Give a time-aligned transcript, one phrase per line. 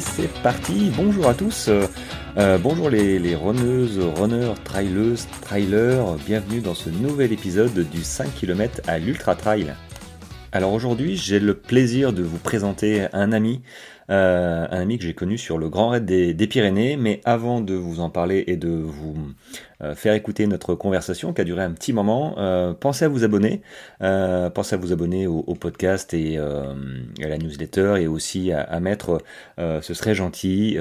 [0.00, 1.86] C'est parti, bonjour à tous, euh,
[2.38, 8.80] euh, bonjour les, runneuses, runners, traileuses, trailers, bienvenue dans ce nouvel épisode du 5 km
[8.86, 9.74] à l'Ultra Trail.
[10.52, 13.60] Alors aujourd'hui j'ai le plaisir de vous présenter un ami,
[14.08, 17.74] euh, un ami que j'ai connu sur le Grand Raid des, Pyrénées, mais avant de
[17.74, 19.14] vous en parler et de vous
[19.94, 22.34] faire écouter notre conversation qui a duré un petit moment.
[22.38, 23.62] Euh, pensez à vous abonner,
[24.02, 29.22] euh, pensez à vous abonner au, podcast et à la newsletter et aussi à, mettre,
[29.58, 30.78] ce serait gentil,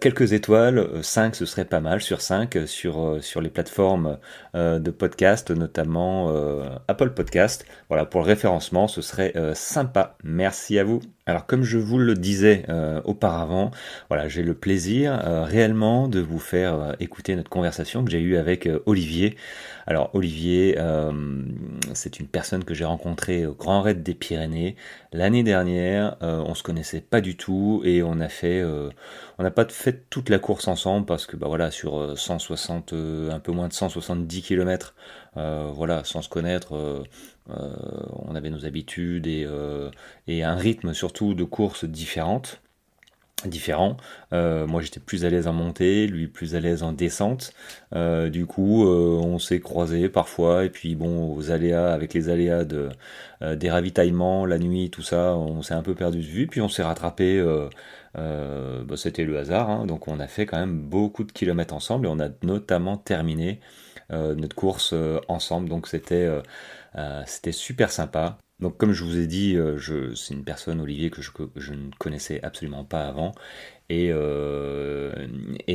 [0.00, 4.18] quelques étoiles, 5 ce serait pas mal sur 5 sur, sur les plateformes
[4.54, 6.34] de podcast, notamment
[6.88, 7.64] Apple Podcast.
[7.88, 10.16] Voilà, pour le référencement, ce serait sympa.
[10.24, 11.00] Merci à vous.
[11.28, 13.72] Alors comme je vous le disais euh, auparavant,
[14.08, 18.20] voilà, j'ai le plaisir euh, réellement de vous faire euh, écouter notre conversation que j'ai
[18.20, 19.36] eue avec Olivier.
[19.86, 20.76] Alors Olivier,
[21.94, 24.74] c'est une personne que j'ai rencontrée au Grand Raid des Pyrénées
[25.12, 26.16] l'année dernière.
[26.20, 28.64] on se connaissait pas du tout et on a fait,
[29.38, 32.94] on n'a pas fait toute la course ensemble parce que bah voilà sur 160,
[33.30, 34.94] un peu moins de 170 km,
[35.36, 37.04] voilà, sans se connaître
[37.50, 37.76] euh,
[38.10, 39.90] on avait nos habitudes et, euh,
[40.26, 42.60] et, un rythme surtout de course différentes
[43.44, 43.96] différent.
[44.32, 47.52] Euh, moi j'étais plus à l'aise en montée, lui plus à l'aise en descente.
[47.92, 52.88] du coup on s'est croisés parfois et puis bon aux aléas avec les aléas de,
[53.54, 56.68] des ravitaillements, la nuit, tout ça, on s'est un peu perdu de vue puis on
[56.68, 57.42] s'est rattrapé.
[58.14, 59.86] Bah, c'était le hasard, hein.
[59.86, 63.60] donc on a fait quand même beaucoup de kilomètres ensemble et on a notamment terminé
[64.10, 64.94] notre course
[65.28, 65.68] ensemble.
[65.68, 66.28] Donc c'était
[66.98, 68.38] euh, c'était super sympa.
[68.60, 72.40] Donc comme je vous ai dit, euh, c'est une personne, Olivier, que je, ne connaissais
[72.42, 73.32] absolument pas avant.
[73.88, 75.12] Et, euh,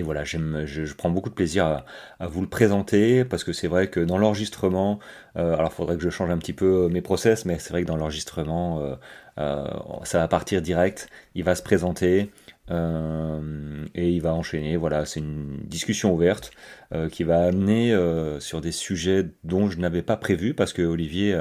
[0.04, 1.84] voilà, je, prends beaucoup de plaisir
[2.20, 5.00] à, vous le présenter parce que c'est vrai que dans l'enregistrement,
[5.36, 7.88] alors il faudrait que je change un petit peu mes process, mais c'est vrai que
[7.88, 8.98] dans l'enregistrement,
[9.38, 12.32] ça va partir direct, il va se présenter,
[12.72, 14.78] euh, et il va enchaîner.
[14.78, 16.52] Voilà, c'est une discussion ouverte
[16.94, 20.82] euh, qui va amener euh, sur des sujets dont je n'avais pas prévu parce que
[20.82, 21.38] Olivier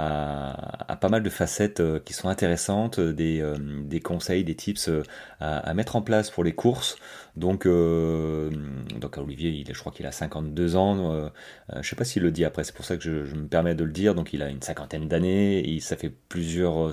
[0.00, 3.42] a, pas mal de facettes qui sont intéressantes, des,
[3.84, 4.90] des conseils, des tips
[5.40, 6.96] à, à, mettre en place pour les courses.
[7.36, 8.50] Donc, euh,
[8.98, 11.12] donc Olivier, il, je crois qu'il a 52 ans.
[11.12, 11.28] Euh,
[11.80, 13.84] je sais pas s'il le dit après, c'est pour ça que je, me permets de
[13.84, 14.14] le dire.
[14.14, 15.78] Donc, il a une cinquantaine d'années.
[15.80, 16.92] Ça fait plusieurs,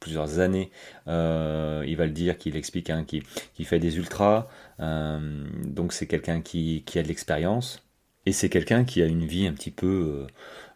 [0.00, 0.70] plusieurs années,
[1.08, 4.48] euh, il va le dire, qu'il explique, hein, qu'il fait des ultras.
[4.80, 7.82] Euh, donc, c'est quelqu'un qui, qui a de l'expérience.
[8.28, 10.26] Et c'est quelqu'un qui a une vie un petit peu, euh,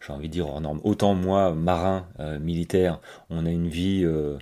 [0.05, 0.81] j'ai envie de dire hors norme.
[0.83, 2.99] Autant moi, marin, euh, militaire,
[3.29, 4.37] on a une vie euh,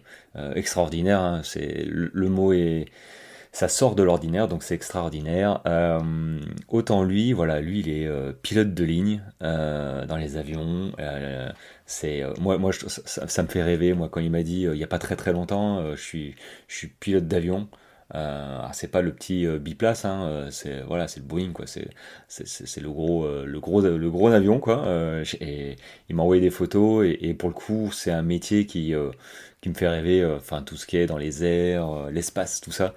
[0.56, 1.20] extraordinaire.
[1.20, 1.42] Hein.
[1.44, 2.86] C'est le, mot est,
[3.52, 5.62] ça sort de l'ordinaire, donc c'est extraordinaire.
[6.68, 8.10] autant lui, voilà, lui, il est
[8.42, 10.92] pilote de ligne dans les avions.
[11.86, 13.94] c'est moi, moi, ça, me fait rêver.
[13.94, 16.36] Moi, quand il m'a dit, il y a pas très très longtemps, je suis,
[16.68, 17.68] je suis pilote d'avion.
[18.16, 21.66] Euh, c'est pas le petit euh, biplace, hein, euh, c'est voilà, c'est le Boeing quoi.
[21.68, 21.90] C'est
[22.28, 24.86] c'est le gros le gros le gros avion quoi.
[25.40, 25.76] et
[26.10, 28.94] il m'a envoyé des photos et, et, pour le coup c'est un métier qui
[29.62, 30.26] qui me fait rêver.
[30.26, 32.94] Enfin tout ce qui est dans les airs, l'espace, tout ça.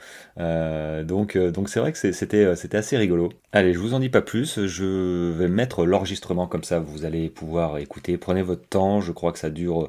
[1.04, 3.30] donc donc c'est vrai que c'était c'était assez rigolo.
[3.52, 4.66] Allez, je vous en dis pas plus.
[4.66, 8.18] Je vais mettre l'enregistrement comme ça, vous allez pouvoir écouter.
[8.18, 9.00] Prenez votre temps.
[9.00, 9.88] Je crois que ça dure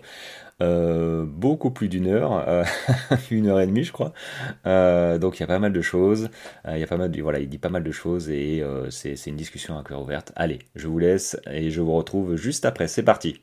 [0.61, 2.63] euh, beaucoup plus d'une heure, euh,
[3.31, 4.13] une heure et demie je crois.
[4.65, 6.29] Euh, donc il y a pas mal de choses,
[6.65, 10.31] il dit pas mal de choses et c'est une discussion à cœur ouverte.
[10.35, 12.87] Allez, je vous laisse et je vous retrouve juste après.
[12.87, 13.41] C'est parti.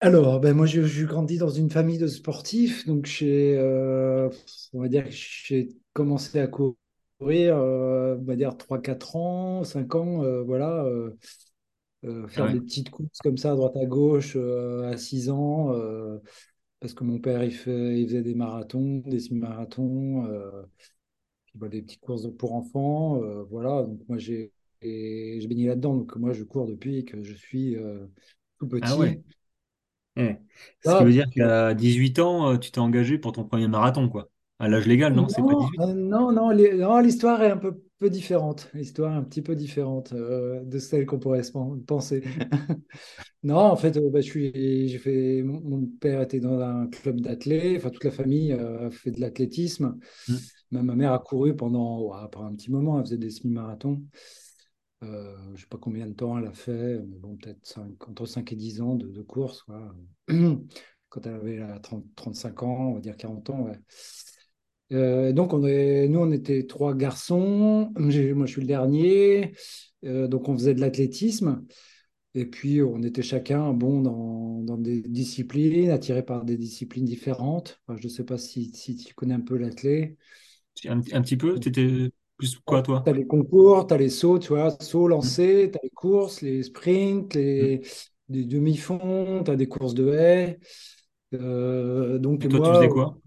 [0.00, 3.58] Alors, ben moi, j'ai grandi dans une famille de sportifs, donc j'ai,
[4.72, 6.78] on va dire j'ai commencé à courir,
[7.56, 10.84] on va dire 3-4 ans, 5 ans, voilà.
[12.04, 15.72] Euh, faire des petites courses comme ça à droite à gauche euh, à 6 ans
[15.72, 16.18] euh,
[16.78, 20.28] parce que mon père il, fait, il faisait des marathons, des semi-marathons,
[21.56, 23.20] bah, des petites courses pour enfants.
[23.50, 25.94] voilà, donc moi j'ai baigné là-dedans.
[25.94, 27.76] Donc moi je cours depuis que je suis
[28.60, 28.84] tout petit.
[28.86, 29.20] Ah ouais.
[30.14, 30.36] Eh,
[30.84, 34.28] ce qui veut dire qu'à 18 ans, tu t'es engagé pour ton premier marathon, quoi.
[34.60, 35.28] À l'âge légal, non?
[35.28, 35.78] C'est pas 18?
[35.96, 40.62] non, non, non, l'histoire est un peu peu différente, histoire un petit peu différente euh,
[40.64, 41.52] de celle qu'on pourrait se
[41.86, 42.22] penser.
[43.42, 47.20] non, en fait, euh, bah, je suis, j'ai fait, mon, père était dans un club
[47.20, 49.98] d'athlètes, enfin toute la famille euh, fait de l'athlétisme.
[50.28, 50.34] Mm.
[50.70, 54.00] Ma, mère a couru pendant, un petit moment, elle faisait des semi-marathons.
[55.02, 58.52] je ne sais pas combien de temps elle a fait, mais bon, peut-être entre 5
[58.52, 59.64] et 10 ans de, course.
[61.08, 63.80] Quand elle avait 30, 35 ans, on va dire 40 ans, ouais.
[64.92, 67.92] Euh, donc, on est, nous, on était trois garçons.
[67.96, 69.52] Moi, je suis le dernier.
[70.04, 71.64] Euh, donc, on faisait de l'athlétisme.
[72.34, 77.80] Et puis, on était chacun bon dans, dans des disciplines, attirés par des disciplines différentes.
[77.96, 80.16] je ne sais pas si, si, tu connais un peu l'athlé.
[80.86, 81.58] Un, un petit peu?
[81.58, 83.02] T'étais plus quoi, toi?
[83.04, 85.80] Tu as les concours, tu as les sauts, tu vois, sauts Mm, lancés, tu as
[85.82, 87.38] les courses, les sprints, mm.
[87.38, 87.80] les,
[88.28, 90.58] les demi-fonds, tu as des courses de haies.
[91.34, 93.18] Euh, donc Et toi, tu faisais quoi?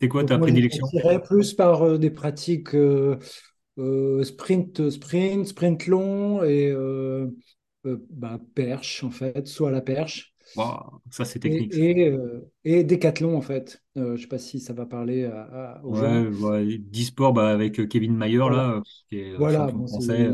[0.00, 0.92] C'était quoi donc ta moi, je prédilection?
[0.94, 3.18] m'attirais plus par euh, des pratiques euh,
[3.78, 6.72] euh, sprint, sprint, sprint long et
[7.84, 10.34] bah, perche, en fait, soit à la perche.
[11.10, 11.74] Ça, c'est technique.
[11.74, 11.84] ça.
[11.84, 12.16] Et, et,
[12.64, 13.82] et décathlon, en fait.
[13.96, 15.94] Je sais pas si ça va parler à- à- aux.
[15.94, 18.50] Ouais, ouais, d'e-sport bah, avec Kevin Mayer, Voilà.
[18.50, 20.30] là, qui est Voilà, bon, français.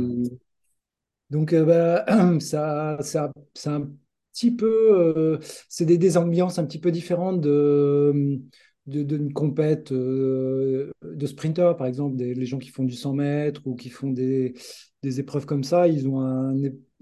[1.31, 2.05] Donc, bah,
[2.41, 3.91] ça, ça, c'est un
[4.33, 5.39] petit peu, euh,
[5.69, 8.41] c'est des, des ambiances un petit peu différentes de,
[8.87, 13.63] d'une compète euh, de sprinter, par exemple, des, les gens qui font du 100 mètres
[13.67, 14.55] ou qui font des,
[15.03, 16.55] des épreuves comme ça, ils ont un,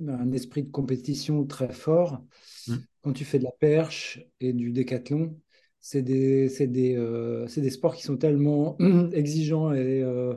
[0.09, 2.23] un esprit de compétition très fort.
[2.67, 5.37] Mm, Quand tu fais de la perche et du décathlon,
[5.81, 8.77] c'est des, des, euh, des sports qui sont tellement
[9.13, 10.35] exigeants et euh,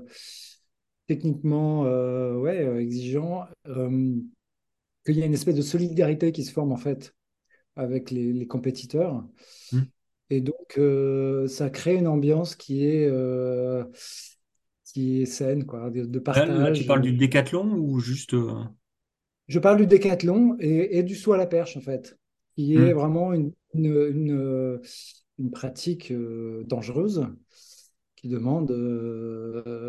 [1.08, 3.46] techniquement euh, ouais, exigeants
[5.06, 7.16] qu'il y a une espèce de solidarité qui se forme en fait
[7.76, 9.26] avec les, les compétiteurs.
[9.72, 9.86] mm.
[10.30, 13.83] Et donc, euh, ça crée une ambiance qui est, euh,
[14.86, 16.86] qui est saine, quoi, de, là, tu partage.
[16.86, 18.33] parles du décathlon ou juste.
[18.36, 18.63] euh,
[19.48, 22.18] Je parle du décathlon et, et du saut à la perche, en fait,
[22.56, 24.80] qui est mm, vraiment une, une, une,
[25.39, 27.27] une pratique euh, dangereuse
[28.16, 28.72] qui demande,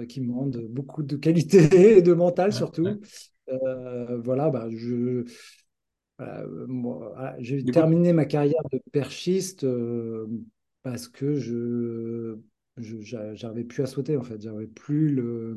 [0.08, 2.52] qui demande beaucoup de qualité et de mental
[2.84, 3.00] ouais, surtout.
[4.24, 5.24] Voilà, bah, je,
[6.20, 10.26] Euh, voilà, j'ai coup, terminé ma carrière de perchiste euh,
[10.82, 12.38] parce que je,
[12.78, 15.56] je j'a- j'arrivais plus à sauter en fait, j'avais plus le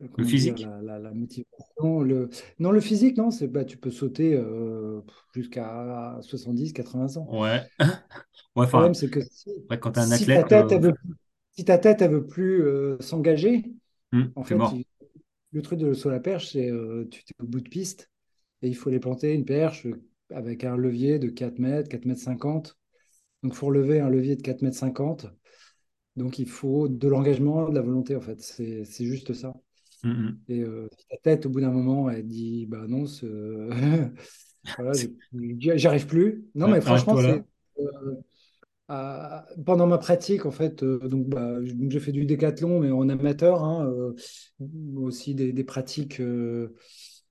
[0.00, 0.58] le comment dire physique?
[0.58, 2.28] la, la, la motivation, le
[2.58, 5.00] non le physique non, c'est bah tu peux sauter euh,
[5.34, 7.28] jusqu'à 70, 80 ans.
[7.28, 7.70] Ouais.
[8.56, 10.82] Ouais, Le problème c'est que si, ouais, quand t'es un si ta tête euh, elle
[10.82, 10.94] veut,
[11.52, 13.64] si ta tête elle veut plus euh, s'engager,
[14.36, 14.82] en t'es fait mort.
[15.52, 18.10] le truc de saut à la perche c'est euh, tu es au bout de piste
[18.66, 19.86] et il faut les planter une perche
[20.30, 22.78] avec un levier de 4 mètres, 4 mètres 50.
[23.42, 25.26] Donc, il faut relever un levier de 4 mètres 50.
[26.16, 28.40] Donc, il faut de l'engagement, de la volonté, en fait.
[28.40, 29.54] C'est juste ça.
[30.04, 30.46] Mm, mm.
[30.48, 33.06] Et euh, ta tête, au bout d'un moment, elle dit, bah non,
[34.76, 35.12] voilà, C'est-
[35.58, 36.46] j'ai- j'y arrive plus.
[36.54, 37.40] Non, ouais, mais franchement, euh,
[38.88, 42.80] à- pendant ma pratique, en fait, euh, donc, bah, j- donc j'ai fait du décathlon,
[42.80, 44.14] mais en amateur, hein, euh,
[44.96, 46.20] aussi des, des pratiques.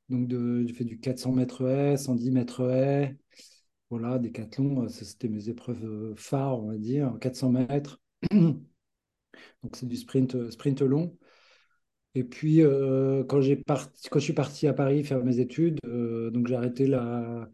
[0.10, 3.18] Donc, de, j'ai fait du 400 mètres haies, 110 mètres haies.
[3.90, 8.02] Voilà, décathlon, euh, c'était mes épreuves euh, phares, on va dire, 400 mètres.
[8.31, 8.66] Donc,
[9.74, 11.18] c'est du sprint, euh, sprint long.
[12.16, 12.62] Et puis,
[13.28, 16.88] quand j'ai parti, quand je suis parti à Paris faire mes études, donc j'ai arrêté
[16.88, 17.50] la,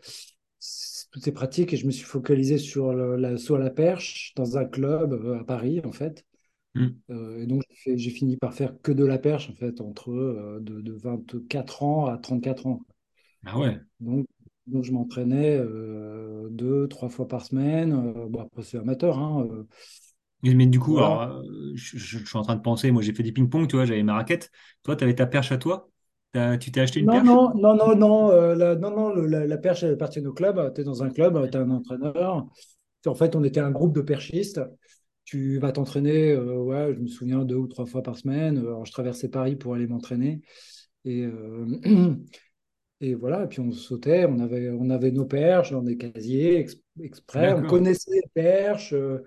[1.12, 4.34] toutes ces pratiques et je me suis focalisé sur le, la saut à la perche
[4.36, 6.26] dans un club à Paris, en fait.
[6.76, 7.02] Mm.
[7.12, 10.60] Euh, et donc, j'ai fini par faire que de la perche, en fait, entre euh,
[10.62, 12.82] de, de 24 ans à 34 ans.
[13.46, 13.80] Ah ouais.
[14.00, 14.26] Donc,
[14.68, 18.14] donc je m'entraînais euh, deux, trois fois par semaine.
[18.30, 19.48] Bon, après, c'est amateur, hein,
[20.44, 21.00] Mais, mais du coup, voilà.
[21.00, 21.44] alors,
[21.76, 23.86] je, je- je suis en train de penser, moi j'ai fait du ping-pong, tu vois,
[23.86, 24.52] j'avais ma raquette.
[24.84, 25.90] Toi, tu avais ta perche à toi?
[26.60, 27.30] Tu t'es acheté une Non, perche?
[27.30, 30.74] non, non, non, non, la, non, non, la perche, elle appartient au club.
[30.76, 32.48] Tu es dans un club, tu as un entraîneur.
[33.08, 34.62] En fait, on était un groupe de perchistes.
[35.32, 38.58] Tu vas t'entraîner, euh, ouais, je me souviens, deux ou trois fois par semaine.
[38.58, 40.42] Alors, je traversais Paris pour aller m'entraîner.
[41.06, 41.68] Et, euh,
[43.02, 46.60] Et voilà, et puis on sautait, on avait, on avait nos perches dans des casiers
[46.60, 48.94] ex- exprès, on connaissait les perches.
[48.94, 49.20] euh,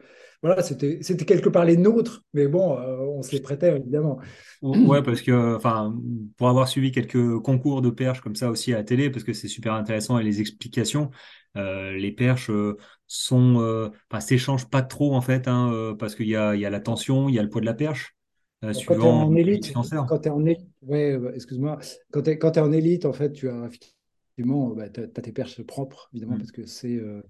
[0.42, 4.18] voilà, c'était, quelque part les nôtres, mais bon, euh, on se les prêtait évidemment.
[4.62, 5.94] O- Ouais, parce que, enfin,
[6.36, 9.32] pour avoir suivi quelques concours de perches comme ça aussi à la télé, parce que
[9.32, 11.16] c'est super intéressant et les explications, euh,
[11.54, 16.28] les perches euh, sont, euh, enfin, s'échangent pas trop en fait, hein, euh, parce qu'il
[16.28, 18.16] y a, y a la tension, il y a le poids de la perche,
[18.64, 19.82] euh, quand tu es en élite, quand
[20.18, 21.78] tu es en élite, ouais, excuse-moi,
[22.10, 25.32] quand tu es, tu en élite, en fait, tu as effectivement, bah, t'as, t'as tes
[25.32, 26.38] perches propres, évidemment, Mm.
[26.38, 27.22] parce que c'est euh,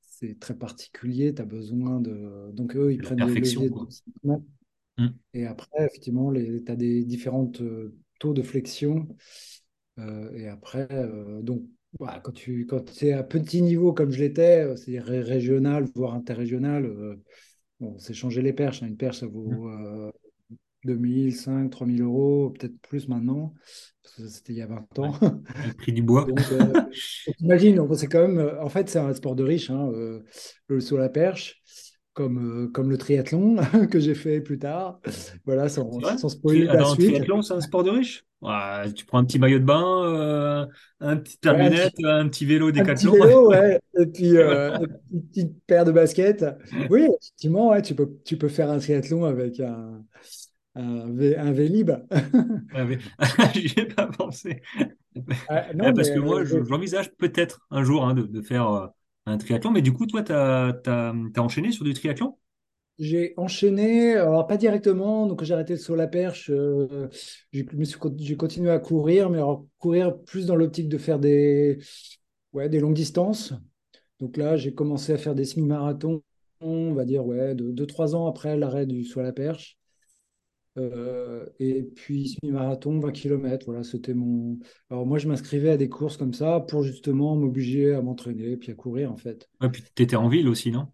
[0.00, 2.50] c'est très particulier, tu as besoin de...
[2.52, 3.86] Donc eux, ils la prennent des leviers de quoi.
[3.90, 4.42] 5 mètres.
[4.98, 5.08] Mm.
[5.34, 7.50] Et après, effectivement, tu as des différents
[8.18, 9.08] taux de flexion.
[9.98, 11.62] Euh, et après, euh, donc,
[11.98, 15.84] voilà, quand tu quand es à petit niveau comme je l'étais, euh, c'est-à-dire ré- régional,
[15.94, 17.16] voire interrégional, euh,
[17.80, 18.82] bon, c'est changer les perches.
[18.82, 18.86] hein.
[18.88, 19.56] Une perche, ça Mm.
[19.56, 20.12] vaut euh,
[20.84, 23.54] 2000, 5, 3000 euros, peut-être plus maintenant,
[24.02, 25.14] parce que c'était il y a 20 ans.
[25.66, 26.26] Le prix du bois.
[26.26, 26.74] Donc, euh,
[27.40, 30.22] imagine, c'est quand même, euh, en fait, c'est un sport de riche, hein, euh,
[30.68, 31.62] le saut à la perche,
[32.16, 33.56] comme, euh, comme le triathlon
[33.92, 35.00] que j'ai fait plus tard.
[35.46, 37.22] Voilà, sans, sans spoiler la le suite.
[37.24, 38.24] triathlon, c'est un sport de riche?
[38.42, 40.66] Ouais, tu prends un petit maillot de bain, euh,
[41.00, 43.12] un petit de Ouais, un petit, lunettes, un petit vélo un petit Décathlon.
[43.12, 46.44] vélo, ouais, et puis euh, une petite paire de baskets.
[46.88, 50.04] Oui, effectivement, ouais, tu peux, tu peux faire un triathlon avec un,
[50.76, 51.92] un, V- un Vélib.
[53.54, 54.62] J'y ai pas pensé.
[55.48, 58.42] Ah, non, parce mais que moi, je- euh, j'envisage peut-être un jour hein, de, de
[58.42, 58.86] faire euh,
[59.26, 59.70] un triathlon.
[59.70, 62.36] Mais du coup, toi, tu as, enchaîné sur du triathlon?
[62.98, 67.08] j'ai enchaîné, alors pas directement, donc j'ai arrêté sur la perche, euh,
[67.52, 71.78] j'ai continué à courir, mais alors courir plus dans l'optique de faire des,
[72.54, 73.52] ouais, des longues distances.
[74.18, 76.22] Donc là, j'ai commencé à faire des semi-marathons,
[76.60, 79.75] on va dire, ouais, de 2-3 ans après l'arrêt du à la perche.
[80.78, 84.58] Euh, et puis semi-marathon, 20 km, voilà, c'était mon...
[84.90, 88.72] Alors moi, je m'inscrivais à des courses comme ça pour justement m'obliger à m'entraîner puis
[88.72, 89.48] à courir, en fait.
[89.60, 90.88] Ouais, puis tu étais en ville aussi, non?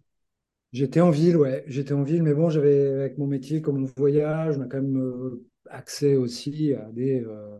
[0.71, 3.89] J'étais en ville, ouais, j'étais en ville, mais bon, j'avais, avec mon métier, comme on
[3.95, 7.59] voyage, on a quand même euh, accès aussi à des, euh,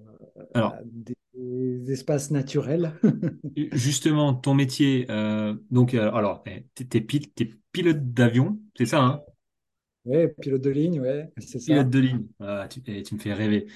[0.56, 0.75] à Alors,
[1.36, 2.94] des espaces naturels.
[3.74, 5.06] justement, ton métier,
[5.70, 9.22] donc, alors, eh, t'es, t'es pilote d'avion, c'est ça, hein?
[10.05, 11.89] Ouais, pilote de ligne, ouais, c'est Pilote ça.
[11.89, 12.27] de ligne.
[12.39, 13.67] Ah, tu, eh, tu me fais rêver.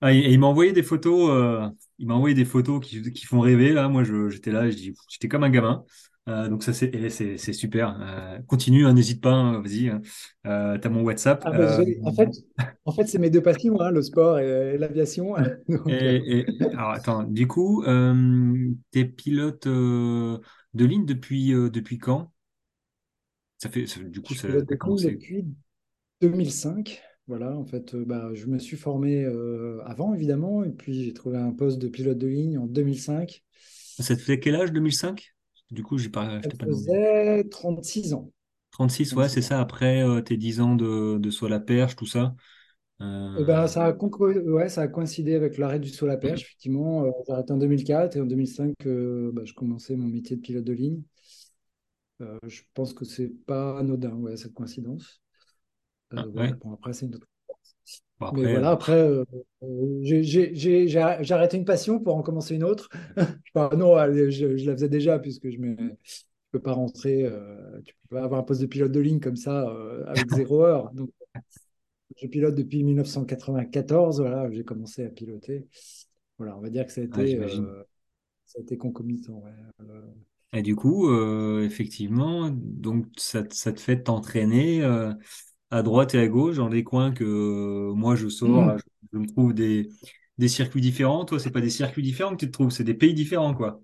[0.00, 3.02] Ah, et, et il m'a envoyé des photos, euh, il m'a envoyé des photos qui,
[3.12, 3.72] qui font rêver.
[3.72, 5.84] Là, moi, j'étais là, je dis, j'étais comme un gamin.
[6.28, 7.98] Euh, donc ça, c'est, c'est super.
[8.00, 9.90] Euh, continue, hein, n'hésite pas, hein, vas-y.
[9.90, 10.02] hein.
[10.44, 11.44] T'as mon WhatsApp.
[11.44, 12.30] Ah, bah, en fait,
[12.86, 15.34] en fait c'est mes deux passions, le sport et, et l'aviation.
[15.68, 16.04] Donc,
[16.72, 17.84] alors, attends, du coup,
[18.90, 20.40] t'es pilote de
[20.84, 22.32] ligne depuis, depuis quand?
[23.58, 24.66] Ça fait, ça- du coup, je ça, pilote
[25.00, 25.44] depuis
[26.20, 27.02] 2005.
[27.28, 31.12] Voilà, en fait, euh, bah, je me suis formé euh, avant, évidemment, et puis j'ai
[31.14, 33.44] trouvé un poste de pilote de ligne en 2005.
[33.98, 35.34] Ça te fait quel âge, 2005?
[35.70, 38.32] Du coup, j'ai pas, Ça pas faisait 36 ans.
[38.70, 39.56] 36, ouais, c'est 36 ans.
[39.56, 42.34] ça, après euh, tes 10 ans de, de saut à la perche, tout ça.
[43.00, 46.16] Euh, ben, ça a, concor- ouais, ça a coïncidé avec l'arrêt du saut à la
[46.16, 47.04] perche, effectivement.
[47.26, 50.64] J'ai arrêté en 2004 et en 2005, euh, bah, je commençais mon métier de pilote
[50.64, 51.02] de ligne.
[52.22, 55.20] Euh, je pense que c'est pas anodin, ouais, cette coïncidence.
[56.14, 57.26] ah, Euh, ouais, bon, après, c'est une autre.
[58.18, 59.24] Bon, Mais après, voilà, euh, après, euh,
[60.02, 62.88] j'ai arrêté une passion pour en commencer une autre.
[63.54, 63.94] Enfin, non,
[64.30, 65.90] je, je la faisais déjà, puisque je ne
[66.50, 67.30] peux pas rentrer,
[67.84, 69.68] tu peux pas avoir un poste de pilote de ligne comme ça
[70.06, 70.90] avec zéro heure.
[70.92, 71.10] Donc,
[72.16, 75.66] je pilote depuis 1994, voilà, j'ai commencé à piloter.
[76.38, 77.66] Voilà, on va dire que ça a été, j'imagine.
[78.46, 79.42] ça a été concomitant.
[79.44, 79.86] ouais.
[80.52, 85.12] Et du coup, euh, effectivement, donc ça, te- ça te fait t'entraîner euh,
[85.70, 88.84] à droite et à gauche dans des coins que euh, moi je sors, là, je,
[89.12, 89.88] je me trouve des,
[90.38, 91.24] des circuits différents.
[91.26, 93.80] Toi, c'est pas des circuits différents que tu te trouves, c'est des pays différents, quoi.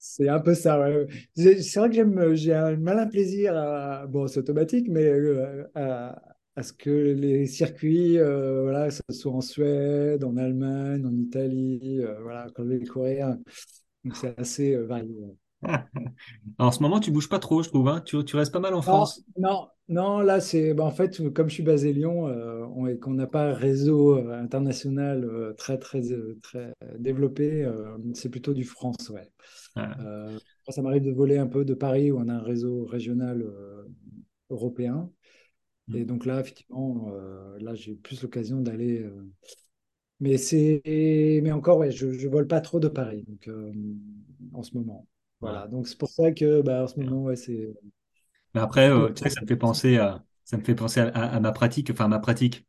[0.00, 1.06] C'est un peu ça, ouais.
[1.36, 5.64] C'est c'est vrai que j'aime, j'ai un malin plaisir à, bon, c'est automatique, mais euh,
[5.74, 6.22] à,
[6.54, 11.14] à ce que les circuits, euh, voilà, que ce soit en Suède, en Allemagne, en
[11.16, 13.36] Italie, euh, voilà, quand je vais courir,
[14.08, 15.36] donc c'est assez euh, varié.
[16.58, 18.00] en ce moment, tu bouges pas trop, je trouve, hein.
[18.04, 19.22] Tu, tu restes pas mal en France.
[19.36, 22.86] non, non, là, c'est, bah, en fait, comme je suis basé à Lyon, euh, on-
[22.86, 26.02] et qu'on n'a pas un réseau euh, international euh, très, très,
[26.42, 29.30] très développé, euh, c'est plutôt du France, ouais.
[29.76, 33.44] Ah, ça m'arrive de voler un peu de Paris où on a un réseau régional
[34.50, 35.10] européen.
[35.94, 37.10] Et donc là, effectivement,
[37.60, 39.06] là, j'ai plus l'occasion d'aller.
[40.20, 40.82] Mais c'est,
[41.42, 43.72] mais encore, ouais, je, ne vole pas trop de Paris donc, euh,
[44.52, 45.06] en ce moment.
[45.40, 45.68] Voilà.
[45.68, 47.72] Donc c'est pour ça que, bah, en ce moment, ouais, c'est
[48.54, 51.08] Mais après, euh, tu sais, ça me fait penser à, ça me fait penser à,
[51.08, 52.66] à- à ma pratique, enfin, ma pratique.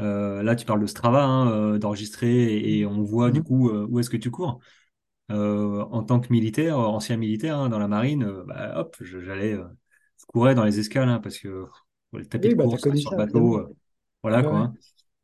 [0.00, 3.44] Euh, là, tu parles de Strava, hein, d'enregistrer et, et on voit du Mhm.
[3.44, 4.60] coup où est-ce que tu cours.
[5.30, 10.54] En tant que militaire, ancien militaire hein, dans la marine, bah, hop, j'allais, je courais
[10.54, 11.66] dans les escales hein, parce que
[12.12, 13.68] le tapis de bah, course connu sur le bateau,
[14.22, 14.72] voilà quoi.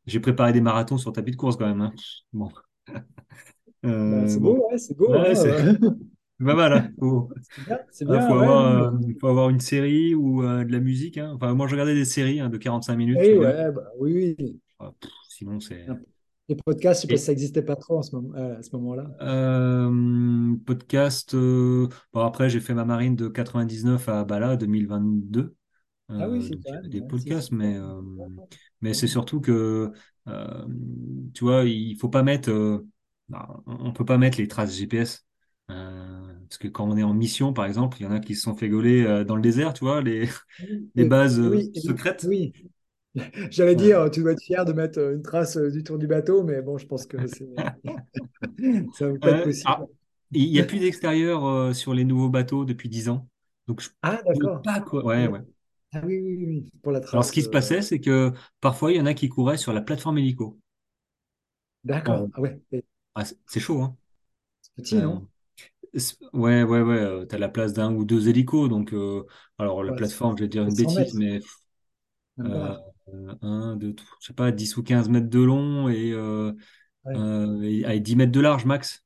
[0.07, 0.13] Ouais.
[0.13, 1.81] J'ai préparé des marathons sur tapis de course quand même.
[1.81, 1.93] hein.
[2.33, 2.49] Bon,
[4.07, 5.13] Bah, Euh, c'est bon, beau, ouais, c'est beau.
[5.13, 5.73] ouais, hein, c'est euh.
[6.39, 6.73] c'est pas mal.
[6.73, 6.91] Hein.
[6.99, 10.79] Faut, C'est c'est ah, ouais, avoir, euh, faut avoir une série ou euh, de la
[10.79, 11.17] musique.
[11.17, 11.33] hein.
[11.35, 14.61] Enfin, moi, je regardais des séries de 45 minutes, Oui, ouais, bah, oui, oui.
[14.79, 15.85] Ah, pff, sinon, c'est.
[16.49, 18.75] Les podcasts, je sais pas si ça n'existait pas trop en ce moment, à ce
[18.75, 19.05] moment-là.
[19.21, 21.33] euh, podcast.
[21.35, 25.55] euh, bon, après, j'ai fait ma marine de 99 à bah, là, 2022.
[26.17, 28.01] Ah oui, Euh, si, donc, quand il y a même, des ouais, podcasts, mais, euh,
[28.81, 29.91] mais c'est surtout que,
[30.27, 30.65] euh,
[31.33, 32.87] tu vois, il faut pas mettre, euh,
[33.29, 35.25] non, on peut pas mettre les traces GPS.
[35.71, 38.35] Euh, parce que quand on est en mission, par exemple, il y en a qui
[38.35, 40.27] se sont fait gauler euh, dans le désert, tu vois, les,
[40.95, 42.25] bases oui, secrètes.
[42.29, 42.53] oui.
[43.49, 46.61] J'allais dire, tu dois être fier de mettre une trace du tour du bateau, mais
[46.61, 47.47] bon, je pense que c'est,
[48.93, 49.73] ça ne va pas être possible.
[49.73, 49.81] ah,
[50.31, 53.27] il n'y a plus d'extérieur sur les nouveaux bateaux depuis 10 ans.
[53.67, 54.61] Donc, je Ah, d'accord.
[54.61, 55.03] pas quoi.
[55.05, 55.39] Ouais, Ouais.
[55.95, 57.31] Ah oui, oui, oui, pour la Alors, ce trace.
[57.31, 59.81] qui se euh, passait, c'est que parfois, il y en a qui couraient sur la
[59.81, 60.59] plateforme hélico.
[61.85, 62.27] D'accord.
[62.33, 62.83] Ah ouais, c'est
[63.15, 63.97] Ah, c'est c'est chaud, hein.
[64.75, 65.27] petit, Euh, non?
[65.95, 66.97] c'est- ouais, ouais, ouais.
[66.97, 68.69] euh, t'as la place d'un ou deux hélicos.
[68.69, 69.25] Donc, euh,
[69.59, 71.43] alors, la Ouais, c'est plateforme, je vais dire c'est une 100 bêtise, mètres, mais
[72.39, 72.73] euh,
[73.09, 76.53] euh, 1, 2, je sais pas, 10 ou 15 mètres de long et, euh,
[77.05, 79.05] Ouais, euh, et, allez, 10 mètres de large max.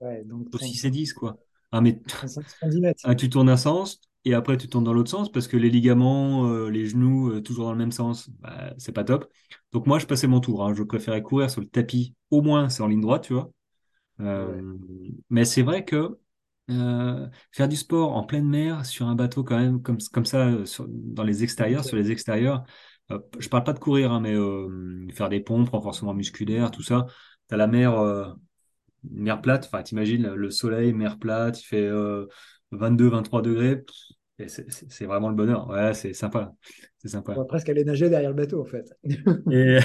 [0.00, 1.38] ouais, donc Au 6 35, et 10, quoi.
[1.72, 3.04] Ah, mais 35-70 mètres.
[3.04, 5.70] ah, tu tournes un sens et après tu tournes dans l'autre sens parce que les
[5.70, 9.30] ligaments, euh, les genoux, euh, toujours dans le même sens, bah, c'est pas top.
[9.72, 10.64] Donc moi, je passais mon tour.
[10.64, 10.74] hein.
[10.74, 13.50] Je préférais courir sur le tapis, au moins c'est en ligne droite, tu vois.
[14.40, 14.76] Ouais, Euh,
[15.30, 16.18] mais c'est vrai que
[17.52, 20.86] faire du sport en pleine mer sur un bateau quand même comme, comme ça sur-
[20.88, 22.64] dans les extérieurs, sur les extérieurs,
[23.38, 24.34] je parle pas de courir, hein, mais
[25.12, 27.06] faire des pompes, renforcement musculaire, tout ça.
[27.48, 27.92] T'as la mer,
[29.04, 32.26] mer plate, enfin t'imagines le soleil, mer plate, il fait euh,
[32.72, 33.96] 22-23 degrés, pff,
[34.46, 35.68] c'est vraiment le bonheur.
[35.68, 36.54] Ouais, c'est sympa,
[36.98, 37.40] c'est On sympa.
[37.40, 38.92] va presque aller nager derrière le bateau, en fait.
[39.50, 39.78] Et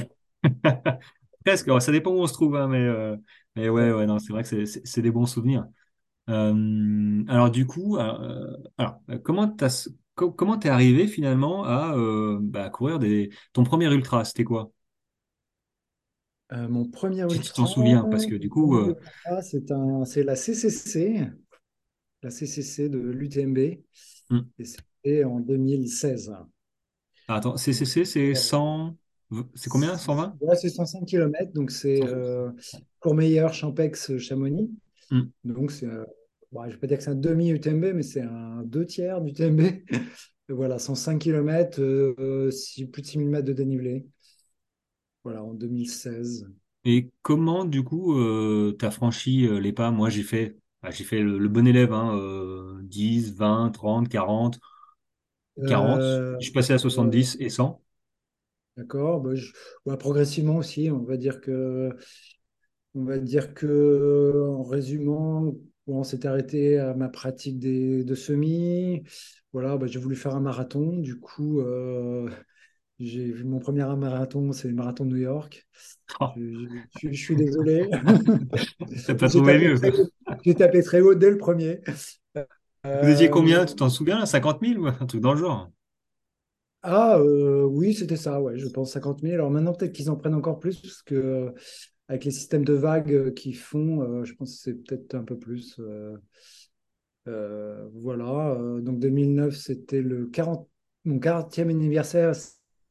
[1.45, 3.15] presque, ça dépend où on se trouve, hein, mais, euh,
[3.55, 4.05] mais ouais, Ouais.
[4.05, 5.65] non, c'est vrai que c'est des bons souvenirs.
[6.29, 11.95] Euh, alors du coup, euh, alors euh, comment t'as, co- comment t'es arrivé finalement à
[12.41, 14.72] bah, courir des ton premier ultra, c'était quoi?
[16.51, 20.36] Mon premier Si tu t'en ultra, souviens, parce que du coup, ultra, c'est un, la
[20.36, 21.27] CCC,
[22.24, 23.60] la CCC de l'UTMB,
[24.34, 24.50] hmm.
[24.60, 26.34] et c'était en 2016.
[27.28, 28.98] Ah, attends, CCC c'est Euh, 100,
[29.56, 29.98] c'est combien?
[29.98, 30.38] 120?
[30.42, 32.08] Ouais, c'est 105 km, donc c'est 100.
[32.08, 32.52] euh,
[33.00, 34.70] Courmayeur, Champex, Chamonix.
[35.46, 36.06] Donc c'est, euh,
[36.52, 39.22] bon, je ne vais pas dire que c'est un demi-UTMB, mais c'est un deux tiers
[39.22, 39.62] d'UTMB.
[40.50, 44.06] Voilà, 105 km, euh, si- plus de 6000 mètres de dénivelé.
[45.25, 46.48] Voilà, en 2016.
[46.86, 49.92] Et comment du coup euh, t'as franchi euh, les pas?
[49.92, 54.10] Moi j'ai fait, bah, j'ai fait le, le bon élève, hein, euh, 10, 20, 30,
[54.10, 54.60] 40,
[55.66, 56.04] 40.
[56.04, 57.82] Euh, Je suis passé à euh, 70 et 100.
[58.78, 59.32] d'accord, bah,
[59.86, 61.96] ouais, progressivement aussi, on va dire que
[62.96, 65.56] On va dire que, en résumant,
[65.88, 69.04] on s'est arrêté à ma pratique des, de semis.
[69.52, 70.98] Voilà, bah, j'ai voulu faire un marathon.
[71.00, 72.30] Du coup, euh,
[73.00, 75.67] j'ai vu mon premier marathon, c'est le marathon de New York.
[76.19, 76.41] Oh, Je,
[76.91, 77.89] je- je suis désolé.
[79.06, 79.76] t'as pas trouvé mieux.
[80.43, 81.82] J'ai tapé très haut dès le premier.
[82.93, 83.65] Vous étiez Euh, combien?
[83.67, 84.25] Tu t'en souviens là?
[84.25, 85.69] 50 000 ou un truc dans le genre?
[86.82, 89.34] ah, euh, oui, c'était ça, ouais, je pense 50 000.
[89.34, 91.51] Alors maintenant, peut-être qu'ils en prennent encore plus, parce que euh,
[92.10, 95.38] avec les systèmes de vagues qu'ils font, euh, je pense que c'est peut-être un peu
[95.39, 95.79] plus.
[97.25, 100.67] voilà, donc 2009, c'était le 40,
[101.06, 102.34] mon 40e anniversaire,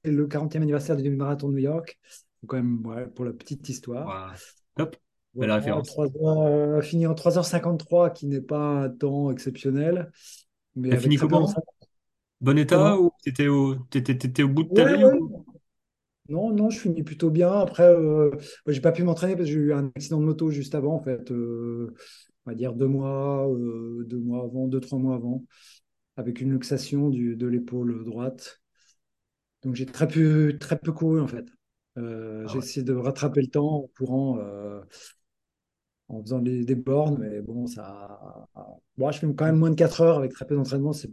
[0.04, 1.98] le 40e anniversaire du marathon de New York.
[2.42, 4.06] Donc, quand même, ouais, pour la petite histoire.
[4.06, 4.36] Ouah,
[4.76, 4.96] top,
[5.34, 5.86] belle Voilà, référence.
[5.88, 10.10] 3 heures, euh, fini en 3h53, qui n'est pas un temps exceptionnel,
[10.76, 11.52] mais avec fini comment?
[12.40, 15.12] Bon état ou t'étais au, bout de ta Ouais, vie ouais.
[15.12, 15.44] ou...
[16.28, 17.52] Non, non, je finis plutôt bien.
[17.52, 18.30] Après, euh,
[18.64, 20.94] bah, j'ai pas pu m'entraîner parce que j'ai eu un accident de moto juste avant,
[20.94, 21.30] en fait.
[21.30, 21.94] euh,
[22.46, 25.44] on va dire deux mois, euh, deux mois avant, deux, trois mois avant,
[26.16, 28.60] avec une luxation du, de l'épaule droite.
[29.62, 31.46] Donc j'ai très peu, très peu couru en fait.
[31.96, 32.00] Ah
[32.46, 34.38] j'ai essayé de rattraper le temps en courant,
[36.08, 38.48] en faisant des, des bornes, mais bon, ça.
[38.96, 41.10] Bon, je fais quand même moins de 4 heures avec très peu d'entraînement, c'est,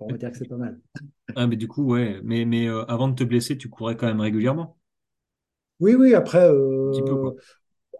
[0.00, 0.80] on va dire que c'est pas mal.
[1.34, 2.20] Ah, mais du coup, ouais.
[2.24, 4.78] Mais, mais euh, avant de te blesser, tu courais quand même régulièrement?
[5.80, 6.48] Oui, oui, après,
[6.86, 7.34] Un petit peu, euh, quoi.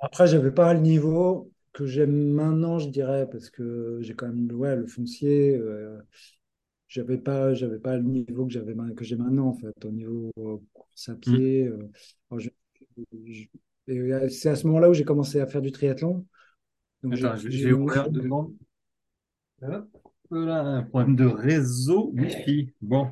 [0.03, 4.51] après j'avais pas le niveau que j'aime maintenant, je dirais, parce que j'ai quand même
[4.53, 5.57] ouais, le foncier.
[5.57, 5.99] euh,
[6.89, 10.33] j'avais pas, j'avais pas le niveau que j'avais que j'ai maintenant, en fait, au niveau
[10.39, 11.39] euh, course à Hmm.
[11.39, 11.67] pied.
[11.69, 11.91] euh.
[12.31, 12.51] Alors, je-
[13.25, 13.47] je-
[13.89, 16.27] et, euh, c'est à ce moment-là où j'ai commencé à faire du triathlon.
[17.05, 17.73] J'ai.
[19.63, 19.89] Hop,
[20.31, 22.73] là, un problème de réseau Wi-Fi.
[22.81, 23.11] Bon,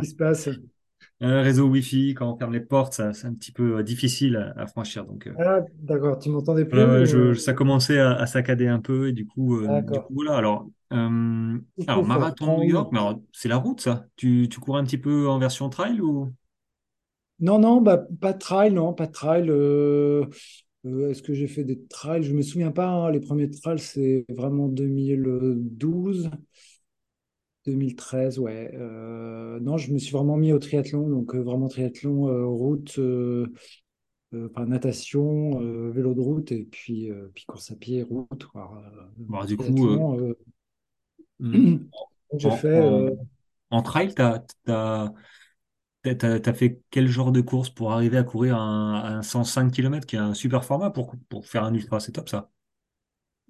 [0.00, 0.48] qui se passe?
[1.20, 4.62] un réseau Wi-Fi, quand on ferme les portes, c'est un petit peu euh, difficile à,
[4.62, 5.04] à franchir.
[5.04, 9.08] Donc, euh, Ah, d'accord, tu m'entendais plus je, ça commençait à, à saccader un peu
[9.08, 10.36] et du coup, euh, du coup voilà.
[10.36, 11.58] Alors, euh,
[11.88, 12.92] marathon New York,
[13.32, 14.06] c'est la route ça.
[14.16, 16.32] Tu, tu cours un petit peu en version trail ou?
[17.40, 19.48] Non, non, bah, pas de trail, non, pas de trail.
[19.48, 20.24] euh,
[20.86, 22.22] euh, est-ce que j'ai fait des trails?
[22.24, 22.86] Je me souviens pas.
[22.88, 26.30] hein, les premiers trails, c'est vraiment 2012,
[27.66, 28.70] 2013, ouais.
[28.74, 32.98] Euh, non, je me suis vraiment mis au triathlon, donc euh, vraiment triathlon, euh, route,
[32.98, 33.46] euh,
[34.34, 38.46] euh, enfin, natation, euh, vélo de route et puis, euh, puis course à pied, route,
[38.46, 38.82] quoi.
[39.28, 40.34] Bon, du coup, euh, triathlon, euh,
[41.40, 41.76] hmm,
[42.36, 42.68] j'ai en, fait.
[42.72, 43.10] en, euh,
[43.70, 45.12] en trail, t'as, t'as,
[46.02, 49.70] t'as, t'as- t'as fait quel genre de course pour arriver à courir un, un 105
[49.72, 52.00] km qui est un super format pour, pour faire un ultra?
[52.00, 52.50] C'est top ça.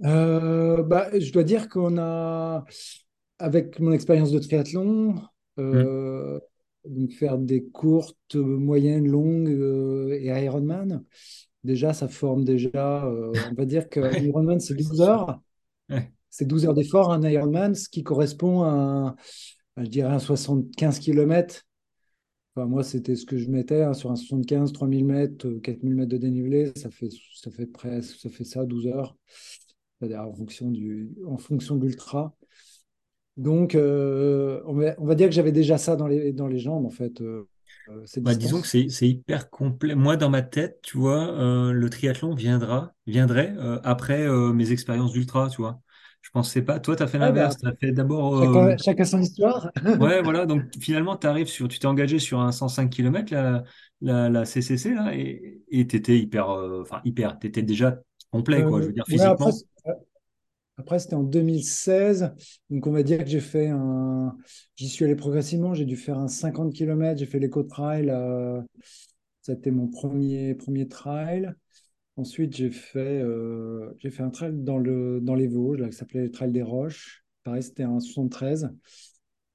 [0.04, 2.64] Euh, bah, je dois dire qu'on a,
[3.38, 5.16] avec mon expérience de triathlon,
[5.72, 5.98] Hmm.
[5.98, 6.38] euh,
[6.84, 11.04] donc faire des courtes, moyennes, longues euh, et Ironman,
[11.64, 15.00] déjà, ça forme déjà, euh, on va dire qu'un Ouais, Ironman, c'est ouais, c'est 12
[15.00, 15.22] sûr.
[15.22, 15.40] heures.
[15.90, 16.12] Ouais.
[16.30, 19.16] C'est 12 heures d'effort, un Ironman, ce qui correspond à, un-
[19.76, 21.66] à, je dirais, un 75 km.
[22.54, 26.10] Enfin, moi, c'était ce que je mettais hein, sur un 75, 3000 mètres, 4000 mètres
[26.10, 26.72] de dénivelé.
[26.76, 29.16] Ça fait, ça fait presque, ça fait ça 12 heures.
[29.98, 32.34] C'est-à-dire en fonction du, en fonction de l'ultra.
[33.36, 36.58] Donc, euh, on, va, on, va, dire que j'avais déjà ça dans les, dans les
[36.58, 37.20] jambes, en fait.
[37.20, 37.48] Euh,
[38.04, 39.94] cette bah, disons que c'est hyper complet.
[39.94, 45.48] Moi, dans ma tête, tu vois, euh, le triathlon viendra, viendrait après mes expériences d'ultra,
[45.48, 45.80] tu vois.
[46.22, 46.78] Je pensais pas.
[46.78, 47.56] Toi, tu as fait l'inverse.
[47.62, 48.42] bah, tu as fait d'abord.
[48.42, 49.70] chacun, chacun, son histoire.
[50.00, 50.46] ouais, voilà.
[50.46, 51.68] Donc, finalement, tu arrives sur.
[51.68, 53.64] Tu t'es engagé sur un 105 km, la,
[54.00, 56.48] la, la CCC, là, et tu étais hyper.
[56.48, 57.38] Enfin, hyper.
[57.38, 57.98] Tu étais déjà
[58.30, 58.82] complet, quoi.
[58.82, 59.36] Je veux dire, physiquement.
[59.36, 59.52] Ouais,
[59.86, 59.98] après,
[60.76, 62.32] après, c'était en 2016.
[62.70, 64.36] Donc, on va dire que j'ai fait un.
[64.76, 65.74] J'y suis allé progressivement.
[65.74, 67.18] J'ai dû faire un 50 km.
[67.18, 68.10] J'ai fait l'éco-trail.
[68.10, 68.60] Euh...
[69.42, 71.54] C'était mon premier, premier trail.
[72.18, 73.90] Ensuite, j'ai fait, euh...
[73.98, 76.62] j'ai fait un trail dans, le, dans les Vosges, là, qui s'appelait le Trail des
[76.62, 77.24] Roches.
[77.44, 78.70] Pareil, c'était un 73.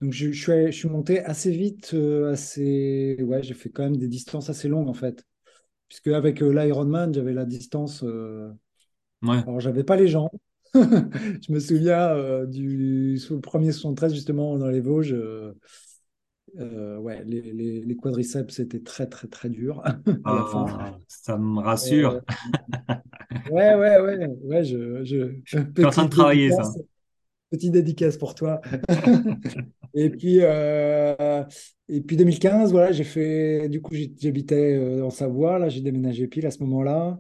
[0.01, 1.91] Donc, je, je, suis, allé, je suis monté assez vite.
[1.93, 3.17] Euh, assez...
[3.21, 5.23] Ouais, j'ai fait quand même des distances assez longues, en fait.
[5.89, 8.01] Puisque avec euh, l'Ironman, j'avais la distance.
[8.01, 9.37] Ouais.
[9.45, 10.31] Alors, j'avais pas les jambes.
[10.73, 15.13] je me souviens euh, du sous le premier 73 justement dans les Vosges.
[15.13, 15.53] Euh,
[16.59, 20.65] euh, ouais, les, les, les, quadriceps c'était très très très dur à la fin.
[20.79, 22.21] Ah, ça me rassure.
[23.51, 24.63] ouais ouais ouais ouais.
[24.63, 26.63] Je, je, je suis en train de travailler ça.
[27.49, 28.61] Petite dédicace pour toi.
[29.93, 35.81] et puis et puis 2015 voilà j'ai fait du coup j'habitais en Savoie là j'ai
[35.81, 37.19] déménagé pile à ce moment-là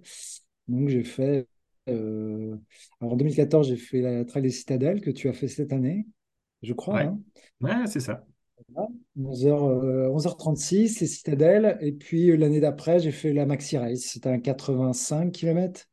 [0.67, 1.47] donc j'ai fait
[1.89, 2.55] euh,
[3.01, 6.07] alors en 2014, j'ai fait la Trail des Citadelles que tu as fait cette année,
[6.61, 6.95] je crois.
[6.95, 7.19] Ouais, hein.
[7.61, 8.25] ouais c'est ça.
[8.73, 8.89] Voilà.
[9.17, 11.77] 11h, euh, 11h36, les Citadelles.
[11.81, 14.01] Et puis euh, l'année d'après, j'ai fait la Maxi Race.
[14.01, 15.85] C'était un 85 km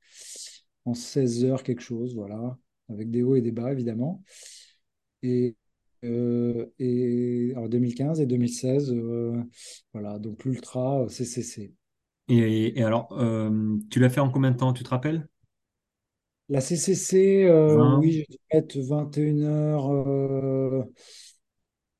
[0.84, 4.22] en 16 heures, quelque chose, voilà, avec des hauts et des bas, évidemment.
[5.22, 5.56] Et,
[6.04, 9.42] euh, et en 2015 et 2016, euh,
[9.92, 11.72] voilà, donc l'Ultra CCC.
[12.28, 15.28] Et, et alors, euh, tu l'as fait en combien de temps, tu te rappelles?
[16.48, 17.98] La CCC, 20.
[17.98, 18.18] oui, je
[18.52, 20.82] vais être 21h, euh,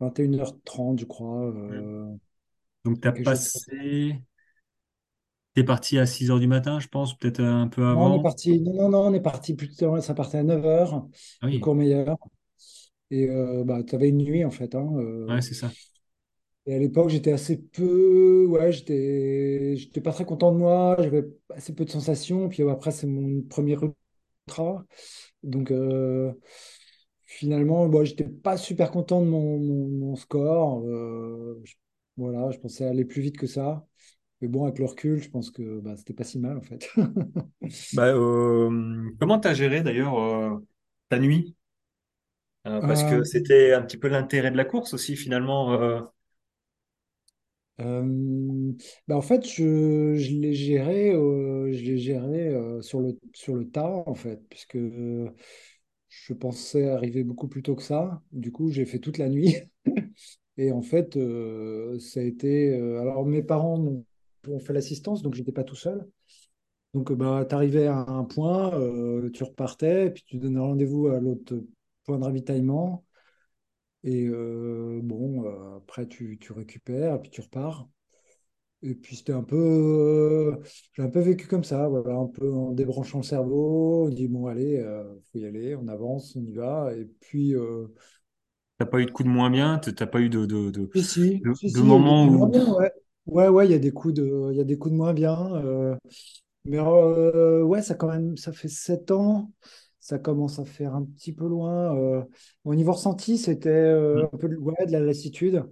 [0.01, 1.47] 21h30, je crois.
[1.47, 2.07] euh,
[2.85, 4.23] Donc, tu as passé.
[5.55, 8.13] Tu es parti à 6 heures du matin, je pense, peut-être un peu Non, on
[8.13, 8.23] est avant.
[8.23, 11.09] parti, non, non, non, on est parti plutôt, ça partait à 9h
[11.41, 12.17] Ah oui, Courmayeur.
[13.11, 14.75] Et euh, bah, tu avais une nuit, en fait.
[14.75, 14.87] hein,
[15.29, 15.75] ouais, euh, c'est ça.
[16.67, 21.25] et à l'époque, j'étais assez peu, ouais, j'étais, j'étais pas très content de moi, j'avais
[21.55, 22.49] assez peu de sensations.
[22.49, 23.77] Puis après, c'est mon premier
[24.49, 24.85] ultra.
[25.43, 26.33] Donc, euh,
[27.31, 30.83] finalement, bon, j'étais pas super content de mon, mon- mon score.
[30.87, 31.75] Euh, je-
[32.17, 33.87] voilà, je pensais aller plus vite que ça.
[34.41, 36.91] Mais bon, avec le recul, je pense que bah, c'était pas si mal en fait.
[37.93, 40.59] Bah, euh, comment tu as géré d'ailleurs euh,
[41.09, 41.57] ta nuit?
[42.87, 45.73] Parce que c'était un petit peu l'intérêt de la course aussi, finalement.
[45.75, 46.01] euh.
[49.09, 53.69] bah, en fait, je, je l'ai géré, euh, je géré euh, sur le, sur le
[53.71, 54.77] tas en fait, puisque
[56.11, 58.23] je pensais arriver beaucoup plus tôt que ça.
[58.33, 59.57] Du coup, j'ai fait toute la nuit.
[60.59, 62.71] Et en fait, euh, ça a été.
[62.79, 63.79] euh, alors, mes parents
[64.49, 66.07] ont fait l'assistance, donc j'étais pas tout seul.
[66.95, 68.71] Donc, euh, bah, tu arrivais à un point,
[69.35, 71.65] tu repartais, puis tu donnais rendez-vous à l'autre
[72.05, 73.05] point de ravitaillement.
[74.05, 74.29] Et
[75.03, 75.45] bon,
[75.79, 77.89] après, tu, tu récupères, puis tu repars.
[78.83, 79.57] Et puis, c'était un peu.
[79.57, 80.57] euh,
[80.95, 84.07] j'ai un peu vécu comme ça, voilà, un peu en débranchant le cerveau.
[84.07, 86.93] On dit, bon, allez, euh, faut y aller, on avance, on y va.
[86.97, 87.55] Et puis.
[87.55, 87.87] euh,
[88.79, 91.03] T'as pas eu de coup de moins bien, t'as pas eu de, de, de, Si,
[91.05, 92.93] si, de, si, de moments coups où bien, ouais.
[93.27, 95.13] Ouais, ouais, il y a des coups de, il y a des coups de moins
[95.15, 95.55] bien.
[95.57, 95.97] euh,
[96.65, 99.53] mais euh, ouais, ça quand même, ça fait sept ans.
[100.01, 102.25] Ça commence à faire un petit peu loin.
[102.65, 105.65] Au niveau ressenti, c'était euh, un peu ouais, de la lassitude.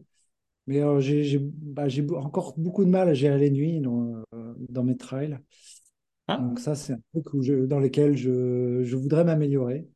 [0.69, 1.87] Mais euh, j'ai j'ai- bah,
[2.19, 5.41] encore beaucoup de mal à gérer les nuits dans, euh, dans mes trails.
[6.27, 9.89] Ah, Donc ça, c'est un truc où je- dans lequel je, je voudrais m'améliorer.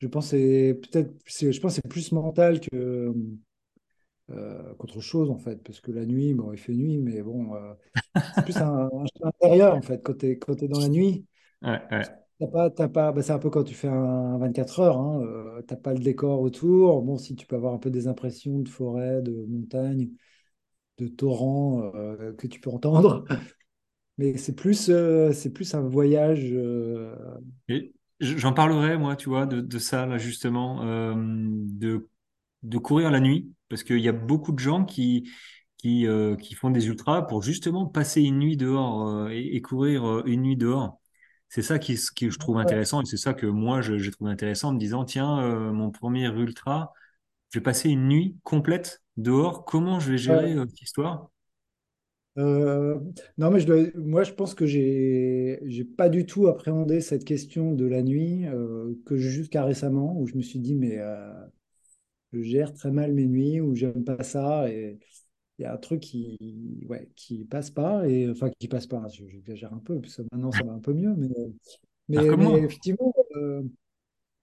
[0.00, 1.12] Je pense que c'est peut-être,
[1.52, 3.14] je pense c'est plus mental que,
[4.30, 7.54] euh, qu'autre chose, en fait, parce que la nuit, bon, il fait nuit, mais bon,
[7.54, 7.74] euh,
[8.30, 11.26] c'est plus un, un chemin intérieur, en fait, quand tu es, t'es dans la nuit.
[11.62, 12.27] ouais, ouais.
[12.40, 15.20] T'as pas, t'as pas, bah, c'est un peu quand tu fais un 24 heures, hein,
[15.22, 17.02] euh, t'as pas le décor autour.
[17.02, 20.10] Bon, si tu peux avoir un peu des impressions de forêt, de montagne,
[20.98, 23.24] de torrent euh, que tu peux entendre,
[24.18, 26.50] mais c'est plus, euh, c'est plus un voyage.
[26.52, 27.14] euh,
[28.20, 30.84] j'en parlerai, moi, tu vois, de, ça, là, justement,
[31.16, 32.08] de,
[32.62, 35.28] de courir la nuit, parce qu'il y a beaucoup de gens qui,
[35.76, 36.06] qui,
[36.40, 41.00] qui font des ultras pour justement passer une nuit dehors et, courir une nuit dehors.
[41.48, 44.68] C'est ça qui, je trouve intéressant et c'est ça que moi, je- j'ai trouvé intéressant
[44.70, 46.92] en me disant, tiens, euh, mon premier ultra,
[47.52, 50.54] je vais passer une nuit complète dehors, comment je vais gérer Ouais.
[50.54, 51.30] euh, cette histoire?
[52.38, 53.00] Euh,
[53.36, 57.24] non, mais je dois- moi, je pense que j'ai, j'ai pas du tout appréhendé cette
[57.24, 58.44] question de la nuit
[59.06, 60.98] que jusqu'à récemment, où je me suis dit, mais
[62.32, 64.98] je gère très mal mes nuits, ou j'aime pas ça, et
[65.58, 66.38] il y a un truc qui,
[66.88, 69.06] ouais, qui passe pas, et enfin qui passe pas.
[69.08, 71.28] je- J'exagère un peu, parce que maintenant ça va un peu mieux, mais,
[72.08, 72.26] mais,
[72.64, 73.62] effectivement, euh,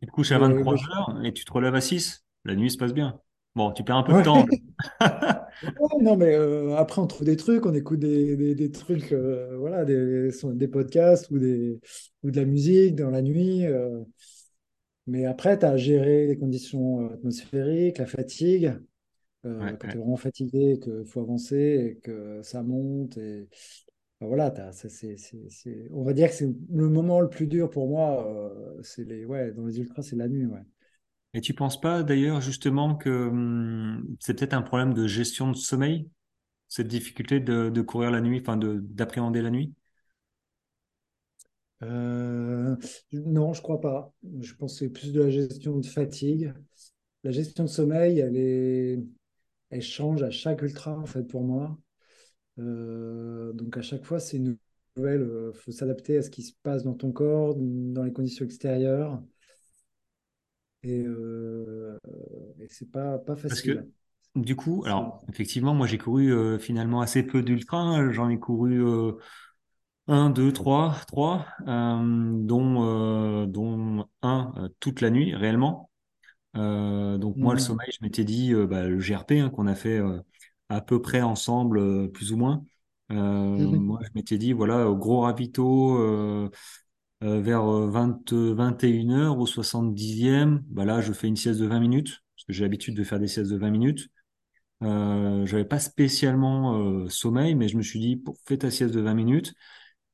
[0.01, 2.23] tu te couches à mais- 23 mais je- heures et tu te relèves à 6.
[2.43, 3.19] La nuit se passe bien.
[3.56, 4.45] Bon, tu perds un peu de temps.
[5.63, 9.13] Ouais, non, mais euh, après, on trouve des trucs, on écoute des, des, des trucs,
[9.13, 11.80] euh, voilà, des, des podcasts ou, des,
[12.23, 13.65] ou de la musique dans la nuit.
[13.65, 14.04] euh.
[15.08, 18.73] mais après, tu as à gérer les conditions euh, atmosphériques, la fatigue.
[19.60, 21.58] Ouais, euh, quand tu es vraiment fatigué, qu'il faut avancer
[21.97, 23.17] et que ça monte.
[23.17, 23.47] Et,
[24.19, 27.29] enfin, voilà, t'as- ça, c'est, c'est- c'est- on va dire que c'est le moment le
[27.29, 28.25] plus dur pour moi.
[28.27, 30.45] euh, c'est les, ouais, dans les ultras, c'est la nuit.
[30.45, 30.62] Ouais.
[31.36, 35.55] Et tu penses pas d'ailleurs justement que hum, c'est peut-être un problème de gestion de
[35.58, 36.10] sommeil,
[36.69, 39.73] cette difficulté de, de courir la nuit, enfin de d'appréhender la nuit?
[41.84, 42.75] Euh,
[43.13, 44.13] non, je crois pas.
[44.41, 46.53] Je pense que c'est plus de la gestion de fatigue.
[47.23, 48.99] La gestion de sommeil, elle est,
[49.69, 51.78] elle change à chaque ultra, en fait, pour moi.
[52.60, 54.58] Euh, donc, à chaque fois, c'est une
[54.97, 55.30] nouvelle.
[55.56, 59.21] Il faut s'adapter à ce qui se passe dans ton corps, dans les conditions extérieures.
[60.84, 61.97] Et, euh,
[62.60, 63.88] et c'est pas, pas Parce que facile.
[64.36, 67.78] du coup, alors effectivement, moi j'ai couru euh, finalement assez peu d'ultra.
[67.80, 68.12] hein.
[68.12, 69.13] J'en ai couru euh,
[70.08, 75.89] un, deux, trois, trois, euh, dont euh, dont un euh, toute la nuit réellement.
[76.55, 77.59] Euh, donc moi le Mhm.
[77.59, 80.21] sommeil, je m'étais dit euh, bah, le GRP hein, qu'on a fait euh,
[80.69, 82.65] à peu près ensemble, plus ou moins.
[83.11, 83.15] Euh,
[83.79, 85.97] moi je m'étais dit voilà au gros ravito
[87.23, 91.65] euh, vers euh, 20, 21 heures au 70e, bah là je fais une sieste de
[91.67, 94.07] 20 minutes parce que j'ai l'habitude de faire des siestes de 20 minutes.
[94.83, 98.93] Euh, j'avais pas spécialement euh, sommeil, mais je me suis dit, pour, fais ta sieste
[98.93, 99.53] de 20 minutes.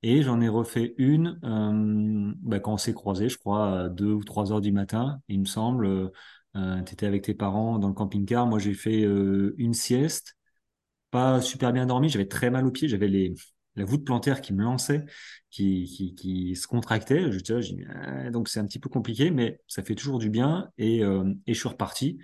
[0.03, 4.11] Et j'en ai refait une euh, bah, quand on s'est croisés, je crois, à 2
[4.11, 5.85] ou 3 heures du matin, il me semble.
[6.55, 8.47] Euh, tu étais avec tes parents dans le camping-car.
[8.47, 10.37] Moi, j'ai fait euh, une sieste,
[11.11, 12.09] pas super bien dormi.
[12.09, 12.89] J'avais très mal aux pieds.
[12.89, 13.33] J'avais les,
[13.75, 15.05] la voûte plantaire qui me lançait,
[15.49, 17.25] qui, qui, se contractait.
[17.89, 20.69] Ah, donc c'est un petit peu compliqué, mais ça fait toujours du bien.
[20.77, 22.19] Et, euh, et je suis reparti.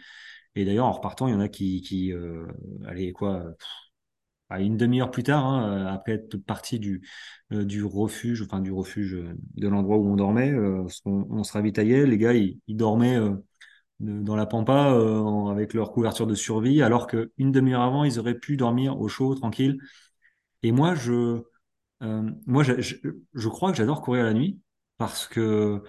[0.55, 2.47] Et d'ailleurs, en repartant, il y en a qui, qui euh,
[2.87, 3.45] allez, quoi,
[4.55, 7.07] une demi-heure plus tard, hein, euh, après être parti du,
[7.51, 10.53] euh, du refuge, enfin du refuge euh, de l'endroit où on dormait,
[11.05, 13.19] on, se ravitaillait, les gars, ils, dormaient
[13.99, 14.95] dans la pampa
[15.51, 19.07] avec leur couverture de survie, alors que une demi-heure avant, ils auraient pu dormir au
[19.07, 19.79] chaud, tranquille.
[20.63, 21.41] Et moi, je,
[22.01, 22.73] moi, je,
[23.33, 24.59] je, crois que j'adore courir la nuit
[24.97, 25.81] parce que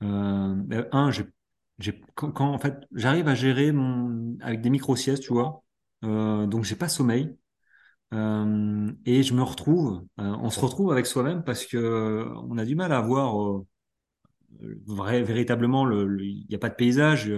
[0.00, 5.32] ben, un, j'ai, quand, quand, en fait, j'arrive à gérer mon avec des micro-siestes, tu
[5.32, 5.62] vois,
[6.02, 7.36] donc j'ai pas sommeil.
[8.14, 12.56] Euh, et je me retrouve, euh, on se retrouve avec soi-même parce que euh, on
[12.58, 13.34] a du mal à voir
[14.86, 17.30] vrai, véritablement le, le- il n'y a pas de paysage.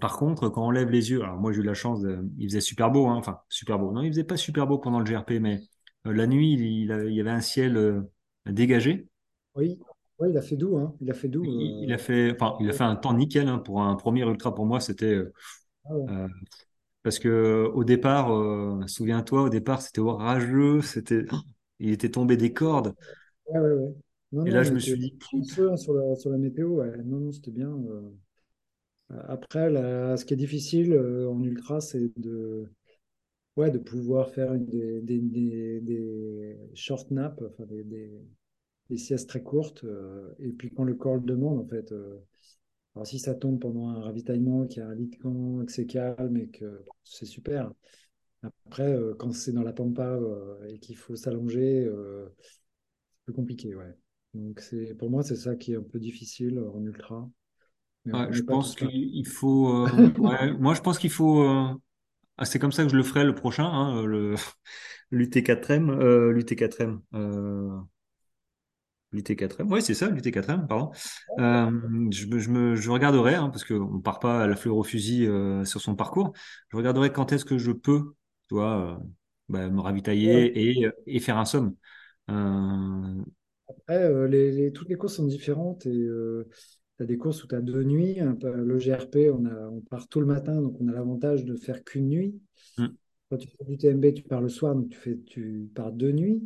[0.00, 2.48] Par contre, quand on lève les yeux, alors moi j'ai eu la chance, de- il
[2.48, 3.92] faisait super beau, hein, enfin super beau.
[3.92, 5.60] Non, il faisait pas super beau pendant le GRP, mais
[6.04, 8.02] la nuit il, il a- il y avait un ciel
[8.46, 9.06] dégagé.
[9.54, 9.78] Oui,
[10.18, 10.94] oui, il a fait doux, hein.
[11.00, 11.54] Il a fait doux.
[11.54, 14.22] Il, il a fait, enfin il a fait un temps nickel hein, pour un premier
[14.22, 14.80] ultra pour moi.
[14.80, 15.20] C'était
[15.84, 16.10] ah ouais.
[17.00, 21.24] Euh, parce que au départ, euh, souviens-toi, au départ c'était orageux, c'était,
[21.78, 22.94] il était tombé des cordes.
[23.46, 23.94] Ouais, ouais, ouais.
[24.32, 25.14] Non, Et non, là, je me suis dit,
[25.76, 26.68] sur la, sur la météo.
[26.80, 26.96] ouais.
[27.04, 27.68] Non, non, c'était bien.
[27.70, 28.10] euh.
[29.28, 32.70] Après, la- ce qui est difficile euh, en ultra, c'est de,
[33.56, 38.10] ouais, de pouvoir faire des, des, des- des short naps, enfin des,
[38.98, 39.84] siestes très courtes.
[39.84, 41.92] euh, et puis quand le corps le demande, en fait.
[42.94, 45.72] Alors si ça tombe pendant un ravitaillement, qu'il y a un lit de camp, que
[45.72, 47.72] c'est calme et que c'est super.
[48.66, 53.34] Après, euh, quand c'est dans la pampa euh, et qu'il faut s'allonger, euh, c'est plus
[53.34, 53.94] compliqué, ouais.
[54.34, 57.28] Donc c'est, pour moi, c'est ça qui est un peu difficile en ultra.
[58.04, 59.84] Mais ouais, on je pense qu'il faut,
[60.18, 61.44] ouais, moi je pense qu'il faut,
[62.40, 64.34] ah, c'est comme ça que je le ferai le prochain, hein, le
[65.10, 67.78] l'UT4M, euh, l'UT4M, euh,
[69.12, 70.90] l'UT4M, ouais c'est ça, l'UT4M, pardon.
[71.38, 71.70] Euh,
[72.10, 74.82] je, me, je me, je regarderai, hein, parce qu'on part pas à la fleur au
[74.84, 76.32] fusil euh, sur son parcours.
[76.70, 78.14] Je regarderai quand est-ce que je peux,
[78.52, 78.96] euh,
[79.48, 80.46] bah, me ravitailler
[80.80, 81.74] et, et faire un somme.
[83.68, 85.92] Après, les, les- toutes les courses sont différentes et
[86.96, 88.16] tu as des courses où tu as deux nuits.
[88.42, 91.84] Le GRP, on a, on part tôt le matin, donc on a l'avantage de faire
[91.84, 92.40] qu'une nuit.
[92.76, 92.96] hmm.
[93.30, 96.12] Quand tu fais du TMB, tu pars le soir, donc tu fais, tu pars deux
[96.12, 96.42] nuits.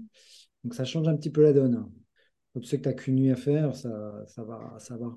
[0.64, 1.86] Donc ça change un petit peu la donne.
[2.54, 5.16] Quand tu sais que tu n'as qu'une nuit à faire, ça, ça va, ça va.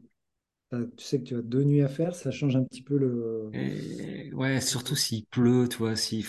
[0.97, 3.53] Tu sais que tu as deux nuits à faire, ça change un petit peu le
[3.53, 6.25] Et, ouais, surtout s'il pleut, tu vois, si.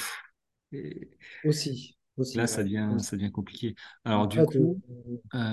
[0.72, 1.10] et-
[1.42, 1.96] aussi.
[2.16, 2.34] aussi.
[2.34, 3.74] Là, ça devient, ça devient compliqué.
[4.04, 4.80] Alors, du euh, coup,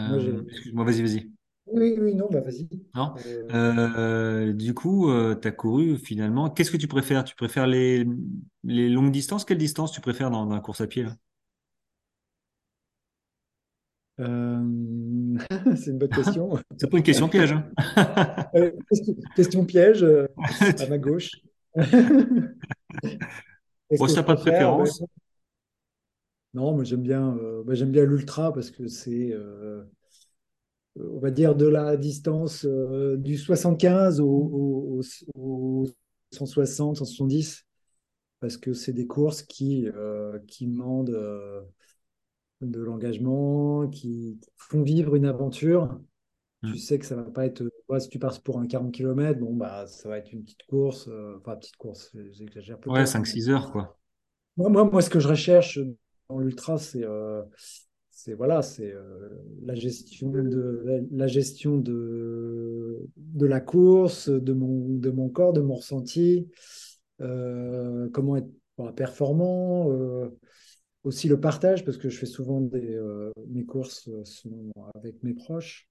[0.06, 0.32] moi, j'ai.
[0.32, 1.32] euh, excuse-moi, vas-y, vas-y.
[1.68, 2.68] Oui, oui, non, bah vas-y.
[2.96, 3.14] Non?
[3.18, 5.10] Euh, Euh, du coup,
[5.42, 6.50] tu as couru finalement.
[6.50, 7.24] Qu'est-ce que tu préfères?
[7.26, 8.06] Tu préfères les,
[8.64, 9.44] les longues distances?
[9.46, 11.16] Quelle distance tu préfères dans, dans la course à pied, là?
[15.76, 16.58] c'est une bonne question.
[16.78, 17.66] C'est pas une question piège, hein?
[18.56, 20.28] Euh, question, question piège euh,
[20.80, 21.32] à ma gauche.
[24.00, 25.02] Bon, si pas de préférence.
[26.56, 29.34] Non, moi j'aime bien, euh, bah, j'aime bien l'ultra parce que c'est,
[31.00, 32.66] on va dire, de la distance
[33.18, 35.02] du 75 au, au,
[35.36, 35.88] au- au
[36.32, 37.66] 160, 170,
[38.40, 39.88] parce que c'est des courses qui,
[40.48, 41.18] qui demandent
[42.62, 46.00] de l'engagement, qui font vivre une aventure.
[46.64, 46.80] Tu Hmm.
[46.80, 49.56] sais que ça va pas être, ouais, si tu pars pour un 40 km, bon,
[49.56, 53.28] bah, ça va être une petite course, euh, enfin, petite course, j'exagère Ouais, cinq mais
[53.28, 54.00] six heures, quoi.
[54.58, 55.80] moi, moi, moi, ce que je recherche
[56.30, 57.44] dans l'ultra, c'est euh,
[58.38, 59.30] voilà, c'est euh,
[59.64, 65.54] la gestion de la, la gestion de de la course, de mon de mon corps,
[65.54, 66.50] de mon ressenti,
[67.22, 68.50] euh, comment être
[68.96, 70.30] performant, euh,
[71.06, 75.34] aussi le partage parce que je fais souvent des euh, mes courses sont avec mes
[75.34, 75.90] proches,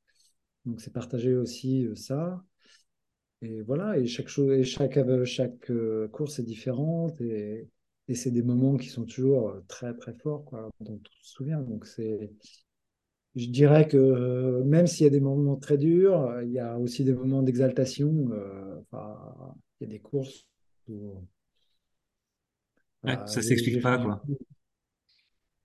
[0.66, 2.44] donc c'est partager aussi euh, ça.
[3.42, 7.68] Et voilà, et chaque chose, et chaque, euh, chaque euh, course est différente et,
[8.08, 11.30] et c'est des moments qui sont toujours euh, très très forts, quoi, dont on se
[11.34, 11.60] souvient.
[11.60, 12.30] Donc c'est,
[13.36, 16.58] je dirais que euh, même s'il y a des moments très durs, euh, il y
[16.58, 18.28] a aussi des moments d'exaltation.
[18.32, 19.16] euh, enfin,
[19.80, 20.46] il y a des courses
[20.88, 21.24] où
[23.04, 24.26] Ouais, bah, ça s'explique pas, quoi.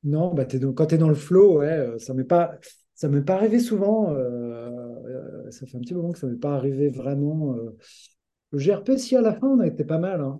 [0.03, 2.57] Non, bah quand tu es dans le flow, ouais, euh, ça m'est pas,
[2.95, 4.11] ça m'est pas arrivé souvent.
[4.13, 4.69] euh,
[5.07, 7.55] euh, ça fait un petit moment que ça m'est pas arrivé vraiment.
[7.55, 7.77] euh.
[8.51, 10.21] Le GRP, si à la fin, on a été pas mal.
[10.21, 10.39] hein.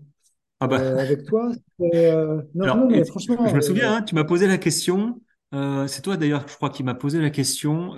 [0.60, 4.02] Ah bah, Euh, avec toi, non, alors, non, mais je franchement, me euh, souviens, hein,
[4.02, 5.22] tu m'as posé la question.
[5.88, 7.94] c'est toi d'ailleurs, je crois, qui m'a posé la question.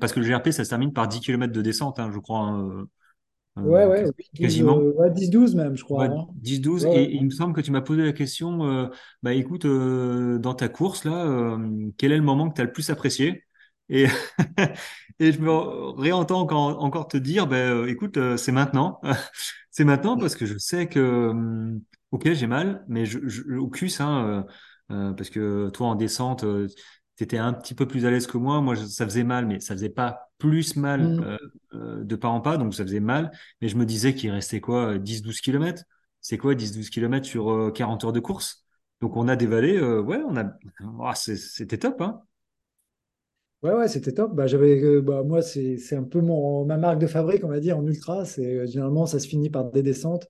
[0.00, 2.86] parce que le GRP, ça se termine par 10 km de descente, hein, je crois,
[3.64, 4.78] ouais, euh, ouais, 12, quasiment.
[4.78, 6.04] euh, ouais, 10-12 même, je crois.
[6.04, 6.26] Ouais, hein.
[6.34, 6.86] 10-12.
[6.86, 7.04] Ouais, Et, ouais.
[7.04, 8.88] et il me semble que tu m'as posé la question, euh,
[9.22, 12.64] bah écoute, euh, dans ta course, là, euh, quel est le moment que tu as
[12.64, 13.44] le plus apprécié?
[13.88, 14.06] Et,
[15.18, 15.50] et je me
[16.00, 19.00] réentends encore, encore te dire, bah, euh, écoute, euh, c'est maintenant.
[19.72, 23.68] C'est maintenant parce que je sais que, hum, ok, j'ai mal, mais je, je, au
[23.68, 24.44] cuisse, hein,
[24.90, 26.44] euh, euh, parce que toi, en descente,
[27.20, 28.60] tu étais un petit peu plus à l'aise que moi.
[28.60, 31.22] Moi, je- ça faisait mal, mais ça faisait pas plus mal Mm.
[31.22, 31.38] euh,
[31.74, 33.30] euh, de pas en pas, donc ça faisait mal.
[33.60, 35.84] Mais je me disais qu'il restait quoi, 10-12 kilomètres?
[36.20, 38.66] C'est quoi 10-12 kilomètres sur euh, 40 heures de course?
[39.00, 42.22] Donc on a dévalé, euh, ouais, on a, c'était top, hein.
[43.62, 44.34] Ouais, ouais, c'était top.
[44.34, 47.60] Bah, j'avais, euh, bah, moi, c'est, un peu mon, ma marque de fabrique, on va
[47.60, 48.24] dire, en ultra.
[48.24, 50.26] C'est, euh, généralement, ça se finit par des descentes.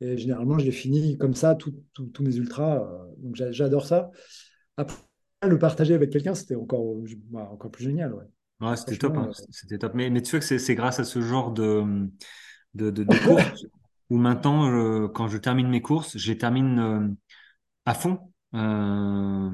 [0.00, 1.74] Et généralement, je les finis comme ça, tous
[2.22, 2.78] mes ultras.
[2.84, 4.10] euh, donc, j'a- j'adore ça.
[4.78, 4.96] Après,
[5.48, 6.96] le partager avec quelqu'un, c'était encore,
[7.30, 8.14] bah, encore plus génial.
[8.14, 8.24] Ouais.
[8.60, 9.28] Ouais, c'était top, hein.
[9.28, 9.92] euh, C'était top.
[9.94, 11.82] Mais, mais tu vois que c'est grâce à ce genre de,
[12.74, 13.66] de, de, de course
[14.10, 17.08] où maintenant, quand je termine mes courses, je les termine euh,
[17.86, 19.50] à fond euh,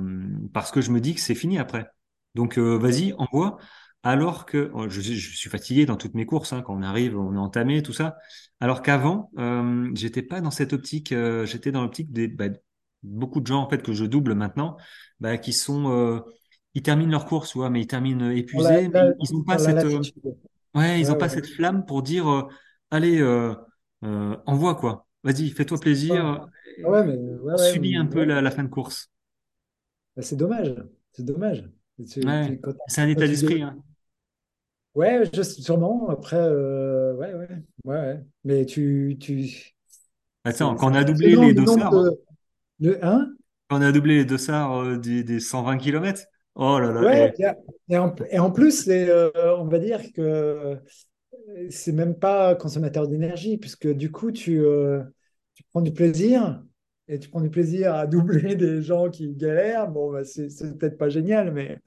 [0.52, 1.86] parce que je me dis que c'est fini après.
[2.34, 3.58] Donc, euh, vas-y, envoie.
[4.02, 7.18] Alors que oh, je, je suis fatigué dans toutes mes courses, hein, quand on arrive,
[7.18, 8.16] on est entamé, tout ça.
[8.60, 9.30] Alors qu'avant,
[9.94, 11.14] j'étais pas dans cette optique.
[11.44, 12.46] j'étais dans l'optique des bah,
[13.02, 14.76] beaucoup de gens en fait que je double maintenant,
[15.20, 16.20] bah, qui sont euh,
[16.74, 19.58] ils terminent leur course, tu vois, mais ils terminent la, épuisés, la- ils ont pas
[19.58, 20.36] cette euh, latitude.
[20.74, 21.30] ouais, ils Ouais, ont pas ouais.
[21.30, 22.48] cette flamme pour dire euh,
[22.90, 23.54] allez, euh,
[24.04, 25.06] euh, envoie quoi.
[25.24, 26.46] Vas-y, fais-toi Ouais, plaisir,
[26.82, 28.24] Ah ouais, mais ouais, ouais, subis un peu ouais.
[28.24, 29.10] la, la fin de course.
[30.16, 30.74] Bah, c'est dommage.
[31.12, 31.64] C'est dommage.
[32.06, 32.58] C'est- Ouais,
[32.96, 33.62] un état d'esprit.
[33.62, 33.82] Hein.
[34.94, 36.08] Ouais, je- sûrement.
[36.10, 37.48] Après, euh, ouais, ouais,
[37.84, 38.24] ouais, ouais.
[38.44, 39.74] Mais tu, tu,
[40.44, 42.12] Attends, quand on a doublé les le nombre dossards,
[43.02, 43.32] hein?
[43.70, 46.24] on a doublé les dossards euh, des, des 120 kilomètres,
[46.54, 47.34] oh là là, Ouais,
[47.88, 50.78] et, en, et en plus, euh, on va dire que
[51.70, 55.02] c'est même pas consommateur d'énergie, puisque du coup, tu, euh,
[55.54, 56.62] tu prends du plaisir
[57.08, 59.88] et tu prends du plaisir à doubler des gens qui galèrent.
[59.88, 60.48] Bon, bah, c'est
[60.78, 61.78] peut-être pas génial, mais,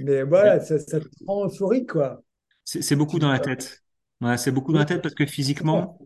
[0.00, 2.22] mais voilà, ça, ça te rend euphorique, quoi.
[2.64, 3.82] c'est beaucoup dans la tête.
[4.20, 5.98] Ouais, c'est beaucoup dans la tête parce que physiquement,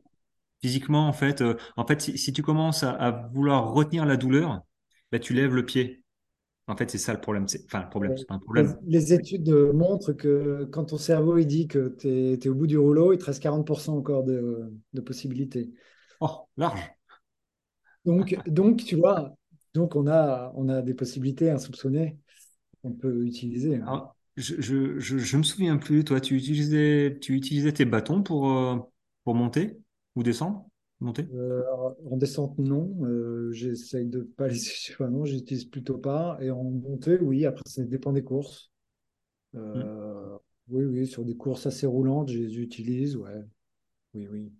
[0.62, 4.16] physiquement en fait, euh, en fait, si, si tu commences à, à vouloir retenir la
[4.16, 4.62] douleur,
[5.12, 6.02] bah, tu lèves le pied.
[6.68, 7.48] En fait, c'est ça le problème.
[7.48, 8.76] C'est, enfin, le problème, c'est pas un problème.
[8.86, 12.78] les études montrent que quand ton cerveau il dit que tu es, au bout du
[12.78, 15.70] rouleau, il te reste 40% encore de, de possibilités.
[16.20, 16.80] Oh, large.
[18.04, 19.34] Donc, donc, tu vois,
[19.74, 22.18] donc on a, on a des possibilités insoupçonnées
[22.82, 23.76] qu'on peut utiliser.
[23.76, 23.82] hein.
[23.86, 26.04] Alors, je, je, je, je me souviens plus.
[26.04, 28.76] Toi, tu utilisais, tu utilisais tes bâtons pour, euh,
[29.24, 29.78] pour monter?
[30.20, 30.66] Ou descendre?
[31.00, 31.26] monter?
[31.32, 31.62] Euh,
[32.10, 32.94] en descente, non.
[33.04, 34.60] Euh, j'essaye de pas les...
[34.92, 36.38] enfin, non, j'utilise plutôt pas.
[36.40, 37.46] Et en montée, oui.
[37.46, 38.70] Après, ça dépend des courses.
[39.56, 40.36] Euh,
[40.68, 43.42] oui, oui, sur des courses assez roulantes, je les utilise, ouais.
[44.14, 44.52] Oui, oui.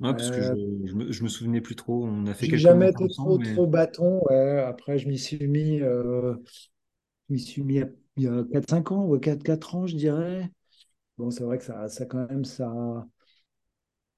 [0.00, 0.54] Ouais, parce que je,
[0.86, 2.04] je me, je me souvenais plus trop.
[2.06, 4.60] On a fait quelques jamais été trop, mais trop bâton, ouais.
[4.60, 6.34] Après, je m'y suis mis, euh,
[7.28, 9.86] je m'y suis mis il y a il y a 4-5 ans, ouais, 4, ans,
[9.86, 10.50] je dirais.
[11.18, 13.06] Bon, c'est vrai que ça, ça quand même, ça.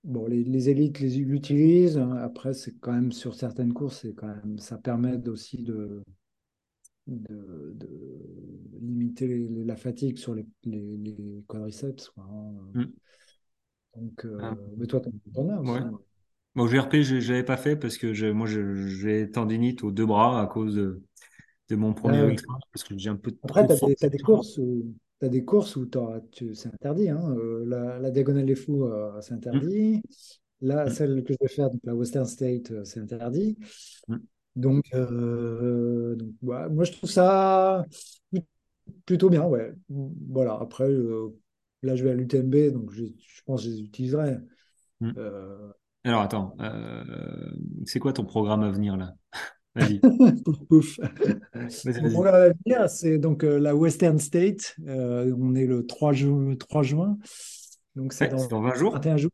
[0.04, 1.96] Bon, les, les élites l'utilisent.
[2.22, 6.02] Après, c'est quand même sur certaines courses, c'est quand même, ça permet aussi de,
[7.06, 10.46] de, de limiter les- la fatigue sur les,
[11.48, 12.54] quadriceps, quoi, hein.
[12.74, 12.90] Hmm.
[13.94, 15.00] Donc, Ah, euh, mais toi,
[15.32, 15.80] t'en as ouais.
[15.80, 15.84] aussi.
[16.56, 20.40] Bon, GRP, je l'avais pas fait parce que je, moi, j'ai tendinite aux deux bras
[20.42, 21.02] à cause de,
[21.70, 24.08] de mon premier Euh, ultra, parce que j'ai un peu après, tu as des, t'as
[24.08, 25.86] des courses où, t'as des courses où
[26.32, 27.10] tu- c'est interdit.
[27.10, 27.22] hein.
[27.38, 30.02] Euh, la, la Diagonale des Fous, euh, c'est Hmm, interdit.
[30.62, 33.58] Là, hmm, celle que je vais faire, donc la Western State, euh, c'est interdit.
[34.08, 34.20] hmm.
[34.56, 37.84] Donc, euh, donc, ouais, moi, je trouve ça
[39.06, 39.44] plutôt bien.
[39.44, 39.72] Ouais.
[39.88, 40.58] Voilà.
[40.60, 40.88] Après,
[41.82, 44.36] là, je vais à l'UTMB, donc je, je pense que je les utiliserai.
[46.04, 46.56] Alors, attends,
[47.86, 49.14] c'est quoi ton programme à venir là?
[49.80, 50.02] Vas-y,
[50.44, 51.00] pouf, pouf.
[51.84, 52.10] vas-y, Mon vas-y.
[52.10, 54.76] programme à venir, c'est donc euh, la Western State.
[54.86, 57.18] Euh, on est le 3, ju- 3 juin.
[57.96, 59.04] Donc, c'est Ouais, dans dans 20 jours?
[59.04, 59.32] 21 jours,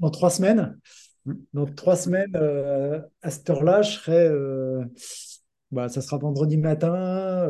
[0.00, 0.78] dans trois semaines.
[1.24, 1.44] Hmm.
[1.54, 4.28] Dans trois semaines, euh, à cette heure-là, je serai.
[5.70, 7.48] bah, ça sera vendredi matin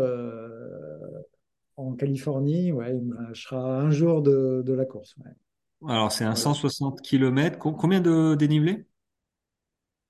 [1.77, 2.73] en Californie.
[2.73, 2.99] Ouais,
[3.35, 5.17] je serai un jour de, de la course.
[5.19, 5.33] ouais.
[5.89, 6.35] Alors, c'est un Voilà.
[6.35, 7.59] 160 km.
[7.59, 8.85] Combien de dénivelé?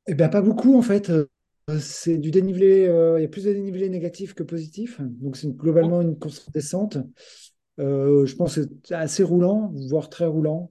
[0.06, 1.10] Eh bien, pas beaucoup en fait.
[1.70, 5.00] Euh, C'est du dénivelé, euh, il y a plus de dénivelé négatif que positif.
[5.00, 6.98] Donc, c'est globalement une course descente.
[7.78, 10.70] Euh, je pense que c'est assez roulant, voire très roulant.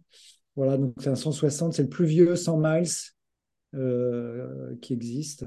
[0.55, 2.87] Voilà, donc c'est un 160, c'est le plus vieux 100 miles
[3.73, 5.45] euh, qui existe.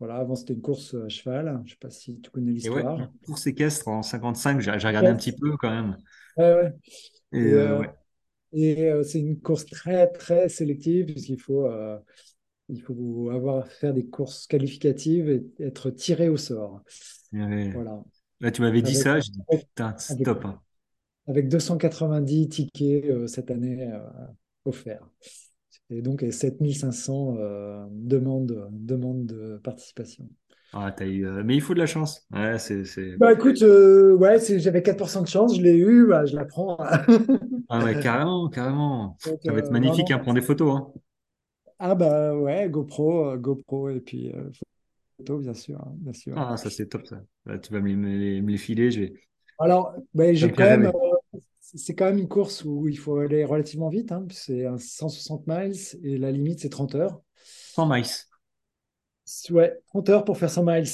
[0.00, 1.46] Voilà, avant c'était une course à cheval.
[1.46, 2.98] Je ne sais pas si tu connais ouais, l'histoire.
[2.98, 5.96] une course équestre en 55, j'ai regardé un petit peu quand même.
[6.36, 6.72] Ouais, ouais.
[7.32, 7.50] Et
[8.52, 11.68] Et, ouais, c'est une course très, très sélective puisqu'il faut,
[12.68, 16.82] il faut avoir, faire des courses qualificatives et être tiré au sort.
[17.72, 18.02] Voilà.
[18.40, 20.44] là, tu m'avais dit Avec, ça, j'ai dit avec, putain, avec stop.
[20.44, 20.60] hein.
[21.26, 23.98] avec 290 tickets euh, cette année euh,
[24.64, 25.08] offerts.
[25.90, 30.28] Et donc et 7500 euh, demandes, demandes de participation.
[30.72, 32.26] Ah, t'as eu, euh, mais il faut de la chance.
[32.32, 33.16] Ouais, c'est, c'est...
[33.16, 36.76] Bah écoute, ouais, j'avais 4% de chance, je l'ai eu, bah, je la prends.
[37.68, 39.16] Ah ouais, carrément, carrément.
[39.24, 40.16] Donc, Ça va être magnifique, vraiment.
[40.18, 40.76] hein, prendre des photos.
[40.76, 40.92] Hein.
[41.86, 44.50] Ah bah ouais, GoPro, euh, GoPro et puis euh,
[45.18, 46.36] photo, bien sûr, hein, bien sûr.
[46.36, 47.22] Ah, ça c'est top ça.
[47.46, 49.14] Là, tu vas me les, me les- me les filer, je vais...
[49.58, 53.44] Alors, bah, j'ai quand même, euh, c'est quand même une course où il faut aller
[53.44, 55.74] relativement vite, hein, c'est un 160 miles
[56.04, 57.20] et la limite c'est 30 heures.
[57.44, 58.26] 100 miles.
[59.50, 60.84] Ouais, 30 heures pour faire 100 miles.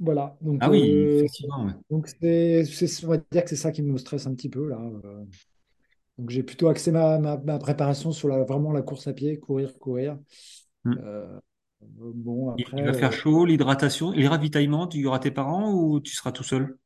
[0.00, 1.64] Voilà, donc Ah oui, euh, effectivement.
[1.64, 1.72] ouais.
[1.90, 4.68] donc c'est, c'est- on va dire que c'est ça qui me stresse un petit peu
[4.68, 4.78] là.
[6.18, 9.38] Donc j'ai plutôt axé ma, ma, ma préparation sur la, vraiment la course à pied,
[9.38, 10.18] courir, courir.
[10.96, 11.40] Euh,
[11.80, 15.30] bon, après, il va faire euh, chaud, l'hydratation, et le ravitaillement, tu y auras tes
[15.30, 16.76] parents ou tu seras tout seul?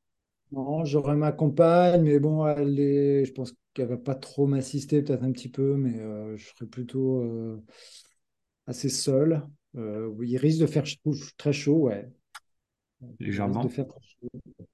[0.52, 5.02] non, j'aurai ma compagne, mais bon, elle est, je pense qu'elle va pas trop m'assister,
[5.02, 7.64] peut-être un petit peu, mais euh, je serai plutôt euh,
[8.66, 9.42] assez seul.
[9.74, 12.10] Il risque de faire chaud- très chaud, ouais.
[13.02, 13.68] Il risque de Légèrement.
[13.68, 14.30] faire très chaud.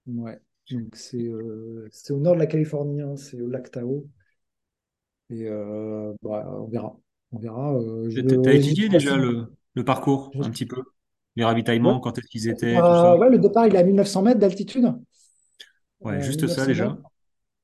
[0.06, 0.40] Ouais.
[0.70, 1.28] Donc c'est
[1.90, 4.08] c'est au nord de la Californie, hein, c'est au lac Tahoe.
[5.30, 6.96] Et euh, bah, on verra.
[7.32, 7.74] On verra.
[7.76, 8.10] euh,
[8.42, 10.82] T'as étudié déjà le, le parcours je- un petit peu?
[11.36, 11.44] Les
[11.82, 13.08] ouais, ravitaillements, quand est-ce qu'ils étaient, tout ça?
[13.08, 14.94] départ, ouais, le départ, il est à 1900 mètres d'altitude.
[16.00, 16.92] Ouais, Euh, juste ça 1900 mètres.
[16.92, 16.98] déjà.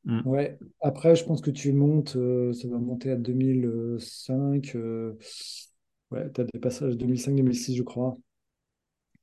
[0.05, 0.23] Hmm.
[0.25, 0.59] Ouais.
[0.83, 4.77] Après, je pense que tu montes, euh, ça va monter à 2005.
[4.77, 5.15] euh,
[6.13, 8.19] ouais, tu as des passages 2005-2006, je crois.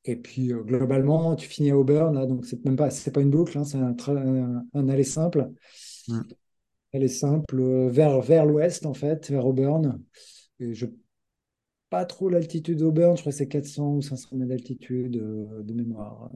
[0.06, 3.22] Et puis, euh, globalement, tu finis à Auburn, là, donc c'est même pas, c'est pas
[3.22, 5.52] une boucle, hein, c'est un, un, un aller simple.
[6.08, 6.24] Hmm.
[6.92, 10.02] Elle est simple euh, vers, vers l'ouest, en fait, vers Auburn.
[10.60, 10.88] Et je
[11.90, 15.74] pas trop l'altitude d'Auburn, je crois que c'est 400 ou 500 mètres d'altitude euh, de
[15.74, 16.30] mémoire.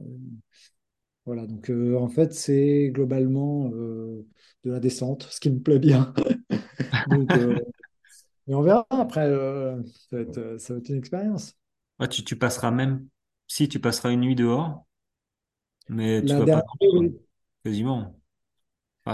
[1.26, 4.26] Voilà, donc euh, en fait, c'est globalement euh,
[4.64, 6.12] de la descente, ce qui me plaît bien.
[7.06, 7.30] Donc,
[8.46, 11.54] et on verra après, ça va être, ça va être une expérience.
[11.98, 13.08] Ouais, tu, tu passeras même,
[13.48, 14.86] si tu passeras une nuit dehors,
[15.88, 17.18] mais tu La vas pas dernière, oui.
[17.64, 18.20] quasiment.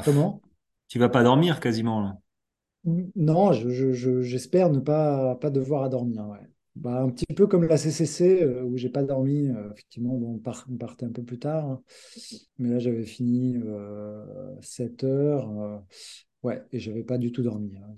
[0.03, 0.43] Comment?
[0.91, 2.18] Tu vas pas dormir quasiment là.
[3.14, 6.26] Non, je, je- je- j'espère ne pas, pas devoir à dormir.
[6.76, 9.49] Bah, un petit peu comme la CCC euh, où j'ai pas dormi.
[9.51, 11.82] euh, effectivement, bon, on, part- on partait un peu plus tard, hein.
[12.59, 14.24] mais là j'avais fini euh,
[14.62, 15.51] 7 heures.
[15.61, 15.78] euh,
[16.43, 17.76] ouais, et j'avais pas du tout dormi.
[17.78, 17.95] hein.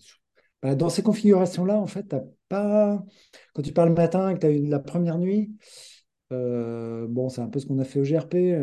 [0.62, 3.04] bah, dans ces configurations-là, en fait, t'as pas.
[3.54, 5.56] Quand tu pars le matin et que tu as eu la première nuit,
[6.30, 8.54] bon, c'est un peu ce qu'on a fait au GRP.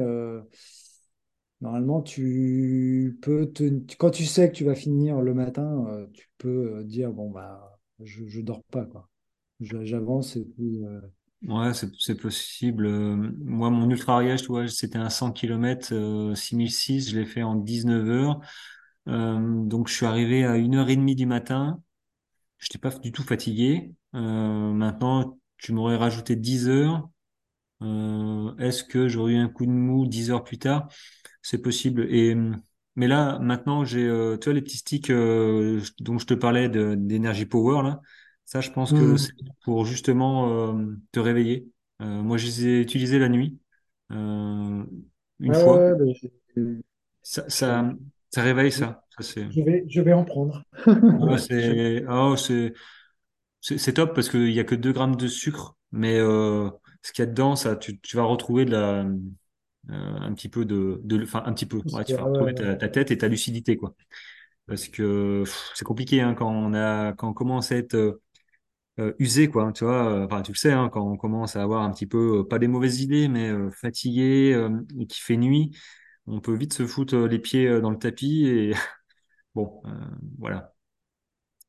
[1.62, 3.64] Normalement, tu peux te...
[3.98, 7.30] quand tu sais que tu vas finir le matin, euh, tu peux euh, dire bon
[7.32, 9.10] bah je, je dors pas quoi.
[9.62, 11.02] J'avance et puis euh,
[11.44, 12.90] Ouais, c'est possible.
[12.90, 17.44] Moi, mon ultra ariège, tu vois, c'était un 100 km, euh, 6006, je l'ai fait
[17.44, 18.40] en 19 heures.
[19.08, 21.82] Donc, je suis arrivé à une heure et demie du matin.
[22.60, 23.94] Je n'étais pas du tout fatigué.
[24.14, 27.10] Maintenant, tu m'aurais rajouté 10 heures.
[27.82, 30.90] Euh, est-ce que j'aurais eu un coup de mou 10 heures plus tard?
[31.42, 32.08] C'est possible.
[32.14, 32.36] Et
[32.96, 36.70] mais là, maintenant, j'ai, euh, tu vois, les petits sticks euh, dont je te parlais
[36.70, 38.02] de- d'énergie power là.
[38.46, 39.54] Ça, je pense que c'est Mhm.
[39.64, 41.70] pour justement euh, te réveiller.
[42.02, 43.60] Euh, moi, je les ai utilisés la nuit
[44.12, 44.84] euh,
[45.40, 45.86] une fois.
[45.98, 46.82] ouais,
[47.24, 47.94] Ça, ça,
[48.30, 49.06] ça réveille ça.
[49.18, 49.48] Ça c'est.
[49.50, 50.64] je vais je vais en prendre.
[51.12, 52.74] Ah, Je- c'est, oh, c'est,
[53.62, 56.70] c'est c'est top parce qu'il y a que 2 grammes de sucre, mais euh,
[57.02, 59.12] ce qu'il y a dedans, ça, tu, tu vas retrouver de la, euh,
[59.90, 61.78] un petit peu de, de, enfin un petit peu.
[61.92, 63.96] Ouais, tu vas retrouver ta, tête et ta lucidité quoi.
[64.68, 65.44] Parce que
[65.74, 68.22] c'est compliqué hein, quand on a, quand on commence à être euh,
[69.00, 69.72] euh, usé quoi.
[69.72, 72.46] Tu vois, enfin tu le sais hein, quand on commence à avoir un petit peu
[72.48, 74.70] pas des mauvaises idées, mais euh, fatigué euh,
[75.00, 75.72] et qu'il fait nuit,
[76.28, 78.74] on peut vite se foutre les pieds dans le tapis et
[79.56, 79.82] bon,
[80.38, 80.74] voilà.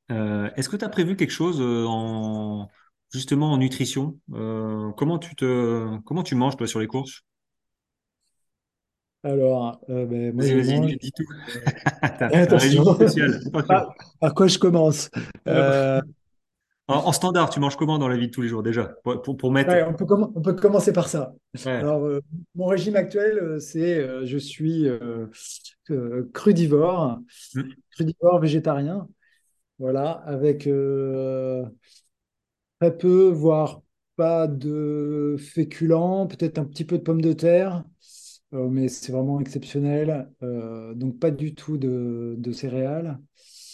[0.09, 2.69] Est-ce que tu as prévu quelque chose en
[3.13, 4.19] justement en nutrition?
[4.35, 7.23] Euh, comment tu te comment tu manges toi sur les courses?
[9.23, 11.25] Alors, euh, ben, moi Vas-y, vas-y, dis, tout.
[12.21, 12.85] attention.
[13.69, 15.11] Par, par quoi je commence?
[15.47, 16.01] Euh,
[16.89, 18.95] en, en standard, tu manges comment dans la vie de tous les jours déjà?
[19.05, 19.71] Pour, pour, pour mettre.
[19.71, 21.35] Ouais, on peut, on peut commencer par ça.
[21.67, 21.71] Ouais.
[21.73, 22.21] Alors, euh,
[22.55, 24.89] mon régime actuel, c'est je suis
[26.33, 27.19] crudivore,
[27.55, 27.63] Mm.
[27.91, 29.07] crudivore végétarien,
[29.79, 30.67] voilà, avec
[32.81, 33.83] très peu, voire
[34.17, 37.85] pas de féculents, peut-être un petit peu de pommes de terre,
[38.55, 40.31] euh, mais c'est vraiment exceptionnel.
[40.43, 43.19] Euh, donc, pas du tout de, de céréales,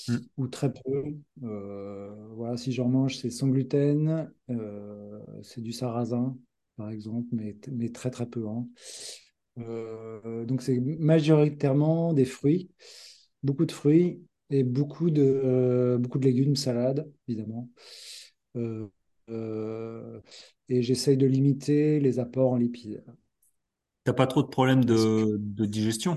[0.08, 0.18] Mm.
[0.36, 1.04] ou très peu.
[1.42, 4.30] Euh, voilà, si j'en mange, c'est sans gluten,
[5.42, 6.36] c'est du sarrasin,
[6.76, 8.46] par exemple, mais, mais très très peu.
[8.48, 8.68] hein.
[10.46, 12.70] Donc, c'est majoritairement des fruits,
[13.42, 17.68] beaucoup de fruits et beaucoup de, beaucoup de légumes, salades, évidemment.
[18.56, 18.88] Euh,
[19.30, 20.20] euh,
[20.68, 23.04] et j'essaye de limiter les apports en lipides.
[24.04, 26.16] T'as pas trop de problèmes de, de digestion?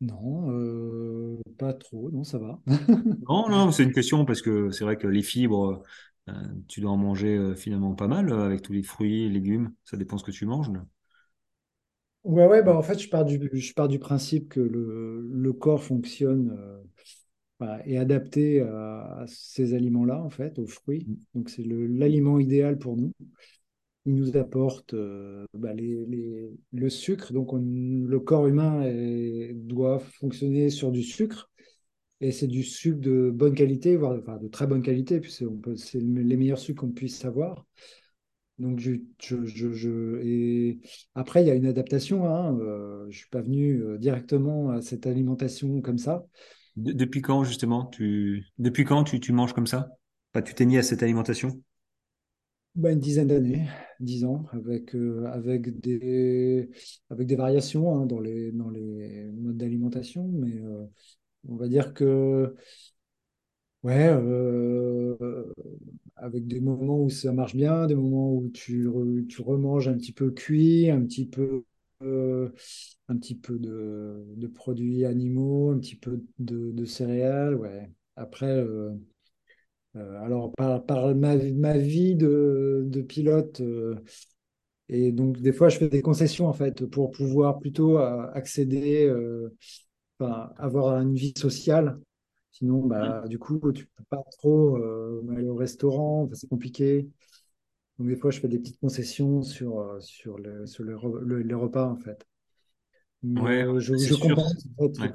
[0.00, 2.60] non, euh, pas trop, non, ça va.
[3.28, 5.82] Non, non, c'est une question parce que c'est vrai que les fibres,
[6.28, 6.32] euh,
[6.68, 9.74] tu dois en manger euh, finalement pas mal avec tous les fruits, légumes.
[9.84, 10.70] Ça dépend ce que tu manges.
[10.72, 10.84] là.
[12.24, 15.52] Ouais, ouais, bah en fait, je pars du, je pars du principe que le, le
[15.54, 16.50] corps fonctionne,
[17.62, 21.06] euh, bah, est adapté à, à ces aliments-là, en fait, aux fruits.
[21.34, 23.12] Donc, c'est l'aliment idéal pour nous.
[24.06, 27.32] Il nous apporte euh, bah, les, les- le sucre.
[27.32, 27.58] Donc, on-
[28.06, 31.50] le corps humain est- doit fonctionner sur du sucre.
[32.22, 36.00] Et c'est du sucre de bonne qualité, voire enfin, de très bonne qualité, peut- c'est
[36.00, 37.66] les meilleurs sucres qu'on puisse avoir.
[38.58, 40.80] Donc, je, je, je- je- et
[41.14, 42.26] après, il y a une adaptation.
[42.28, 42.58] Hein.
[42.60, 46.26] Euh, je ne suis pas venu euh, directement à cette alimentation comme ça.
[46.76, 49.88] De- depuis quand justement tu depuis quand tu, tu manges comme ça?
[50.44, 51.62] Tu t'es mis à cette alimentation?
[52.76, 53.68] Bah, une dizaine d'années,
[53.98, 56.70] dix ans, avec, euh, avec des,
[57.10, 60.28] avec des variations hein, dans les, dans les modes d'alimentation.
[60.28, 60.86] Mais euh,
[61.48, 62.54] on va dire que,
[63.82, 65.16] ouais, euh,
[66.16, 68.88] avec des moments où ça marche bien, des moments où tu,
[69.28, 71.64] tu remanges un petit peu cuit, un petit peu,
[73.10, 77.90] un petit peu de, de produits animaux, un petit peu de, de céréales, ouais.
[78.16, 78.92] Après, euh,
[79.96, 83.96] euh, alors par, par ma, ma vie de, de pilote, euh,
[84.88, 89.10] et donc des fois je fais des concessions en fait pour pouvoir plutôt accéder,
[90.18, 92.00] enfin, avoir une vie sociale.
[92.52, 94.76] Sinon, bah, du coup, tu peux pas trop
[95.36, 97.08] aller au restaurant, enfin, c'est compliqué.
[97.98, 101.42] Donc des fois, je fais des petites concessions sur, sur, le- sur le re- le-
[101.42, 102.26] les repas, en fait.
[103.22, 104.98] Mais Ouais, euh, je, je compense, en fait.
[105.00, 105.12] Ouais.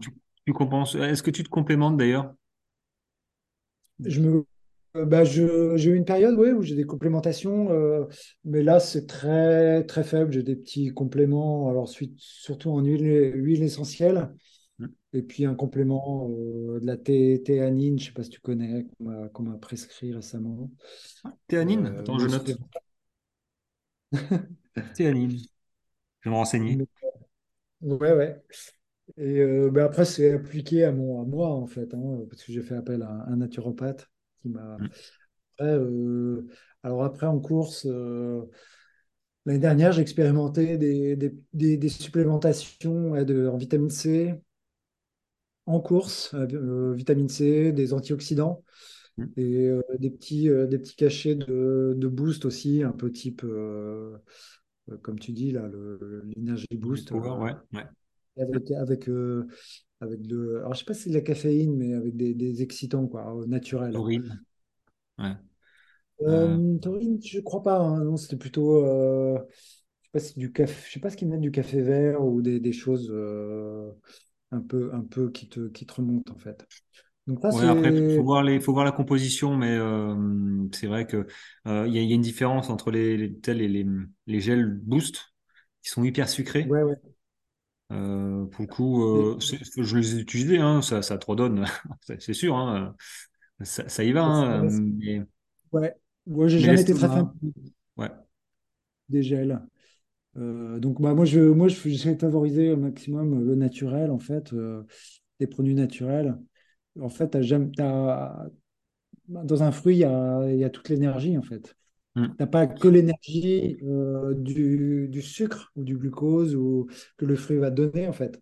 [0.00, 0.10] tu,
[0.46, 0.94] tu compenses.
[0.94, 2.34] Est-ce que tu te complémentes d'ailleurs?
[4.04, 4.46] Je me,
[4.96, 8.06] euh, bah, j'ai eu une période ouais, où j'ai des complémentations, euh,
[8.44, 10.32] mais là, c'est très, très faible.
[10.32, 14.30] J'ai des petits compléments, alors suite- surtout en huile, huile essentielle,
[15.14, 18.40] et puis un complément euh, de la thé- théanine, je ne sais pas si tu
[18.40, 18.86] connais,
[19.34, 20.70] qu'on m'a prescrit récemment.
[21.48, 21.86] Théanine?
[21.86, 22.58] Euh, Attends, je note.
[24.94, 25.48] Théanine.
[26.20, 26.78] Je vais me renseigner.
[26.78, 26.86] mais-
[27.82, 28.42] ouais, ouais.
[29.18, 32.52] Et euh, ben après, c'est appliqué à, mon, à moi, en fait, hein, parce que
[32.52, 34.80] j'ai fait appel à un naturopathe qui m'a.
[34.80, 34.86] Mm.
[35.58, 36.48] Après, euh,
[36.84, 38.42] alors après, en course, euh,
[39.46, 44.34] l'année dernière, j'ai expérimenté des, des, des- des supplémentations ouais, de, en vitamine C
[45.66, 48.64] en course, euh, euh, vitamine C, des antioxydants
[49.18, 49.30] Mm.
[49.36, 53.44] et euh, des petits, euh, des petits cachets de, de boost aussi, un peu type,
[53.44, 53.48] euh,
[54.14, 54.18] euh,
[54.98, 55.68] comme tu dis, là,
[56.36, 57.08] l'énergie boost.
[57.08, 57.86] power, euh, ouais, ouais.
[58.38, 59.46] avec, avec, euh,
[60.00, 62.62] avec de, alors je sais pas si c'est de la caféine, mais avec des, des
[62.62, 63.92] excitants quoi, euh, naturels.
[63.92, 64.40] Taurine,
[65.18, 65.36] ouais.
[66.22, 67.78] Euh, Euh, taurine, je crois pas.
[67.78, 68.04] hein.
[68.04, 69.38] Non, c'était plutôt, euh,
[70.02, 72.22] je sais pas si du café, je sais pas ce qu'ils mettent du café vert
[72.24, 73.90] ou des, des choses euh,
[74.50, 76.66] un peu, un peu qui te, qui te remontent en fait.
[77.30, 80.16] Donc là, ouais, après, faut c'est, voir les, faut voir la composition, mais euh,
[80.74, 81.28] c'est vrai que
[81.68, 83.86] euh, il y a, il y a une différence entre les, les, les, les,
[84.26, 85.32] les gels boost
[85.82, 86.66] qui sont hyper sucrés.
[86.68, 86.96] ouais, ouais.
[87.92, 91.64] Euh, pour le coup, je les ai utilisés, hein, ça, ça te redonne,
[92.18, 92.96] c'est sûr, hein,
[93.62, 95.22] ça, ça y va, hein, mais,
[95.72, 95.94] ouais,
[96.26, 97.30] ouais, j'ai mais jamais été très fan
[97.96, 98.10] ouais,
[99.08, 99.60] des gels.
[100.36, 104.54] Donc bah, moi, je, moi, je, j'essaie de favoriser au maximum le naturel en fait,
[105.40, 106.36] les produits naturels.
[107.00, 107.36] En fait,
[109.28, 111.76] dans un fruit, il y a, il y a toute l'énergie, en fait.
[112.16, 112.26] Mm.
[112.38, 117.58] T'as pas que l'énergie euh, du, du sucre ou du glucose ou que le fruit
[117.58, 118.40] va donner, en fait.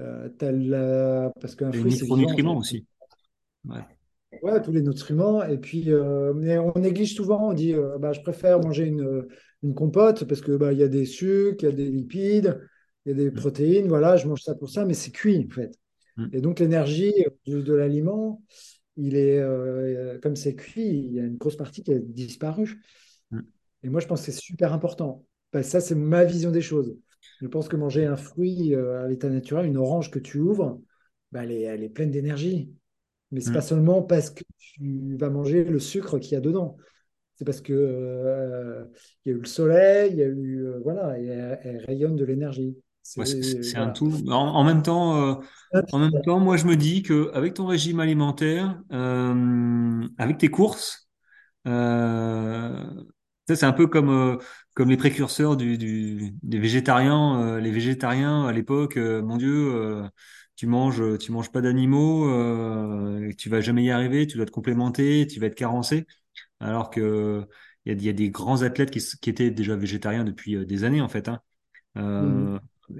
[0.00, 2.58] Euh, la- Parce qu'un les fruit, c'est micronutriments fait.
[2.58, 2.86] aussi.
[3.68, 3.80] Ouais.
[4.42, 5.42] Ouais, tous les nutriments.
[5.44, 9.26] Et puis, euh, mais on néglige souvent, on dit, euh, bah, je préfère manger une,
[9.62, 12.60] une compote parce que bah, y a des sucres, il y a des lipides,
[13.06, 15.54] il y a des protéines, voilà, je mange ça pour ça, mais c'est cuit, en
[15.54, 15.76] fait.
[16.16, 16.26] Mm.
[16.32, 17.12] Et donc, l'énergie
[17.46, 18.42] de, de l'aliment,
[18.96, 22.82] il est, euh, comme c'est cuit, il y a une grosse partie qui a disparu.
[23.30, 23.40] Mm.
[23.84, 25.24] Et moi, je pense que c'est super important.
[25.52, 26.96] Bah, ça, c'est ma vision des choses.
[27.40, 30.80] Je pense que manger un fruit euh, à l'état naturel, une orange que tu ouvres,
[31.32, 32.70] bah, elle est, elle est pleine d'énergie.
[33.32, 33.62] Mais c'est pas Mm.
[33.62, 36.76] seulement parce que tu vas manger le sucre qu'il y a dedans.
[37.34, 38.84] C'est parce que euh,
[39.24, 41.84] il y a eu le soleil, il y a eu euh, voilà, et elle, elle
[41.84, 42.76] rayonne de l'énergie.
[43.14, 44.24] C'est un tout.
[44.28, 45.34] En, en même temps, euh,
[45.92, 50.48] en même temps, moi, je me dis que avec ton régime alimentaire, euh, avec tes
[50.50, 51.08] courses,
[51.66, 52.86] euh,
[53.48, 54.38] ça, c'est un peu comme,
[54.74, 57.58] comme les précurseurs du, du- des végétariens.
[57.60, 60.02] les végétariens, à l'époque, mon Dieu,
[60.56, 62.26] tu manges, tu manges pas d'animaux,
[63.38, 66.06] tu vas jamais y arriver, tu dois te complémenter, tu vas être carencé.
[66.60, 67.46] Alors que
[67.86, 70.84] il y a, il y a des grands athlètes qui, étaient déjà végétariens depuis des
[70.84, 71.40] années, en fait, hein,
[71.96, 72.50] Mhm.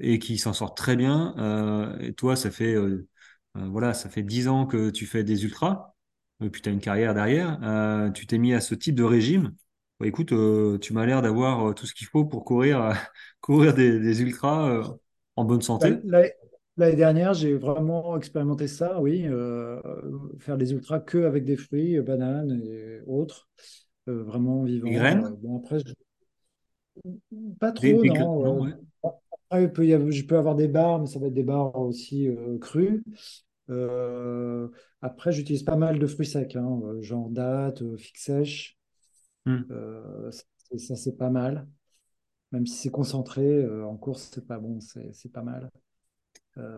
[0.00, 1.34] Et qui s'en sortent très bien.
[1.38, 3.08] Euh, et toi, ça fait, euh,
[3.56, 5.94] euh, voilà, ça fait dix ans que tu fais des ultras,
[6.42, 7.58] et puis tu as une carrière derrière.
[7.62, 9.54] Euh, tu t'es mis à ce type de régime.
[10.00, 10.32] Bah, écoute,
[10.80, 12.92] tu m'as l'air d'avoir tout ce qu'il faut pour courir,
[13.40, 14.82] courir des, des ultras
[15.36, 16.04] en bonne Bah, santé.
[16.04, 16.32] L'année
[16.78, 19.26] l'année dernière, j'ai vraiment expérimenté ça, oui,
[20.40, 23.48] faire des ultras que avec des fruits, bananes et autres,
[24.06, 25.26] vraiment Des vivants.
[25.26, 25.94] Euh, graines, bon, après, je-
[27.60, 28.40] pas des, trop, des gra- non.
[28.40, 28.72] non, ouais.
[29.50, 31.42] Après, il peut y avoir- je peux avoir des bars, mais ça va être des
[31.42, 33.02] bars aussi euh, crus.
[33.70, 34.68] Euh,
[35.02, 38.78] après, j'utilise pas mal de fruits secs, hein, euh, genre dattes, euh, figues sèches.
[39.46, 39.70] Hmm.
[39.70, 41.68] Euh, ça, c'est ça, c'est pas mal.
[42.52, 45.70] Même si c'est concentré, en course, c'est pas bon, c'est pas mal.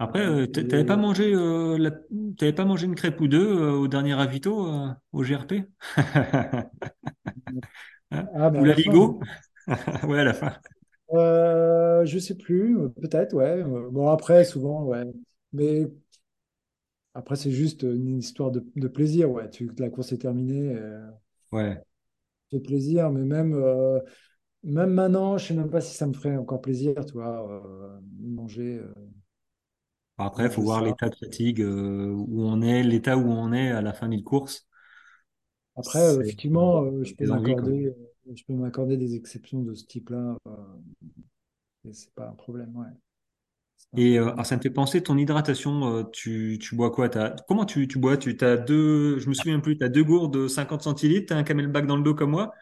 [0.00, 4.68] Après, t'a- t'avais pas mangé, la- pas mangé une crêpe ou deux au dernier ravito
[5.12, 5.64] au GRP?
[8.10, 8.76] Hein ah, Ou la.
[8.76, 9.20] Ligo?
[10.04, 10.52] Ouais, à la fin.
[11.12, 13.62] Euh, je sais plus, peut-être, ouais.
[13.64, 15.04] Bon, après, souvent, ouais.
[15.52, 15.86] Mais
[17.14, 19.50] après, c'est juste une histoire de, de plaisir, ouais.
[19.50, 21.06] Tu, la course est terminée, euh,
[21.52, 21.82] Ouais.
[22.50, 24.00] c'est plaisir, mais même, euh,
[24.64, 27.62] même maintenant, je sais même pas si ça me ferait encore plaisir, tu vois,
[28.20, 28.94] manger, euh,
[30.16, 33.82] Après, il faut voir l'état de fatigue où on est, l'état où on est à
[33.82, 34.66] la fin d'une course.
[35.76, 37.94] Après, effectivement, je peux m'accorder,
[38.34, 42.86] je peux m'accorder des exceptions de ce type-là, euh, c'est pas un problème, ouais.
[43.92, 44.46] Un Et euh, alors, problème.
[44.46, 47.08] ça me fait penser, ton hydratation, euh, tu, tu bois quoi?
[47.48, 48.16] Comment tu, tu bois?
[48.16, 51.32] Tu as deux, je me souviens plus, tu as deux gourdes de 50 centilitres, tu
[51.32, 52.52] as un camelback dans le dos comme moi,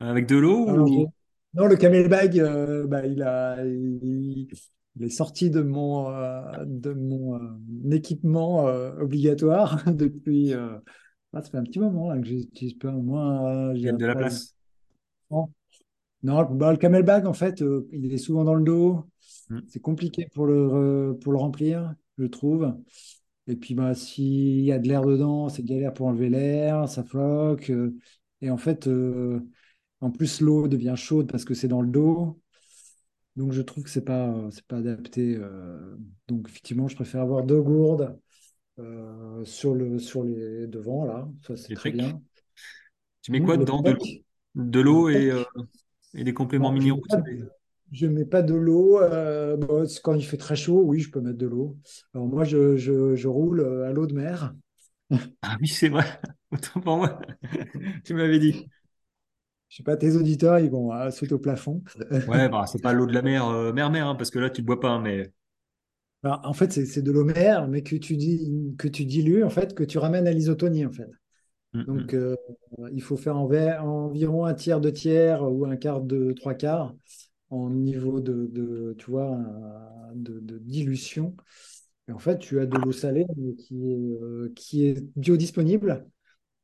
[0.00, 0.86] avec de l'eau ou...
[0.86, 1.10] j'ai-
[1.54, 4.48] non, le camelback, euh, bah, il a, il,
[4.96, 10.52] il est sorti de mon, euh, de mon euh, équipement euh, obligatoire depuis.
[10.54, 10.78] euh,
[11.34, 13.86] ah, ça fait un petit moment là, que j'utilise pas, au moins, euh, je Il
[13.86, 14.54] y a dirais de la place?
[16.22, 19.04] Non, bah, le camelback, en fait, euh, il est souvent dans le dos.
[19.50, 19.60] Hmm.
[19.68, 22.74] C'est compliqué pour le, pour le remplir, je trouve.
[23.46, 27.04] Et puis, bah, s'il y a de l'air dedans, c'est galère pour enlever l'air, ça
[27.04, 27.70] floque.
[27.70, 27.94] euh,
[28.40, 29.40] et en fait, euh,
[30.00, 32.40] en plus, l'eau devient chaude parce que c'est dans le dos.
[33.36, 35.38] Donc je trouve que c'est pas, c'est pas adapté.
[36.28, 38.18] donc effectivement, je préfère avoir deux gourdes
[39.44, 41.28] sur le, sur les devants, là.
[41.46, 42.20] Ça, c'est très bien.
[43.22, 43.82] Tu mets quoi Mmh, le dedans?
[43.82, 44.04] De l'eau,
[44.54, 45.44] de le l'eau et, euh,
[46.14, 47.40] et des compléments Non, je minéraux, mets pas, sais.
[47.92, 49.00] je mets pas de l'eau.
[49.02, 51.78] euh, bon, quand il fait très chaud, oui, je peux mettre de l'eau.
[52.14, 54.54] Alors moi, je, je, je roule euh, à l'eau de mer.
[55.42, 56.20] Ah oui, c'est vrai.
[56.50, 57.20] Autant pour moi.
[58.04, 58.70] Tu m'avais dit.
[59.68, 61.82] Je sais pas, tes auditeurs, ils vont euh, sauter au plafond.
[62.26, 64.60] Ouais, bah, c'est pas l'eau de la mer, euh, mer-mer, hein, parce que là, tu
[64.62, 65.32] ne bois pas, hein, mais.
[66.24, 69.44] Alors, en fait, c'est c'est de l'eau mer, mais que tu, dis, que tu dilues,
[69.44, 71.08] en fait, que tu ramènes à l'isotonie, en fait.
[71.74, 72.20] Hum, Donc, hum.
[72.20, 72.36] euh,
[72.92, 76.94] il faut faire environ un tiers, deux tiers ou un quart de trois quarts
[77.50, 81.36] en niveau de, tu vois, un- de, dilution.
[82.08, 86.06] Et en fait, tu as de l'eau salée mais qui est, euh, qui est biodisponible.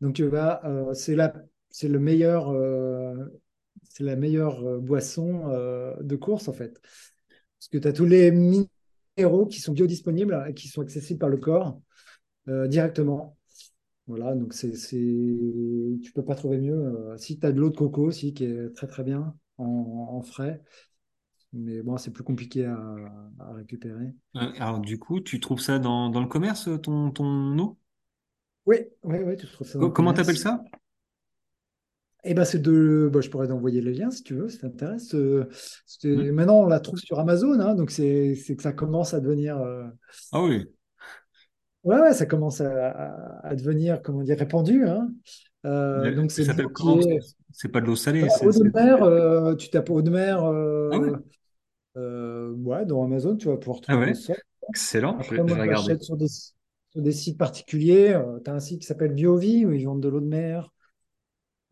[0.01, 1.35] Donc, tu vas, euh, c'est la,
[1.83, 3.15] le meilleur, euh,
[3.89, 6.81] c'est la meilleure euh, boisson euh, de course, en fait.
[6.83, 11.29] Parce que tu as tous les minéraux qui sont biodisponibles et qui sont accessibles par
[11.29, 11.81] le corps
[12.49, 13.39] euh, directement.
[14.11, 14.97] Voilà, donc c'est, c'est...
[16.03, 16.75] tu peux pas trouver mieux.
[16.75, 19.65] Euh, si tu as de l'eau de coco aussi, qui est très très bien en,
[20.11, 20.63] en frais,
[21.53, 22.77] mais bon, c'est plus compliqué à,
[23.39, 24.13] à récupérer.
[24.37, 27.79] Euh, alors, du coup, tu trouves ça dans, dans le commerce, ton, ton eau?
[28.67, 30.63] Oui, oui, oui, tu trouves ça dans le Comment t'appelles ça?
[32.23, 34.69] Et ben c'est de, bah, je pourrais t'envoyer les liens si tu veux, si ça
[34.69, 35.15] t'intéresse.
[35.15, 35.49] Euh,
[36.05, 39.21] Hum Maintenant, on la trouve sur Amazon, hein, donc c'est c'est que ça commence à
[39.21, 39.85] devenir, euh,
[40.33, 40.67] Ah oui.
[41.85, 44.87] Ouais, ouais, ça commence à, à- à devenir, comment dire, répandu.
[44.89, 45.13] hein.
[45.67, 46.45] Euh, donc c'est
[47.53, 48.49] C'est pas de l'eau salée, c'est.
[48.49, 49.03] eau de mer.
[49.03, 50.43] euh, tu tapes eau de mer.
[50.91, 51.11] Ah ouais?
[51.11, 51.25] euh,
[51.97, 54.15] Euh, ouais, dans Amazon, tu vas pouvoir Ah trouver ouais?
[54.15, 54.35] ça.
[54.71, 55.97] Excellent, je, Après, je moi, vais regarder.
[56.01, 58.21] sur des, sur des sites particuliers.
[58.45, 60.71] tu as un site qui s'appelle BioVie où ils vendent de l'eau de mer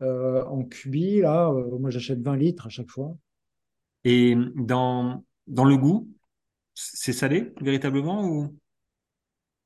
[0.01, 1.21] euh, en cubi.
[1.21, 3.15] Là, Euh, moi, j'achète 20 litres à chaque fois.
[4.03, 6.09] Et dans, dans le goût,
[6.75, 8.57] c'est salé, véritablement, ou?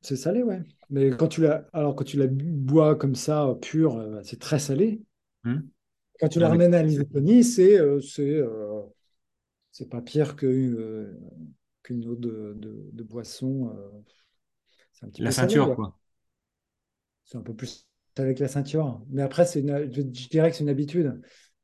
[0.04, 0.62] C'est salé, ouais.
[0.90, 4.40] Mais quand tu la, alors, quand tu la bois comme ça, euh, pure, euh, c'est
[4.40, 5.02] très salé.
[5.46, 5.68] Hum
[6.20, 8.82] Quand tu la ramènes à l'isotonie, c'est c'est euh,
[9.72, 11.18] c'est pas pire qu'une
[12.08, 13.74] eau de, de, de boisson.
[15.02, 15.98] un petit La peu ceinture, quoi.
[17.26, 17.88] C'est un peu plus
[18.18, 19.02] avec la ceinture.
[19.10, 21.20] Mais après, c'est je, dirais que c'est une habitude.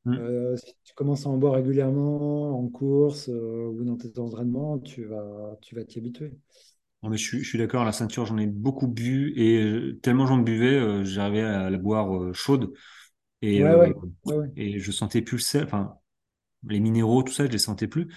[0.07, 4.79] Euh, si tu commences à en boire régulièrement en course euh, ou dans tes entraînements,
[4.79, 6.33] tu vas, tu vas t'y habituer.
[7.04, 10.38] Non, mais je suis, d'accord, la ceinture, j'en ai beaucoup bu et euh, tellement j'en
[10.38, 12.74] buvais, euh, j'arrivais à la boire euh, chaude
[13.41, 13.93] et, Ouais, ouais,
[14.58, 15.97] et je sentais plus le sel, enfin,
[16.68, 18.08] les minéraux, tout ça, je les sentais plus.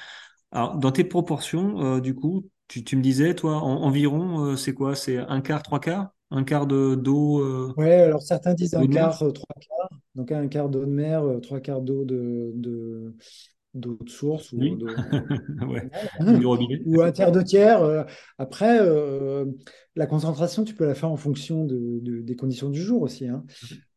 [0.53, 4.97] Alors, dans tes proportions, du coup, tu, tu me disais, toi, en- environ, c'est quoi?
[4.97, 6.11] C'est un quart, trois quarts?
[6.31, 9.89] Un quart de d'eau Ouais, alors certains disent un quart, trois quarts.
[10.15, 13.17] Donc un quart d'eau de mer, trois quarts d'eau de, de,
[13.75, 14.75] d'eau de source ou Oui.
[15.69, 15.91] Ouais.
[16.21, 16.83] Ou robinet?
[16.87, 17.83] Ou un tiers de tiers.
[17.83, 18.05] euh.
[18.39, 19.47] Après, euh,
[19.97, 23.29] la concentration, tu peux la faire en fonction de, de- des conditions du jour aussi.
[23.29, 23.45] hein.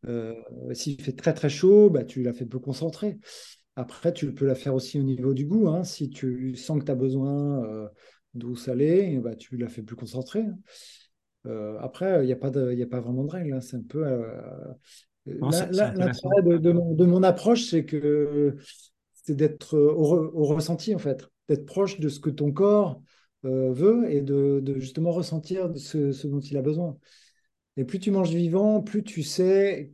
[0.07, 0.33] Euh,
[0.73, 3.19] s'il fait très très chaud, bah, tu la fais peu concentrée.
[3.75, 5.67] Après, tu peux la faire aussi au niveau du goût.
[5.67, 5.83] hein.
[5.83, 7.87] Si tu sens que tu as besoin euh,
[8.33, 10.41] d'eau salée, bah, tu la fais plus concentrée.
[10.41, 10.57] hein.
[11.47, 13.53] Euh, après, il n'y a pas de, il y a pas vraiment de règle.
[13.53, 13.61] hein.
[13.61, 14.03] C'est un peu.
[15.25, 18.55] l'intérêt de, de de mon approche, c'est que
[19.25, 23.01] c'est d'être au, re- au ressenti, en fait, d'être proche de ce que ton corps
[23.45, 26.97] euh, veut et de, de justement ressentir ce, ce dont il a besoin.
[27.77, 29.91] Et plus tu manges vivant, plus tu sais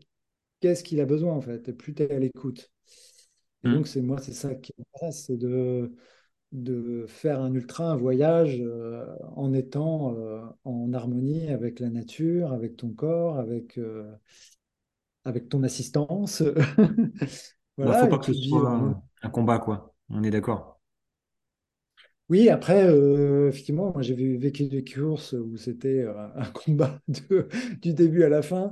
[0.62, 2.72] qu'est-ce qu'il a besoin, en fait, et plus tu es à l'écoute.
[3.64, 5.94] Et donc, c'est moi, c'est ça qui m'intéresse, c'est de,
[6.54, 9.06] de faire un ultra, un voyage euh,
[9.36, 14.12] en étant euh, en harmonie avec la nature, avec ton corps, avec, euh,
[15.26, 16.44] avec ton assistance.
[17.82, 19.94] Bah, faut Voilà, pas que ce soit un combat, quoi.
[20.10, 20.80] On est d'accord.
[22.30, 27.00] Oui, après, euh, effectivement, moi j'ai vu- vécu des courses où c'était euh, un combat
[27.08, 27.48] de-
[27.82, 28.72] du début à la fin.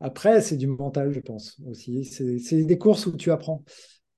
[0.00, 2.04] Après, c'est du mental, je pense aussi.
[2.04, 3.64] C'est des courses où tu apprends,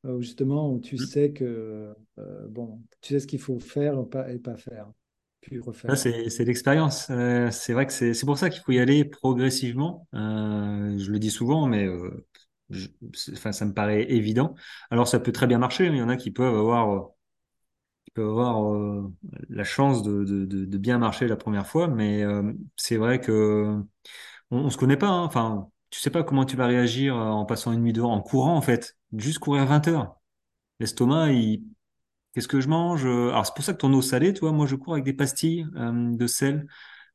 [0.07, 1.13] euh, où justement, où tu Hum.
[1.13, 4.91] sais que, euh, bon, tu sais ce qu'il faut faire ou pas, et pas faire,
[5.41, 5.59] puis
[5.89, 5.97] Là, refaire.
[5.97, 7.07] c'est l'expérience.
[7.51, 10.07] C'est vrai que c'est c'est pour ça qu'il faut y aller progressivement.
[10.13, 11.87] Je le dis souvent, mais
[12.73, 12.89] je-
[13.33, 14.55] enfin, ça me paraît évident.
[14.91, 15.87] Alors, ça peut très bien marcher.
[15.87, 17.01] Il y en a qui peuvent avoir, euh,
[18.05, 19.13] qui peuvent avoir euh,
[19.49, 23.21] la chance de, de, de, de bien marcher la première fois, mais euh, c'est vrai
[23.21, 23.79] que
[24.51, 25.09] on, on se connaît pas.
[25.09, 25.25] hein.
[25.25, 28.57] Enfin, tu sais pas comment tu vas réagir en passant une nuit dehors, en courant
[28.57, 28.97] en fait.
[29.17, 30.17] Juste courir 20 heures.
[30.81, 31.65] L'estomac, il
[32.35, 33.05] Qu'est-ce que je mange?
[33.07, 35.13] Alors, c'est pour ça que ton eau salée, tu vois, moi, je cours avec des
[35.13, 36.67] pastilles euh, de sel,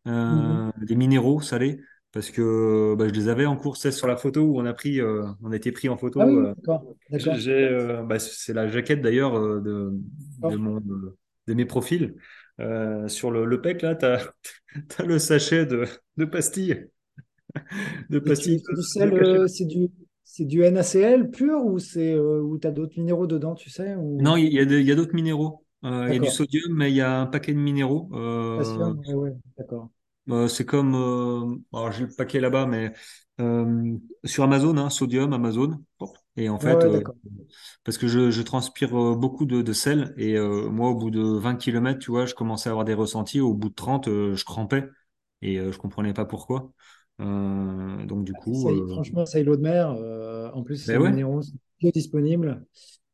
[0.08, 1.82] euh, des minéraux salés,
[2.18, 3.78] parce que bah, je les avais en cours.
[3.78, 6.20] C'est sur la photo où on a pris, euh, on a été pris en photo.
[6.20, 6.84] Ah oui, euh, d'accord,
[7.48, 12.16] euh, bah, c'est la jaquette d'ailleurs euh, de, mon, de mes profils.
[12.60, 14.34] Euh, sur le, le pec, là, tu as,
[15.06, 15.86] le sachet de,
[16.26, 16.88] pastilles.
[18.10, 19.90] De tu pastilles c'est du euh,
[20.40, 24.60] du, NaCl pur ou euh, ou t'as d'autres minéraux dedans, tu sais, Non, il y
[24.60, 25.64] a, de- il y a d'autres minéraux.
[25.84, 28.10] Euh, il y a du sodium, mais il y a un paquet de minéraux.
[28.14, 28.64] Euh,
[29.14, 29.90] ouais, d'accord.
[30.30, 32.94] Euh, c'est comme, euh, alors j'ai le paquet là-bas, mais
[33.40, 35.84] euh, sur Amazon, hein, sodium, Amazon.
[36.36, 37.04] Et en fait, ouais,
[37.84, 41.56] parce que je, je transpire beaucoup de, de sel, et moi, au bout de 20
[41.56, 43.42] kilomètres, tu vois, je commençais à avoir des ressentis.
[43.42, 44.86] Au bout de 30, euh, je crampais,
[45.42, 46.72] et je comprenais pas pourquoi.
[47.20, 49.90] Donc du coup, Essaye- euh, franchement, essaye l'eau de mer.
[50.54, 51.28] en plus, ben ces ouais.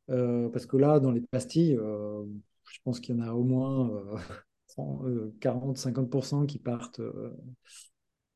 [0.09, 3.89] euh, parce que là, dans les pastilles, je pense qu'il y en a au moins
[4.79, 7.31] euh, 30, euh, 40-50% qui partent, euh,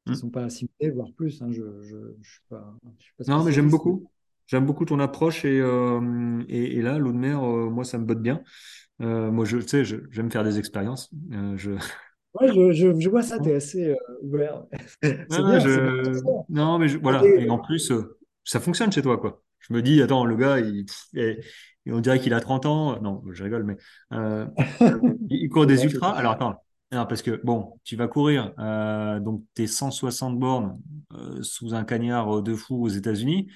[0.06, 0.18] qui Hmm.
[0.18, 1.42] sont pas assimilés, voire plus.
[1.42, 1.52] hein.
[1.52, 4.10] je ne je, je suis pas, je suis pas Non, mais j'aime beaucoup.
[4.48, 7.98] J'aime beaucoup ton approche et, euh, et, et là, l'eau de mer, euh, moi, ça
[7.98, 8.42] me botte bien.
[9.02, 11.10] Euh, moi, je, sais, j'aime faire des expériences.
[11.56, 11.72] Je,
[12.34, 14.64] Ouais, je, vois ça, tu es assez ouvert.
[15.28, 15.60] Bien,
[16.50, 17.34] non, mais voilà.
[17.36, 17.92] Et en plus,
[18.44, 19.42] ça fonctionne chez toi, quoi.
[19.70, 21.40] Je me dis, attends, le gars, il, pff, et-
[21.86, 23.00] et on dirait qu'il a 30 ans.
[23.02, 23.78] Non, je rigole, mais
[24.14, 24.46] euh,
[24.86, 24.98] il,
[25.30, 26.12] il court des ultras.
[26.12, 26.64] Alors, attends.
[26.92, 30.80] Non, parce que, bon, tu vas courir, euh, donc tes 160 bornes
[31.14, 33.48] euh, sous un cagnard de fou aux États-Unis.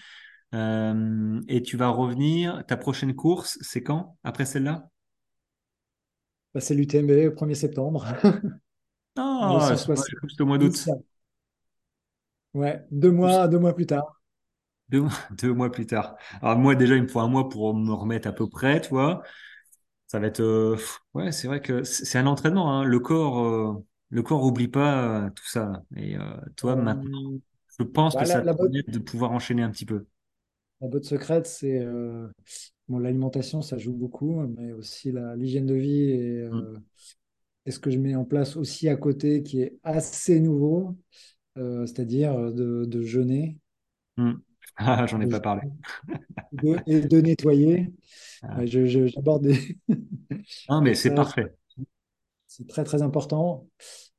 [0.56, 2.64] Euh, et tu vas revenir.
[2.68, 4.18] Ta prochaine course, c'est quand?
[4.24, 4.90] Après celle-là?
[6.54, 8.06] Bah, c'est l'UTMB, le 1er septembre,
[9.16, 10.10] Ah, c'est vrai, 160.
[10.10, 10.92] je crois que c'était au mois d'août.
[12.54, 14.21] Ouais, deux mois, deux mois plus tard.
[14.92, 16.18] Deux, deux mois plus tard.
[16.42, 18.90] Alors moi déjà, il me faut un mois pour me remettre à peu près, tu
[18.90, 19.24] vois.
[20.08, 20.78] Ça va être, euh,
[21.16, 22.72] ouais, c'est vrai que c'est un entraînement.
[22.82, 22.84] Hein.
[22.86, 25.84] Le corps, euh, le corps oublie pas euh, tout ça.
[25.98, 26.22] Et euh,
[26.58, 27.40] toi, maintenant, Euh,
[27.80, 29.86] je pense que bah, ça la, te la botte, permettre de pouvoir enchaîner un petit
[29.86, 30.08] peu.
[30.82, 31.86] la botte secrète, c'est
[32.88, 36.66] bon, l'alimentation, ça joue beaucoup, mais aussi l'hygiène de vie et, Mm.
[36.66, 36.78] euh,
[37.66, 40.98] et ce que je mets en place aussi à côté qui est assez nouveau,
[41.58, 43.58] c'est-à-dire de, de jeûner,
[44.18, 44.42] Mm.
[44.78, 45.62] Ah, j'en ai pas parlé.
[46.52, 47.92] de- et de nettoyer.
[48.44, 48.66] Ah.
[48.66, 49.78] J'aborde des...
[50.70, 51.56] Non, mais c'est parfait.
[52.48, 53.68] c'est très très important.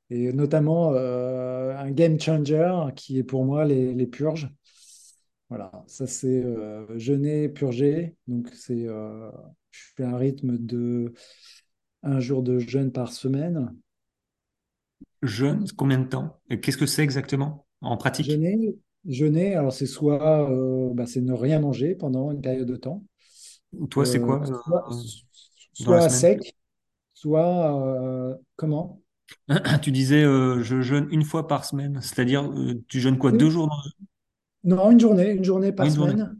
[0.09, 4.49] Et notamment euh, un game changer qui est pour moi les, les purges.
[5.49, 8.15] Voilà, ça c'est euh, jeûner, purger.
[8.27, 9.31] Donc c'est, euh,
[9.71, 11.13] je fais un rythme de
[12.03, 13.75] un jour de jeûne par semaine.
[15.23, 16.39] Jeûne, combien de temps?
[16.51, 17.65] Et qu'est-ce que c'est exactement?
[17.81, 18.27] En pratique?
[18.27, 18.75] Jeûner,
[19.07, 23.03] jeûner, alors c'est soit euh, bah, c'est ne rien manger pendant une période de temps,
[23.89, 24.95] Toi, c'est euh, quoi soit, euh,
[25.73, 26.55] soit sec,
[27.13, 29.01] soit comment?
[29.81, 33.49] Tu disais, euh, je jeûne une fois par semaine, c'est-à-dire, euh, tu jeûnes quoi, deux
[33.49, 33.81] jours dans
[34.63, 36.37] Non, une journée, une journée par une semaine.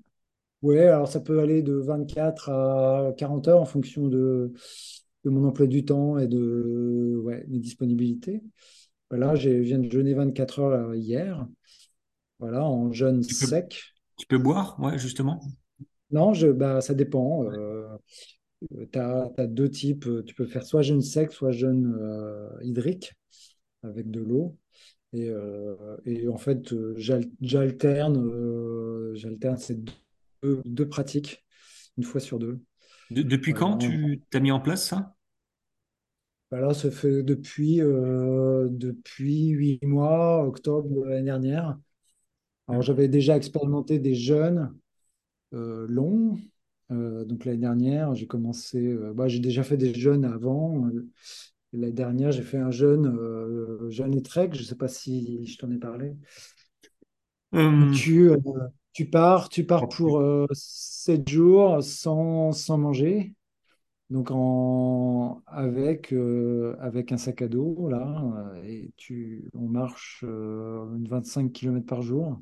[0.61, 4.53] Ouais, alors ça peut aller de 24 à 40 heures en fonction de,
[5.26, 8.41] de mon emploi du temps et de ouais, mes disponibilités.
[9.11, 11.47] Ben Là, je viens de jeûner 24 heures hier,
[12.43, 13.83] voilà, en jeûne Tu peux, sec.
[14.17, 15.41] tu peux boire, ouais, justement.
[16.11, 17.45] Non, je, bah, ça dépend.
[17.45, 17.87] Euh,
[18.91, 20.07] tu as, deux types.
[20.25, 23.13] Tu peux faire soit jeûne sec, soit jeûne euh, hydrique
[23.83, 24.57] avec de l'eau.
[25.13, 29.77] Et, euh, et en fait, euh, j'al- j'alterne, euh, j'alterne ces
[30.43, 31.45] deux, deux pratiques,
[31.97, 32.61] une fois sur deux.
[33.11, 35.15] De- depuis quand tu t'as mis en place ça?
[36.51, 41.77] Bah là, ça fait depuis, euh, depuis huit mois, octobre de l'année dernière.
[42.68, 42.84] Alors, Hmm.
[42.84, 44.74] j'avais déjà expérimenté des jeûnes
[45.53, 46.39] euh, longs.
[46.91, 48.80] Euh, donc, l'année dernière, j'ai commencé.
[48.88, 50.88] euh, bah, j'ai déjà fait des jeûnes avant.
[50.89, 51.09] Euh,
[51.74, 54.51] L'année dernière, j'ai fait un jeûne, euh, jeûne et trek.
[54.53, 56.16] Je ne sais pas si je t'en ai parlé.
[57.91, 58.32] Tu,
[58.93, 63.36] tu pars, tu pars pour euh, 7 jours sans, sans manger.
[64.11, 68.24] Donc en, avec, euh, avec un sac à dos, là,
[68.66, 72.41] et tu, on marche euh, une 25 km par jour.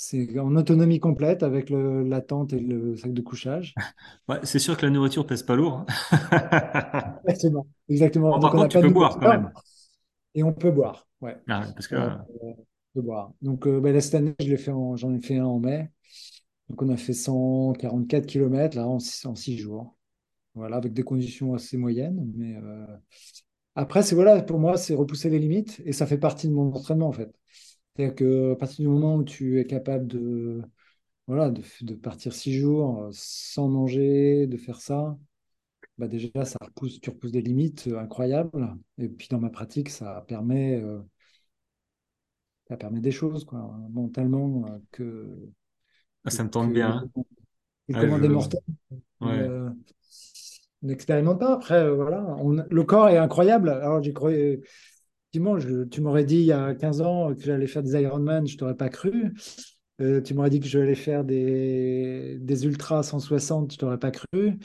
[0.00, 3.74] C'est en autonomie complète avec le- la tente et le sac de couchage.
[4.28, 5.84] ouais, c'est sûr que la nourriture pèse pas lourd.
[6.10, 6.10] hein.
[7.26, 7.66] Exactement.
[7.88, 8.34] Exactement.
[8.34, 9.50] Bon, par contre, tu pas peux boire quand même.
[10.34, 11.06] et on peut boire.
[11.20, 12.56] Ouais, Ah, parce que Euh, on
[12.94, 13.32] peut boire.
[13.42, 14.56] Donc euh, bah, là, cette année, je
[14.96, 15.90] j'en ai fait un en mai.
[16.68, 19.96] Donc on a fait 144 km là, en, six en six jours.
[20.54, 22.32] Voilà, avec des conditions assez moyennes.
[22.36, 22.86] Mais euh,
[23.74, 26.72] après, c'est voilà, pour moi, c'est repousser les limites et ça fait partie de mon
[26.74, 27.30] entraînement en fait.
[27.98, 30.62] C'est-à-dire que à partir du moment où tu es capable de,
[31.26, 35.18] voilà, de, de partir six jours euh, sans manger, de faire ça,
[35.98, 38.76] bah déjà, ça repousse, tu repousses des limites euh, incroyables.
[38.98, 41.00] Et puis dans ma pratique, ça permet, euh,
[42.68, 45.50] ça permet des choses, quoi, mentalement, euh, que,
[46.24, 47.10] Ah, ça me tente bien.
[47.92, 48.60] Ah, des mortels
[49.20, 49.50] Ouais.
[49.50, 49.70] euh,
[50.82, 51.54] n'expérimentent pas.
[51.54, 53.68] Après, voilà, on- le corps est incroyable.
[53.70, 54.60] Alors, j'y croyais.
[55.34, 55.58] Effectivement,
[55.90, 58.76] tu m'aurais dit il y a 15 ans que j'allais faire des Ironman, je t'aurais
[58.76, 59.34] pas cru.
[60.00, 64.58] Euh, tu m'aurais dit que j'allais faire des, des ultras 160, je t'aurais pas cru.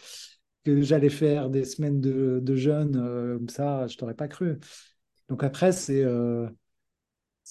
[0.63, 4.57] Que j'allais faire des semaines de, de jeûne, euh, comme ça, je t'aurais pas cru.
[5.29, 6.47] Donc après, c'est euh,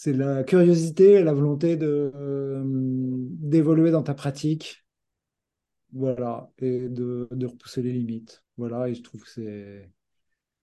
[0.07, 4.85] la curiosité, la volonté euh, d'évoluer dans ta pratique,
[5.93, 8.43] voilà, et de, de repousser les limites.
[8.57, 9.91] Voilà, et je trouve que c'est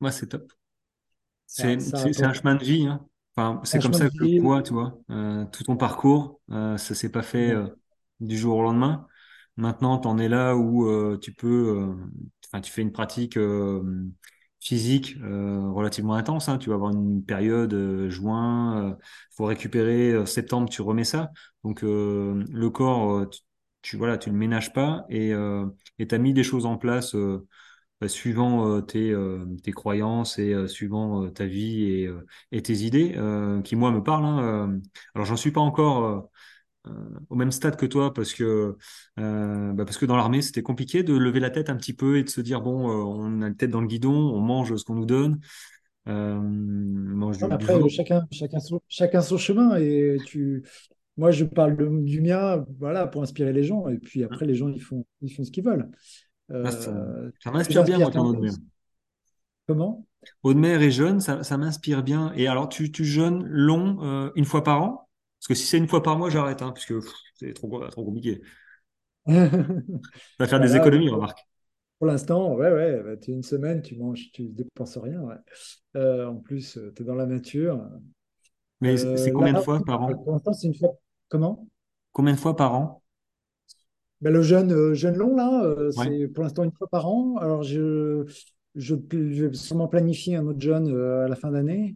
[0.02, 0.52] Ouais, c'est top.
[1.56, 3.06] Ça, C'est, c'est, c'est un chemin de vie, hein.
[3.36, 4.42] Enfin, c'est un comme ça que je le vie.
[4.42, 4.98] vois, tu vois.
[5.12, 7.56] Euh, tout ton parcours, euh, ça s'est pas fait Ouais.
[7.56, 7.68] euh,
[8.20, 9.08] du jour au lendemain.
[9.58, 11.96] Maintenant, tu en es là où euh, tu peux,
[12.48, 13.38] enfin, tu fais une pratique
[14.60, 16.50] physique relativement intense.
[16.50, 16.58] Hein.
[16.58, 18.96] Tu vas avoir une période juin, euh,
[19.36, 21.32] faut récupérer septembre, tu remets ça.
[21.64, 23.40] Donc le corps, tu,
[23.82, 25.32] tu voilà, tu le ménages pas et
[26.00, 27.16] et t'as mis des choses en place.
[28.02, 32.10] Bah, suivant euh, tes, euh, tes croyances et euh, suivant ta vie et,
[32.52, 33.16] et tes idées,
[33.64, 34.26] qui moi me parlent.
[34.26, 34.80] hein.
[35.16, 36.30] Alors j'en suis pas encore
[37.30, 38.78] au même stade que toi parce que
[39.20, 42.18] euh, bah, parce que dans l'armée c'était compliqué de lever la tête un petit peu
[42.18, 44.76] et de se dire bon, euh, on a la tête dans le guidon, on mange
[44.76, 45.40] ce qu'on nous donne,
[46.08, 49.78] euh, mange du, Après, chacun, chacun, son, chacun son chemin.
[49.78, 50.64] Et tu,
[51.18, 53.88] moi, je parle du mien, voilà, pour inspirer les gens.
[53.88, 55.90] Et puis après, les gens, ils font, ils font ce qu'ils veulent.
[56.64, 58.54] Ah, ça, Euh, ça m'inspire bien moi ton quand eau de même, mer.
[58.54, 58.62] c'est-
[59.68, 60.06] comment?
[60.44, 62.32] Eau de mer et jeûne, ça, ça m'inspire bien.
[62.36, 65.10] Et alors tu, tu jeûnes long euh, une fois par an?
[65.40, 66.94] Parce que si c'est une fois par mois, j'arrête, hein, puisque
[67.36, 68.42] c'est trop, trop compliqué.
[70.40, 71.48] Ça va faire Bah des économies, remarque.
[71.98, 75.22] pour l'instant, ouais, ouais, bah, tu es une semaine, tu manges, tu dépenses rien.
[75.22, 75.36] ouais.
[75.98, 77.82] Euh, en plus, tu es dans la nature.
[78.82, 80.22] Mais c'est Euh, combien de fois par euh, an?
[80.24, 80.98] pour l'instant, c'est une fois.
[81.30, 81.68] Comment?
[82.12, 83.02] Combien de fois par an?
[84.22, 86.14] Ben, le jeûne, euh, jeûne long, là, euh, Ouais.
[86.14, 87.38] c'est pour l'instant une fois par an.
[87.38, 88.26] Alors, je,
[88.76, 91.96] je, je vais sûrement planifier un autre jeûne euh, à la fin d'année.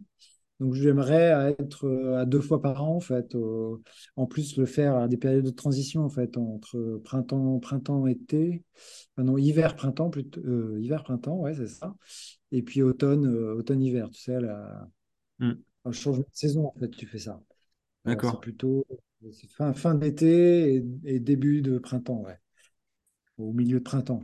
[0.60, 3.36] Donc, j'aimerais être à deux fois par an, en fait.
[4.16, 8.62] en plus, le faire à des périodes de transition, en fait, entre printemps, printemps, été.
[9.16, 10.40] Enfin, non, hiver, printemps, plutôt.
[10.46, 11.94] euh, hiver, printemps, ouais, c'est ça.
[12.52, 14.88] Et puis automne, automne, hiver, tu sais, la,
[15.38, 15.64] Hmm.
[15.84, 17.40] un changement de saison, en fait, tu fais ça.
[18.08, 18.40] Euh, c'est D'accord.
[18.40, 18.86] plutôt
[19.48, 22.38] fin, fin d'été et, et début de printemps, ouais,
[23.38, 24.22] au milieu de printemps.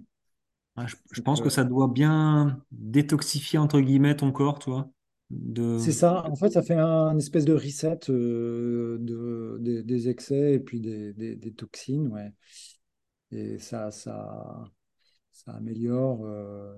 [0.77, 4.91] Ouais, je, pense que euh, ça doit bien détoxifier, entre guillemets, ton corps, toi.
[5.31, 5.79] De...
[5.79, 6.25] c'est ça.
[6.27, 10.81] En fait, ça fait un, espèce de reset euh, de, des, des excès et puis
[10.81, 12.33] des, des- des toxines, ouais.
[13.33, 14.65] Et ça, ça,
[15.33, 16.75] ça améliore euh,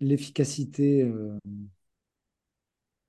[0.00, 1.10] l'efficacité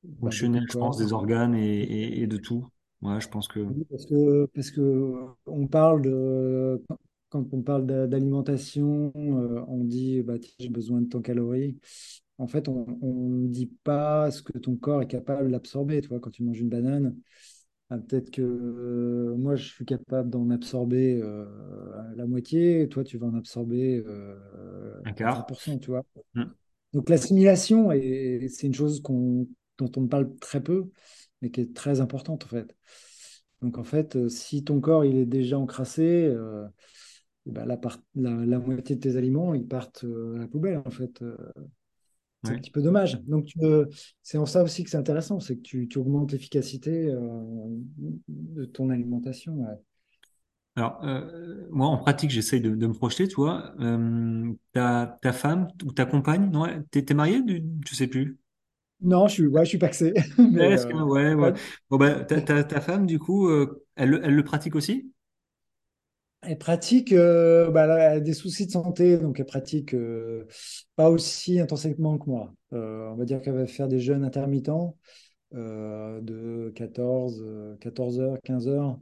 [0.04, 2.68] bah, de fonctionnel, ton je pense, des organes et, et, et de tout.
[3.02, 3.60] Ouais, je pense que...
[3.90, 6.84] Parce que, parce que on parle de,
[7.30, 11.78] quand on parle d'a- d'alimentation, euh, on dit bah, j'ai besoin de tant calories.
[12.38, 12.86] En fait, on
[13.30, 16.02] ne dit pas ce que ton corps est capable d'absorber.
[16.02, 17.16] Tu vois, quand tu manges une banane,
[17.90, 21.46] ah, peut-être que euh, moi, je suis capable d'en absorber euh,
[22.16, 25.36] la moitié, et toi, tu vas en absorber euh, Un quart.
[25.36, 26.04] 20%, tu vois.
[26.34, 26.52] Hmm.
[26.94, 29.48] Donc l'assimilation, est- c'est une chose qu'on,
[29.78, 30.90] dont on parle très peu,
[31.42, 32.76] mais qui est très importante en fait.
[33.62, 36.68] Donc en fait, euh, si ton corps il est déjà encrassé, euh,
[37.48, 40.48] eh ben, la, part- la, la moitié de tes aliments ils partent euh, à la
[40.48, 41.22] poubelle en fait.
[41.22, 41.38] Euh,
[42.44, 43.22] c'est un petit peu dommage.
[43.28, 43.60] Donc tu,
[44.24, 47.12] c'est en ça aussi que c'est intéressant, c'est que tu, tu augmentes l'efficacité
[48.28, 49.54] de ton alimentation.
[49.62, 49.76] ouais.
[50.76, 51.00] Alors,
[51.72, 53.42] moi, en pratique, j'essaye de, de me projeter, tu.
[53.42, 57.42] Euh, ta, ta femme ou ta compagne, non, t'es, t'es marié?
[57.42, 58.40] du- Je sais plus?
[59.02, 60.14] Non, je suis, ouais, je suis paxé,
[60.52, 61.54] mais Est-ce que, euh, ouais, ouais.
[61.90, 65.12] Bon, bah, ta, ta, ta femme, du coup, euh, elle, le- elle le pratique aussi?
[66.42, 70.46] Elle pratique, euh, bah, elle a des soucis de santé, donc elle pratique euh,
[70.96, 72.54] pas aussi intensément que moi.
[72.74, 74.98] Euh, on va dire qu'elle va faire des jeûnes intermittents
[75.54, 79.00] de 14, euh, 14 heures, 15 heures,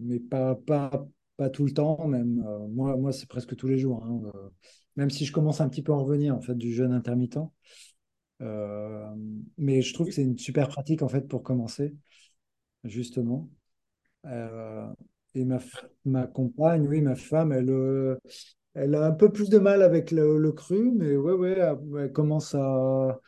[0.00, 1.06] mais pas, pas,
[1.36, 2.44] pas tout le temps, même.
[2.70, 4.20] Moi, moi c'est presque tous les jours, hein,
[4.96, 7.38] même si je commence un petit peu à en revenir en fait, du jeûne intermittent.
[8.42, 9.06] Euh,
[9.58, 11.94] mais je trouve que c'est une super pratique en fait pour commencer,
[12.84, 13.48] justement.
[14.26, 14.86] Euh,
[15.34, 15.60] et ma,
[16.04, 18.16] ma compagne, oui, ma femme, elle, euh,
[18.74, 21.58] elle a un peu plus de mal avec le, le cru, mais ouais, ouais,
[21.98, 23.20] elle, commence à.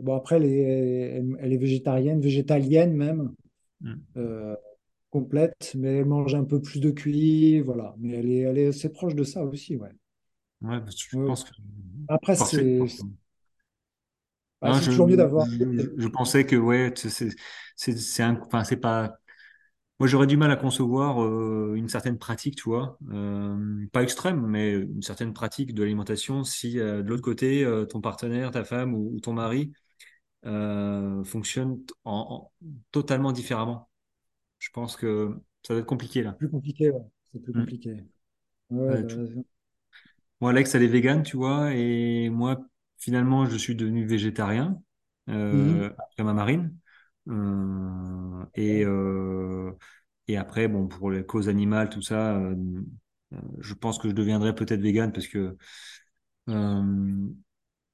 [0.00, 3.34] Bon, après, elle est, elle, est végétarienne, végétalienne même,
[4.16, 4.56] euh,
[5.10, 7.94] complète, mais elle mange un peu plus de cuit, voilà.
[7.98, 9.90] Mais elle est, elle est assez proche de ça aussi, ouais.
[10.62, 11.50] Ouais, je Ouais, pense que
[12.08, 12.86] Après, c'est.
[14.62, 15.46] Bah, c'est toujours mieux d'avoir.
[15.76, 16.92] je, je pensais que ouais,
[18.64, 19.18] c'est pas.
[20.00, 24.46] Moi, j'aurais du mal à concevoir euh, une certaine pratique, tu vois, euh, pas extrême,
[24.46, 28.94] mais une certaine pratique de l'alimentation si euh, de l'autre côté, ton partenaire, ta femme
[28.94, 29.72] ou, ou ton mari
[31.24, 33.88] fonctionne en, en- totalement différemment.
[34.58, 35.36] Je pense que
[35.66, 36.38] ça va être compliqué là.
[36.38, 37.02] plus compliqué, ouais.
[37.32, 37.66] C'est plus Mm.
[37.66, 38.04] compliqué.
[38.88, 39.44] Ouais, Ouais, raison.
[40.40, 42.58] Moi, Alex, elle est végane, tu vois, et moi,
[43.06, 44.82] finalement, je suis devenu végétarien
[45.50, 45.80] Mhm.
[45.80, 46.76] euh, après ma marine.
[47.28, 49.72] Euh, et, euh,
[50.28, 52.56] et après, bon, pour les causes animales, tout ça, euh,
[53.60, 55.56] je pense que je deviendrai peut-être végane parce que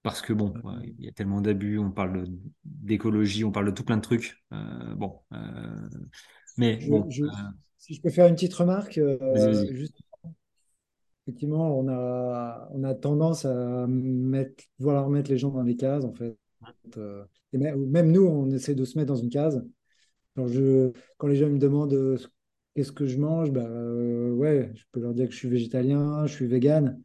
[0.03, 2.25] parce que bon, il y a tellement d'abus, on parle
[2.65, 4.43] d'écologie, on parle de tout plein de trucs.
[4.51, 5.21] Bon,
[6.57, 7.25] mais Je, bon, je-
[7.79, 9.01] si je peux faire une petite remarque,
[9.75, 9.97] juste
[11.27, 16.05] effectivement, on a, on a tendance à mettre, vouloir mettre les gens dans des cases,
[16.05, 16.37] en fait.
[16.97, 19.65] Euh, et même, nous, on essaie de se mettre dans une case.
[20.37, 22.19] Genre je, quand les gens me demandent euh,
[22.75, 26.27] qu'est-ce que je mange, bah, euh, ouais, je peux leur dire que je suis végétalien,
[26.27, 27.01] je suis vegan,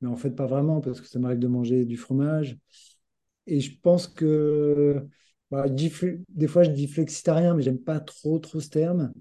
[0.00, 2.58] mais en fait pas vraiment parce que ça m'arrive de manger du fromage.
[3.46, 5.06] Et je pense que
[5.50, 9.12] bah, des fois je dis flexitarien, mais j'aime pas trop trop ce terme.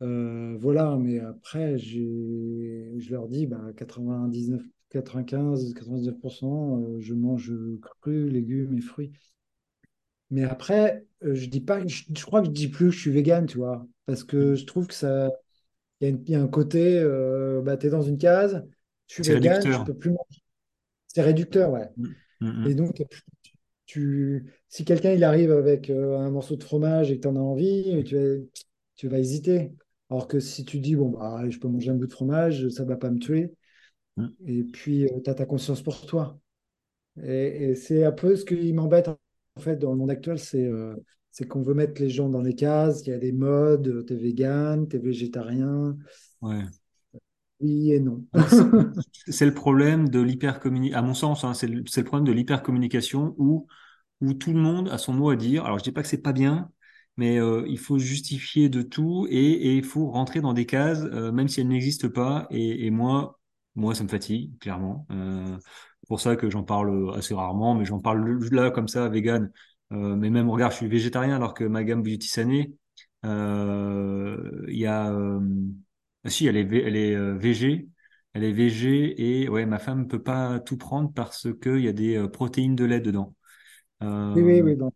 [0.00, 8.28] Euh, voilà, mais après je leur dis bah, 99, 95, 99%, euh, je mange cru,
[8.28, 9.12] légumes et fruits.
[10.30, 13.00] Mais après, euh, je dis pas, je, je crois que je dis plus que je
[13.00, 15.30] suis vegan, tu vois, parce que je trouve que ça,
[16.00, 18.64] il y, a y un côté, euh, bah, tu es dans une case,
[19.08, 19.84] je suis vegan, réducteur.
[19.84, 20.42] peux plus manger.
[21.08, 21.88] C'est réducteur, ouais.
[21.96, 22.06] Mm,
[22.40, 22.74] mm, Et mm.
[22.74, 23.02] donc,
[23.86, 27.40] tu, si quelqu'un il arrive avec un morceau de fromage et que tu en as
[27.40, 28.44] envie, tu vas,
[28.96, 29.72] tu vas hésiter.
[30.10, 32.84] Alors que si tu dis, bon, bah, je peux manger un bout de fromage, ça
[32.84, 33.52] va pas me tuer,
[34.16, 34.28] mm.
[34.46, 36.38] et puis tu as ta conscience pour toi.
[37.22, 39.18] Et, et c'est un peu ce qui m'embête en
[39.60, 40.96] fait dans le monde actuel, c'est euh,
[41.48, 43.02] qu'on veut mettre les gens dans des cases.
[43.06, 45.96] Il y a des modes, euh, t'es vegan, t'es végétarien,
[46.40, 46.64] Ouais.
[47.60, 48.24] oui et non.
[48.34, 48.42] Ouais,
[49.28, 53.34] C'est le problème de l'hypercommunication, à mon sens, hein, c'est le, le problème de l'hypercommunication
[53.38, 53.66] où,
[54.20, 55.64] où tout le monde a son mot à dire.
[55.66, 56.70] Alors, je dis pas que c'est pas bien,
[57.18, 61.32] mais euh, il faut justifier de tout et, il faut rentrer dans des cases, euh,
[61.32, 62.46] même si elles n'existent pas.
[62.50, 63.38] Et, et moi,
[63.76, 65.06] moi, ça me fatigue, clairement.
[65.12, 69.08] Euh, c'est pour ça que j'en parle assez rarement, mais j'en parle là, comme ça,
[69.10, 69.52] vegan.
[69.92, 72.74] Euh, mais même, regarde, je suis végétarien alors que ma gamme Beauty Sané,
[73.26, 75.10] euh, il y a...
[75.12, 75.40] euh,
[76.26, 77.88] si, elle est, elle est euh, végé.
[78.34, 81.92] Elle est végé et ouais, ma femme peut pas tout prendre parce qu'il y a
[81.92, 83.34] des euh, protéines de lait dedans.
[84.34, 84.94] Oui, oui, Euh, oui, donc,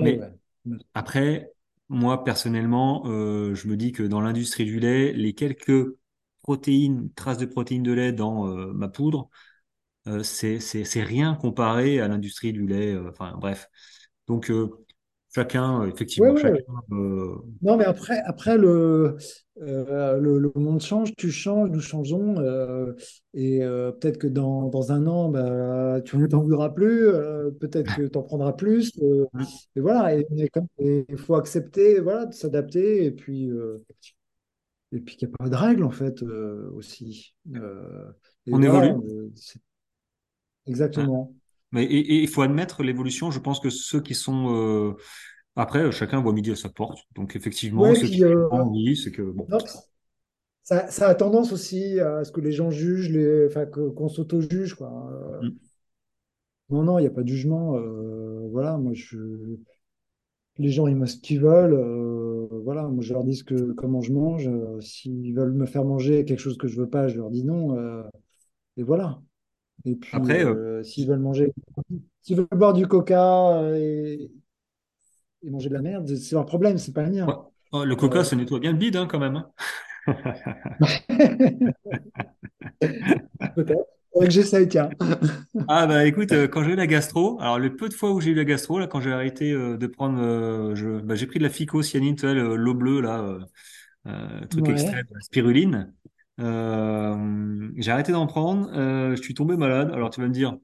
[0.00, 0.78] mais ouais.
[0.94, 1.52] après,
[1.90, 5.96] moi personnellement, euh, je me dis que dans l'industrie du lait, les quelques
[6.42, 9.30] protéines, traces de protéines de lait dans euh, ma poudre,
[10.08, 10.58] euh, c'est
[11.04, 12.96] rien comparé à l'industrie du lait.
[13.08, 13.68] enfin bref.
[14.28, 14.52] Donc
[15.34, 16.42] chacun, Ouais, effectivement, ouais.
[16.42, 16.62] chacun.
[16.92, 19.18] euh, Non, mais après, après le,
[19.60, 22.38] euh, le, le monde change, tu changes, nous changeons.
[22.40, 22.94] euh,
[23.34, 27.04] et peut-être que dans, dans un an, bah, tu n'en voudras plus.
[27.60, 28.92] peut-être que tu en prendras plus.
[29.76, 30.14] et voilà,
[30.78, 33.04] il faut accepter voilà, de s'adapter.
[33.04, 33.50] Et puis,
[34.92, 36.22] et puis qu'il n'y a pas de règles, en fait,
[36.74, 37.34] aussi.
[38.52, 39.32] On voilà, évolue.
[40.66, 41.34] exactement.
[41.72, 43.30] Mais il faut admettre l'évolution.
[43.30, 44.94] Je pense que ceux qui sont euh,
[45.56, 47.00] après, chacun voit midi à sa porte.
[47.16, 49.48] Donc effectivement, Ouais, ceux qui euh, ont envie, c'est que bon.
[49.48, 49.58] non,
[50.62, 54.08] ça, ça a tendance aussi à ce que les gens jugent, les, enfin, que- qu'on
[54.08, 55.10] s'auto-juge, quoi.
[55.12, 55.56] Euh, Mm.
[56.70, 57.76] Non, non, il n'y a pas de jugement.
[57.76, 59.18] euh, voilà, moi, je,
[60.58, 61.74] les gens, ils mangent ce qu'ils veulent.
[61.74, 64.46] euh, voilà, moi, je leur dis ce que, comment je mange.
[64.48, 67.44] euh, s'ils veulent me faire manger quelque chose que je veux pas, je leur dis
[67.44, 67.76] non.
[67.78, 68.02] euh,
[68.78, 69.22] et voilà.
[69.84, 71.52] Et puis, Après, euh, euh, s'ils veulent manger,
[72.22, 74.30] s'ils veulent boire du coca euh, et,
[75.42, 77.34] et manger de la merde, c'est leur problème, c'est pas le ouais.
[77.34, 77.36] mien.
[77.72, 79.36] Oh, le coca, ça nettoie bien le bide hein, quand même.
[79.36, 79.52] hein.
[83.54, 83.86] peut-être.
[84.12, 84.90] Faudrait que j'essaye, tiens.
[85.72, 88.20] Ah bah écoute, euh, quand j'ai eu la gastro, alors le peu de fois où
[88.20, 91.26] j'ai eu la gastro, là, quand j'ai arrêté euh, de prendre, euh, je, bah, j'ai
[91.28, 92.16] pris de la phycocyanine,
[92.56, 93.38] l'eau bleue là,
[94.50, 95.06] truc extrait Ouais.
[95.10, 95.94] la spiruline.
[96.40, 99.90] Euh, j'ai arrêté d'en prendre, euh, je suis tombé malade.
[99.92, 100.56] Alors tu vas me dire,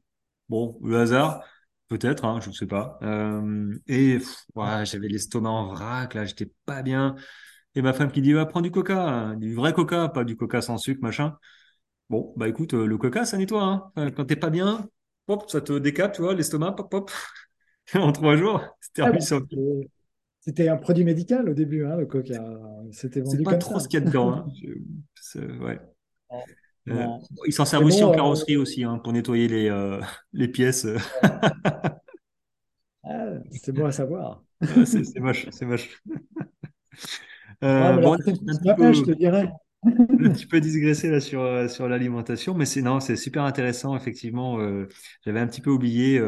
[0.48, 1.42] bon, le hasard,
[1.88, 2.98] peut-être, hein, je ne sais pas.
[3.02, 4.18] Euh, et
[4.54, 7.16] ouais, j'avais l'estomac en vrac, là, j'étais pas bien.
[7.74, 10.36] Et ma femme qui dit, va prends du coca, hein, du vrai coca, pas du
[10.36, 11.38] coca sans sucre, machin.
[12.10, 13.92] Bon, bah écoute, le coca, ça nettoie, hein.
[13.96, 14.88] Enfin, Quand t'es pas bien,
[15.28, 17.10] hop, ça te décape, tu vois, l'estomac, pop, pop.
[17.94, 19.90] En trois jours, c'était Ah remis bon, sur pied.
[20.46, 22.42] C'était c'était un produit médical au début, hein, le coca.
[22.92, 23.80] C'était C'est vendu pas comme trop ça.
[23.80, 24.46] ce qu'il y a dedans, hein.
[24.62, 25.78] Je- ouais.
[26.88, 27.04] Euh,
[27.46, 30.00] ils s'en servent aussi en euh, carrosserie aussi, hein, pour nettoyer les, euh,
[30.32, 30.86] les pièces.
[33.52, 34.42] c'est bon à savoir.
[34.86, 36.02] c'est moche, c'est moche.
[37.78, 38.16] Ah, Euh, bon,
[38.92, 39.12] je te
[40.26, 44.58] un petit peu digressé là sur, sur l'alimentation, mais c'est non, c'est super intéressant, effectivement.
[44.60, 44.88] euh,
[45.24, 46.18] j'avais un petit peu oublié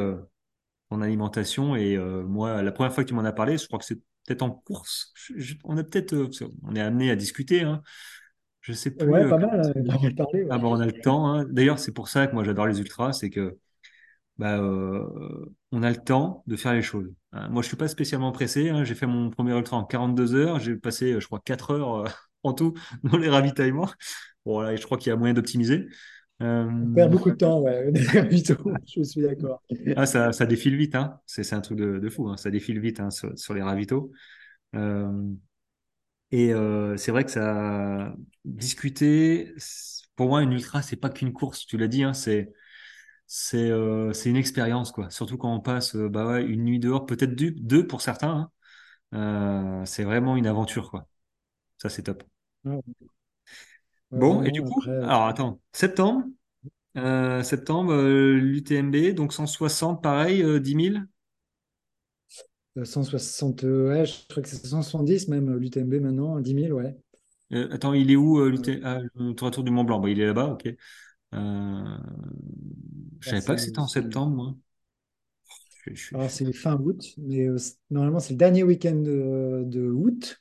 [0.91, 3.79] ton alimentation et euh, moi, la première fois que tu m'en as parlé, je crois
[3.79, 3.97] que c'est
[4.27, 5.13] peut-être en course.
[5.15, 6.29] Je- je- on a peut-être, euh,
[6.63, 7.83] qu'on est amené à discuter, hein.
[8.63, 9.11] Je sais plus.
[9.11, 11.29] Ouais, euh, pas mal, parlé, ah bon, on a le temps.
[11.35, 11.47] hein.
[11.51, 13.59] D'ailleurs, c'est pour ça que moi j'adore les ultras, c'est que
[14.39, 14.61] bah,
[15.73, 17.13] on a le temps de faire les choses.
[17.33, 18.71] Hein, moi, je suis pas spécialement pressé.
[18.71, 18.85] hein.
[18.85, 20.59] J'ai fait mon premier ultra en 42 heures.
[20.61, 22.05] J'ai passé, je crois, 4 heures
[22.43, 22.75] en tout
[23.05, 23.91] dans les ravitaillements.
[24.45, 25.87] Bon, là, je crois qu'il y a moyen d'optimiser.
[26.83, 29.63] On perd Euh, beaucoup de temps, ouais, je suis d'accord.
[29.97, 31.21] ah, ça, ça défile vite, hein.
[31.27, 32.29] C'est, un truc de, de fou.
[32.29, 32.37] hein.
[32.37, 34.13] Ça défile vite hein, sur, sur les ravitaux.
[34.77, 35.13] Euh,
[36.31, 39.55] et euh, c'est vrai que ça discuter.
[40.17, 41.67] Pour moi, une ultra, c'est pas qu'une course.
[41.67, 42.13] Tu l'as dit, hein.
[42.15, 42.53] C'est
[43.27, 45.11] c'est euh, c'est une expérience quoi.
[45.11, 48.51] Surtout quand on passe euh, bah ouais, une nuit dehors, peut-être deux, pour certains.
[49.13, 49.81] hein.
[49.83, 51.09] Euh, c'est vraiment une aventure quoi.
[51.79, 52.25] Ça c'est top.
[52.65, 52.83] Ouais,
[54.13, 56.25] ouais, Bon et du coup, après, alors attends, septembre,
[56.97, 61.09] euh, septembre, euh, l'UTMB, donc 160 pareil, euh, 10 000.
[62.77, 66.73] euh, 160, euh, ouais, je crois que c'est 170 même, euh, l'UTMB maintenant, 10 000,
[66.73, 66.97] ouais.
[67.53, 70.07] Euh, attends, il est où euh, Euh, l'UT ah, le Tour Tour du Mont Blanc?
[70.07, 70.67] Il est là-bas, ok.
[71.35, 71.99] Euh,
[73.21, 74.55] je bah, savais pas que c'était en septembre moi.
[75.87, 77.57] Je, je- alors, je- c'est fin août, mais euh,
[77.91, 80.41] normalement, c'est le dernier week-end de, de août.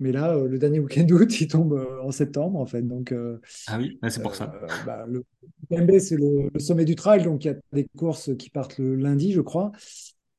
[0.00, 2.82] Mais là, euh, le dernier week-end d'août, il tombe euh, en septembre, en fait.
[2.82, 4.52] Donc, euh, Ah oui, ah, c'est pour ça.
[4.86, 5.24] bah, le
[5.62, 7.22] UTMB, c'est le, le sommet du trail.
[7.24, 9.72] Donc, il y a des courses qui partent le lundi, je crois.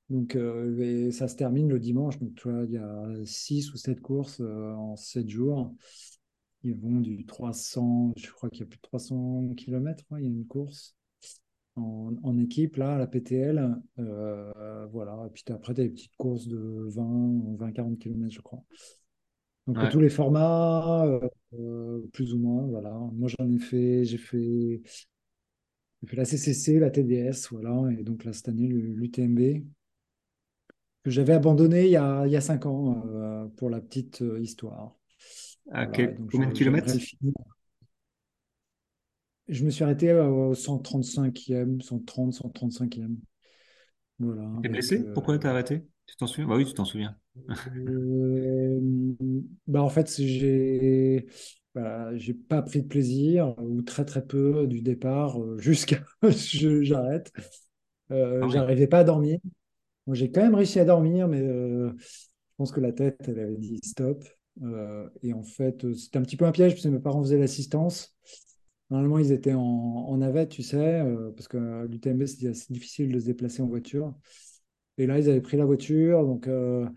[0.10, 2.20] Donc, et ça se termine le dimanche.
[2.20, 5.74] Donc, tu vois, il y a six ou sept courses en sept jours.
[6.64, 10.04] Ils vont du 300, je crois qu'il y a plus de 300 km.
[10.18, 10.96] il y a une course
[11.76, 13.76] en, en équipe, là, à la PTL.
[14.00, 15.26] Euh, voilà.
[15.28, 16.58] Et puis après, tu as des petites courses de
[16.90, 18.64] 20, 20-40 km, je crois.
[19.68, 19.90] Donc, Ouais.
[19.90, 21.20] tous les formats, euh,
[21.54, 22.92] euh, plus ou moins, voilà.
[23.14, 24.82] Moi, j'en ai fait, j'ai fait,
[26.08, 27.92] fait la CCC, la TDS, voilà.
[28.00, 29.66] Et donc, là, cette année, l'UTMB
[31.04, 34.22] que j'avais abandonné il y a, il y a cinq ans euh, pour la petite
[34.22, 34.96] euh, histoire.
[35.72, 36.90] À Voilà, et quel- donc combien de kilomètres?
[39.48, 43.18] Je me suis arrêté au 135e, 130, 135e.
[44.20, 45.10] Voilà, T'es blessé?
[45.14, 45.88] Pourquoi t'as euh, arrêté?
[46.08, 46.48] Tu t'en souviens?
[46.48, 47.18] Bah oui, tu t'en souviens.
[47.88, 48.80] Euh,
[49.68, 51.28] bah en fait, c'est- j'ai
[52.16, 55.98] j'ai pas pris de plaisir, ou très très peu du départ euh, jusqu'à
[56.84, 57.32] j'arrête.
[58.40, 58.62] Ah Euh, oui.
[58.62, 59.40] j'arrivais pas à dormir.
[60.08, 63.40] Moi, j'ai quand même réussi à dormir, mais euh, je pense que la tête, elle
[63.40, 64.24] avait dit stop.
[65.24, 68.16] Et en fait, c'était un petit peu un piège, parce que mes parents faisaient l'assistance.
[68.92, 71.04] Normalement, ils étaient en, en navette, tu sais,
[71.36, 74.14] parce que l'UTMB, assez difficile de se déplacer en voiture.
[74.98, 76.88] Et là, ils avaient pris la voiture, donc euh,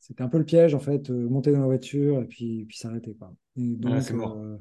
[0.00, 2.76] c'était un peu le piège, en fait, euh, monter dans la voiture et puis, puis
[2.78, 3.34] s'arrêter, quoi.
[3.56, 4.58] Et Ah, donc, euh,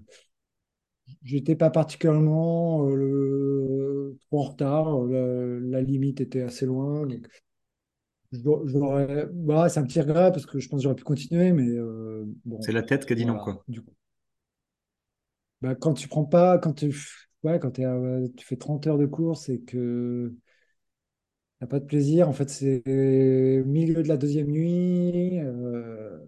[1.23, 4.99] j'étais pas particulièrement euh, le- trop en retard.
[5.05, 5.19] La,
[5.59, 7.27] la limite était assez loin, donc
[8.31, 11.51] je je bah, c'est un petit regret parce que je pense que j'aurais pu continuer,
[11.51, 12.23] mais euh,
[12.61, 13.65] C'est bon, la tête qui a dit non, quoi.
[13.67, 13.91] Du coup,
[15.61, 16.93] bah, quand tu prends pas, quand tu,
[17.43, 20.33] ouais, quand à- tu fais 30 heures de course et que
[21.61, 22.83] t'as pas de plaisir, en fait, c'est
[23.65, 25.39] milieu de la deuxième nuit.
[25.39, 26.19] euh,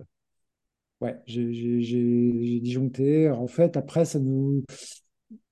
[1.01, 3.29] ouais, j'ai disjoncté.
[3.29, 4.63] En fait, après, ça nous.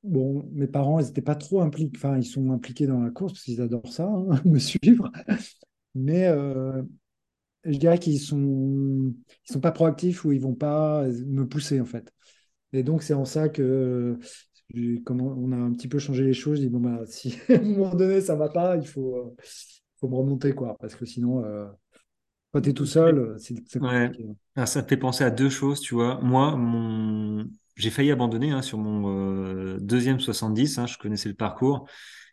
[0.04, 3.34] Bon, mes parents, ils n'étaient pas trop impliqués, enfin, ils sont impliqués dans la course
[3.34, 5.12] parce qu'ils adorent ça, hein, me suivre.
[5.96, 6.84] Mais euh,
[7.66, 9.14] je dirais qu'ils sont,
[9.48, 12.14] ils sont pas proactifs ou ils vont pas me pousser en fait.
[12.74, 14.20] Et donc c'est en ça que
[15.06, 16.58] comment on a un petit peu changé les choses.
[16.58, 19.36] Je dis bon bah si à un moment donné ça va pas, il faut, euh,
[20.00, 21.68] faut me remonter quoi, parce que sinon euh,
[22.52, 24.12] quand tu es tout seul, euh, c'est Ouais.
[24.56, 26.20] Ah, ça me fait penser à deux choses, tu vois.
[26.22, 27.46] Moi, mon...
[27.76, 31.88] j'ai failli abandonner hein, sur mon euh, deuxième 70, hein, je connaissais le parcours.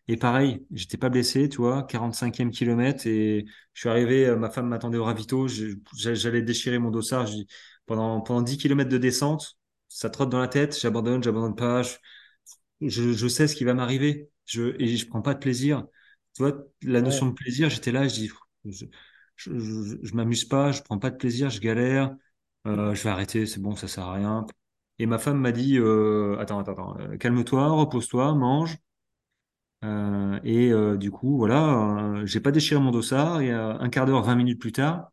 [0.08, 3.44] Et pareil, j'étais pas blessé, tu vois, 45e kilomètre et
[3.74, 5.46] je suis arrivé, ma femme m'attendait au ravito,
[5.94, 7.28] j'allais déchirer mon dossard.
[7.86, 9.58] Pendant, pendant 10 kilomètres de descente,
[9.88, 11.96] ça trotte dans la tête, j'abandonne, j'abandonne pas, je,
[12.80, 15.86] je, je sais ce qui va m'arriver je, et je prends pas de plaisir.
[16.34, 18.30] Tu vois, la notion Ouais, de plaisir, j'étais là, je dis,
[18.64, 18.86] je,
[19.36, 22.14] je, je, je m'amuse pas, je prends pas de plaisir, je galère,
[22.66, 24.46] euh, je vais arrêter, c'est bon, ça sert à rien.
[24.98, 28.78] Et ma femme m'a dit, euh, attends, attends, attends, euh, calme-toi, repose-toi, mange.
[29.84, 33.40] Euh, et du coup, voilà, j'ai pas déchiré mon dossard.
[33.40, 35.12] Et un quart d'heure, 20 minutes plus tard,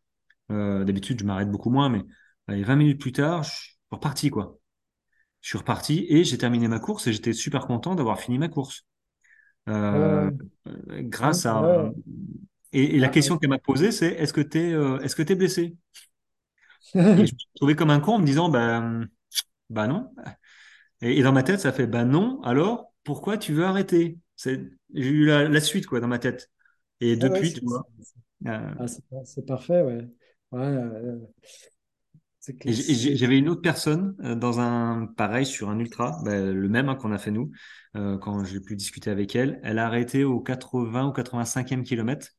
[0.49, 2.03] d'habitude, je m'arrête beaucoup moins, mais
[2.47, 4.59] allez, 20 minutes plus tard, je suis reparti, quoi.
[5.45, 8.47] Je suis reparti et j'ai terminé ma course et j'étais super content d'avoir fini ma
[8.47, 8.87] course.
[9.69, 10.33] Euh, ouais,
[10.67, 11.91] euh, grâce à ouais.
[12.73, 14.71] Et, la question qu'elle m'a posée, c'est est-ce que tu es,
[15.05, 15.77] est-ce que es blessé?
[16.95, 18.83] Et je me suis trouvé comme un con en me disant, bah,
[19.69, 20.09] bah non.
[21.01, 24.17] Et, et dans ma tête, ça fait, bah non, alors pourquoi tu veux arrêter?
[24.43, 24.59] J'ai
[24.95, 26.49] eu la, la suite, quoi, dans ma tête.
[27.01, 27.85] Et Ah depuis, c'est tu vois.
[28.47, 28.85] euh, ah,
[29.47, 30.07] parfait, ouais.
[30.51, 31.19] Ouais, euh,
[32.65, 36.95] j'avais une autre personne euh, dans un pareil sur un ultra, ben, le même hein,
[36.95, 37.51] qu'on a fait nous,
[37.95, 39.59] euh, quand j'ai pu discuter avec elle.
[39.63, 42.29] Elle a arrêté au 80 ou 85e kilomètre.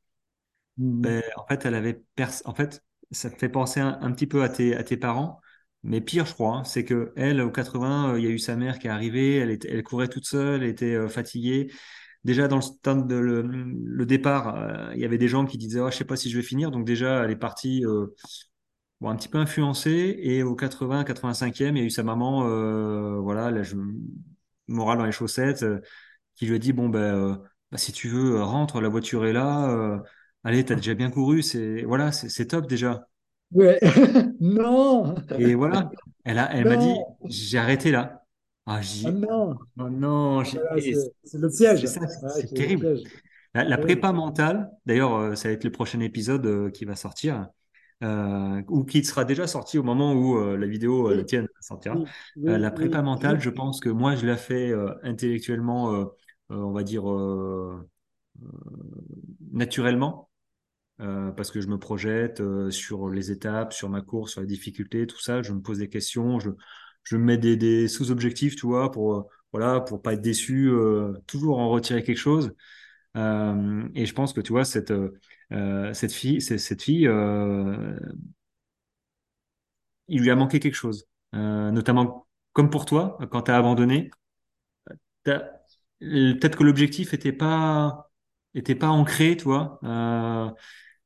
[0.79, 1.01] Mhm.
[1.03, 2.03] Ben, en fait, elle avait
[2.45, 5.41] en fait, ça te fait penser un, un petit peu à tes, à tes parents,
[5.83, 8.39] mais pire, je crois, hein, c'est que elle, au 80, euh, il y a eu
[8.39, 11.73] sa mère qui est arrivée, elle était, elle courait toute seule, elle était euh, fatiguée.
[12.25, 15.79] Déjà dans le stand de le, le départ, il y avait des gens qui disaient,
[15.81, 17.85] oh, je sais pas si je vais finir, donc déjà elle est partie.
[19.01, 20.17] Bon, un petit peu influencé.
[20.21, 23.77] Et au 80, 85e, il y a eu sa maman, euh, voilà, là, je,
[24.69, 25.81] morale dans les chaussettes, euh,
[26.35, 27.35] qui lui a dit, bon, ben, euh,
[27.71, 30.03] bah, si tu veux, rentre, la voiture est là.
[30.45, 33.07] allez, t'as déjà bien couru, c'est, voilà, c'est top déjà.
[33.53, 33.79] Ouais.
[34.41, 35.91] Non, Et voilà,
[36.25, 36.95] elle a, elle m'a dit,
[37.25, 38.23] j'ai arrêté là.
[38.67, 39.55] Ah, ah non.
[39.79, 40.77] oh non, Ah,
[41.25, 41.83] c'est le piège.
[41.83, 42.01] Ouais, c'est
[42.35, 42.99] c'est le terrible.
[43.55, 47.47] La, prépa mentale, d'ailleurs, ça va être le prochain épisode qui va sortir,
[48.03, 51.97] euh, ou qui sera déjà sorti au moment où euh, la vidéo, euh, tienne, sortira.
[52.45, 56.07] Euh, la prépa mentale, je pense que moi, je la fais euh, intellectuellement,
[56.51, 57.05] on va dire,
[59.53, 60.31] naturellement,
[60.99, 65.21] parce que je me projette sur les étapes, sur ma course, sur les difficultés, tout
[65.21, 65.43] ça.
[65.43, 66.51] Je me pose des questions, je,
[67.05, 70.71] je me mets des, des sous-objectifs, tu vois, pour, voilà, pour pas être déçu,
[71.27, 72.53] toujours en retirer quelque chose.
[73.15, 74.93] Et je pense que tu vois cette
[75.53, 77.99] euh, cette fille, cette fille, euh,
[80.09, 84.11] il lui a manqué quelque chose, Euh, notamment comme pour toi quand tu as abandonné.
[86.01, 88.11] Peut-être que l'objectif était pas
[88.55, 89.37] était pas ancré,
[89.85, 90.51] euh,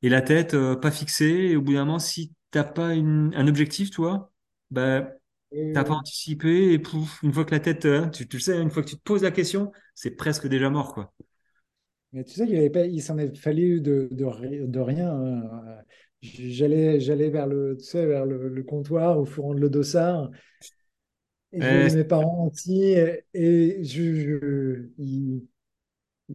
[0.03, 1.27] et la tête pas fixée.
[1.53, 4.33] Et au bout d'un moment, si t'as pas une, un objectif, tu vois,
[4.71, 5.09] bah
[5.73, 8.71] t'as pas anticipé et pouf, une fois que la tête, tu, tu le sais, une
[8.71, 11.15] fois que tu te poses la question, c'est presque déjà mort, quoi.
[12.13, 15.11] Mais tu sais qu'il avait pas, il s'en est fallu de, de, ri- de rien.
[15.13, 15.79] hein.
[16.23, 20.31] J'allais, j'allais vers le, tu sais, vers le, le comptoir au fourron de Le Dossard
[21.53, 24.15] et Euh, mes parents aussi et, et je,
[24.99, 25.41] je,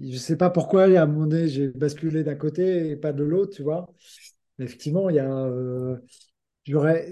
[0.02, 3.24] je sais pas pourquoi à un moment donné j'ai basculé d'un côté et pas de
[3.24, 3.88] l'autre, tu vois.
[4.58, 5.98] Mais effectivement, il y a, euh,
[6.66, 7.12] j'aurais,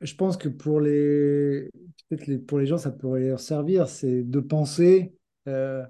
[0.00, 1.70] je pense que pour les,
[2.08, 5.14] peut-être les, pour les gens ça pourrait leur servir, c'est de penser
[5.48, 5.84] euh,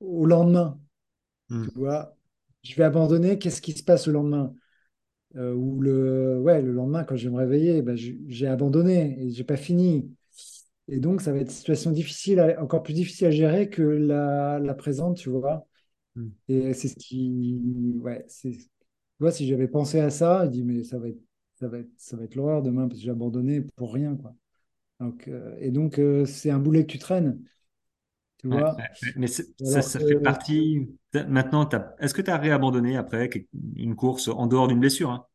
[0.00, 0.80] au lendemain.
[1.50, 2.16] Hmm, Tu vois,
[2.62, 4.54] je vais abandonner, qu'est-ce qui se passe le lendemain?
[5.36, 9.16] Euh, ou le, ouais, le lendemain, quand je vais me réveiller, ben, je- j'ai abandonné
[9.22, 10.12] et j'ai pas fini.
[10.88, 13.82] Et donc, ça va être une situation difficile, à- encore plus difficile à gérer que
[13.82, 15.66] la, la présente, tu vois.
[16.16, 16.30] hmm.
[16.48, 17.60] Et c'est ce qui,
[18.02, 18.68] ouais, c'est, tu
[19.20, 21.20] vois, si j'avais pensé à ça, je dis, mais ça va être,
[21.56, 24.34] ça va être, ça va être l'horreur demain parce que j'ai abandonné pour rien, quoi.
[25.00, 27.40] Donc, euh, et donc, euh, c'est un boulet que tu traînes,
[28.40, 28.76] tu Ouais, vois.
[28.78, 29.12] ouais, ouais.
[29.16, 30.88] Mais ça, Alors ça que, fait partie.
[31.12, 31.68] t'as- Maintenant,
[32.00, 33.30] est-ce que tu as réabandonné après
[33.76, 35.26] une course en dehors d'une blessure, hein?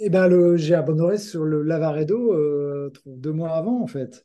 [0.00, 4.24] Eh ben, le, j'ai abandonné sur le Lavaredo euh, deux mois avant, en fait.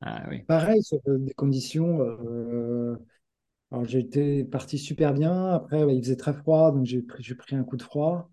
[0.00, 0.46] Ah oui.
[0.46, 2.00] Pareil, sur euh, des conditions.
[2.02, 2.96] euh,
[3.72, 5.46] alors, j'étais parti super bien.
[5.48, 8.30] Après, bah, il faisait très froid, donc j'ai pris, un coup de froid.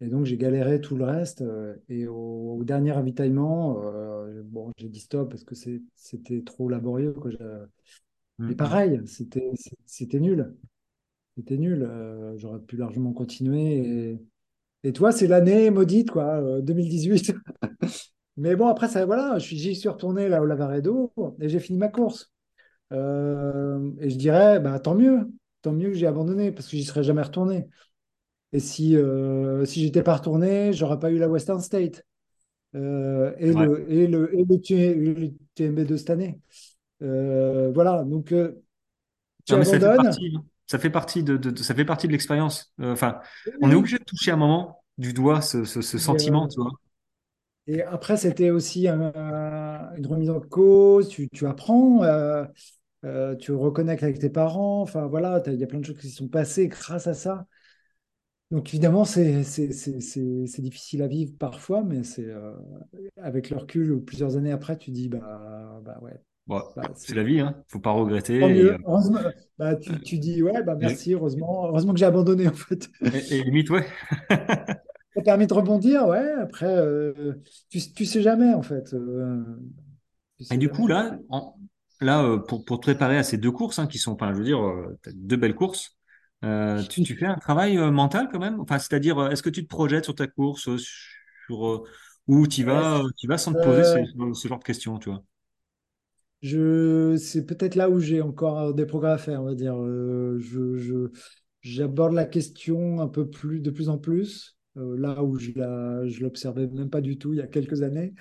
[0.00, 1.42] Et donc, j'ai galéré tout le reste.
[1.42, 5.54] euh, Et au, au dernier ravitaillement, euh, bon, j'ai dit stop parce que
[5.96, 7.12] c'était trop laborieux.
[7.14, 7.30] Quoi.
[8.38, 8.76] Hmm, Et hmm.
[8.80, 9.50] pareil, c'était
[9.86, 10.54] c'était nul.
[11.36, 11.84] C'était nul.
[11.84, 14.12] euh, J'aurais pu largement continuer.
[14.12, 17.34] Et, et toi, c'est l'année maudite, quoi, euh, 2018.
[18.36, 21.88] Mais bon, après, ça, voilà, j'y suis retourné là au Lavaredo et j'ai fini ma
[21.88, 22.32] course.
[22.92, 25.30] Euh, et je dirais, bah, tant mieux,
[25.62, 27.68] tant mieux que j'ai abandonné parce que j'y serais jamais retourné.
[28.52, 32.04] Et si, euh, si j'étais pas retourné, j'aurais pas eu la Western State
[32.76, 33.66] euh, et Ouais.
[33.66, 34.58] le, et le, et le
[35.54, 36.40] TMB de cette année.
[37.02, 38.62] Euh, voilà, donc euh,
[39.46, 39.94] tu Non, mais ça fait abandonnes.
[39.94, 40.36] partie.
[40.66, 42.72] Ça fait partie de, de- de- ça fait partie de l'expérience.
[42.80, 43.20] Euh, Enfin,
[43.60, 46.72] on est obligé de toucher à un moment du doigt ce, ce, sentiment, tu vois.
[47.66, 51.08] et après, c'était aussi un- une remise en cause.
[51.08, 52.44] Tu, tu apprends, euh,
[53.04, 54.82] euh, tu reconnectes avec tes parents.
[54.82, 57.46] Enfin, voilà, il y a plein de choses qui se sont passées grâce à ça.
[58.52, 59.42] Donc évidemment, c'est
[60.60, 62.52] difficile à vivre parfois, mais c'est euh,
[63.16, 67.24] avec le recul, plusieurs années après, tu dis, bah, bah ouais, Bon, bah, c'est la
[67.24, 67.62] vie, hein.
[67.68, 68.34] Faut pas regretter.
[68.38, 69.20] Et, euh, Heureusement,
[69.58, 72.90] bah, tu, tu dis, ouais, bah merci, heureusement, heureusement que j'ai abandonné en fait.
[73.12, 73.86] et- et limite, ouais.
[75.14, 76.32] Ça permet de rebondir, ouais.
[76.40, 77.34] Après, euh,
[77.70, 78.92] tu, tu sais jamais en fait.
[78.94, 79.42] euh,
[80.38, 81.58] tu Et du coup, là, en-
[82.00, 84.44] là pour, pour te préparer à ces deux courses, hein, qui sont, enfin, je veux
[84.44, 84.60] dire,
[85.14, 85.96] deux belles courses.
[86.44, 88.60] Euh, tu, tu fais un travail mental quand même?
[88.60, 91.84] Enfin, c'est-à-dire, est-ce que tu te projettes sur ta course, sur,
[92.28, 93.98] ou tu Ouais, vas, tu vas sans te poser ce,
[94.34, 95.22] ce genre de questions, tu vois?
[96.42, 99.76] Je, c'est peut-être là où j'ai encore des progrès à faire, on va dire.
[99.76, 101.10] Euh, je,
[101.60, 106.06] j'aborde la question un peu plus, de plus en plus, euh, là où je la,
[106.06, 108.14] je l'observais même pas du tout il y a quelques années.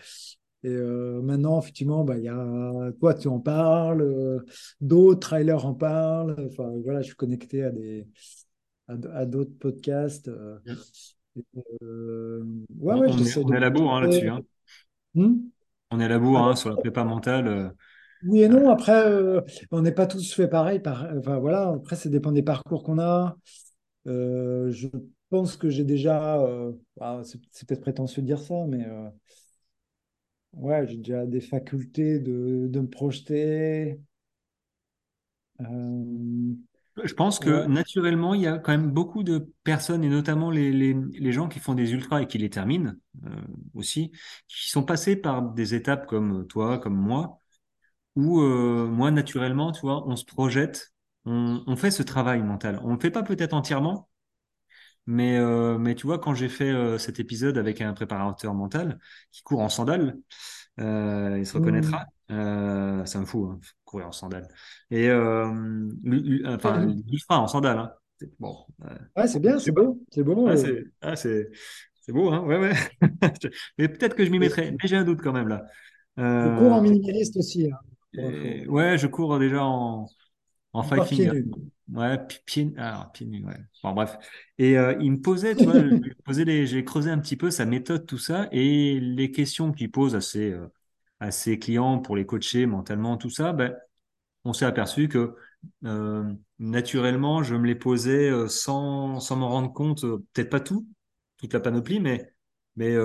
[0.63, 4.39] Et euh, maintenant, effectivement, bah, il y a, toi, tu en parles, euh,
[4.81, 6.35] d'autres trailers en parlent.
[6.49, 8.07] Enfin, voilà, je suis connecté à des,
[8.87, 10.27] à, d'autres podcasts.
[10.27, 10.57] euh,
[12.79, 14.29] ouais, On, ouais, on est, on est à la bourre hein, là-dessus.
[14.29, 14.41] hein.
[15.13, 15.35] Hmm?
[15.91, 17.73] On est à la bourre Ah hein, sur la prépa mentale.
[18.27, 18.69] Oui et non.
[18.69, 19.41] Après, euh,
[19.71, 20.79] on n'est pas tous fait pareil.
[20.79, 23.37] Par, enfin, voilà, après, ça dépend des parcours qu'on a.
[24.07, 24.87] Euh, je
[25.29, 26.71] pense que j'ai déjà, euh,
[27.01, 28.85] ah, c'est peut-être prétentieux de dire ça, mais
[30.53, 33.99] ouais, j'ai déjà des facultés de, de me projeter.
[37.03, 37.67] Je pense que ouais.
[37.67, 41.47] naturellement, il y a quand même beaucoup de personnes, et notamment les, les, les gens
[41.49, 42.93] qui font des ultras et qui les terminent
[43.25, 43.29] euh,
[43.73, 44.11] aussi,
[44.47, 47.41] qui sont passés par des étapes comme toi, comme moi,
[48.15, 50.93] où euh, moi, naturellement, tu vois, on se projette,
[51.25, 52.79] on, on fait ce travail mental.
[52.83, 54.09] On ne le fait pas peut-être entièrement,
[55.07, 58.99] mais, euh, mais tu vois, quand j'ai fait euh, cet épisode avec un préparateur mental
[59.31, 60.17] qui court en sandales,
[60.79, 62.05] euh, il se reconnaîtra.
[62.31, 64.47] Euh, ça me fout, hein, courir en sandales.
[64.91, 65.47] Et euh,
[66.47, 67.79] enfin, il fera en sandales.
[67.79, 67.93] Hein.
[68.19, 70.47] C'est- Bon, euh, Ouais, c'est bien, c'est beau, c'est beau.
[70.47, 71.49] Euh, c'est ah, c'est
[72.01, 72.41] c'est beau, hein.
[72.45, 72.73] Ouais, ouais.
[73.77, 74.71] Mais peut-être que je m'y et mettrai.
[74.71, 75.65] Mais j'ai un doute quand même là.
[76.39, 77.77] je cours Euh, en minimaliste aussi, hein.
[78.17, 80.13] Et- ouais, je cours déjà en
[80.73, 81.43] en five finger.
[81.43, 81.45] nus.
[81.93, 83.57] Ouais, pi- pied, ah, pieds nus, ouais.
[83.83, 84.17] Bon, bref.
[84.57, 85.79] Et euh, il me posait, tu vois,
[86.65, 90.21] j'ai creusé un petit peu sa méthode, tout ça, et les questions qu'il pose à
[90.21, 90.67] ses, euh,
[91.19, 93.75] à ses clients pour les coacher mentalement, tout ça, ben,
[94.45, 95.35] on s'est aperçu que
[95.85, 100.01] euh, naturellement, je me les posais sans, sans m'en rendre compte,
[100.33, 100.87] peut-être pas tout,
[101.37, 102.33] toute la panoplie, mais,
[102.75, 102.95] mais,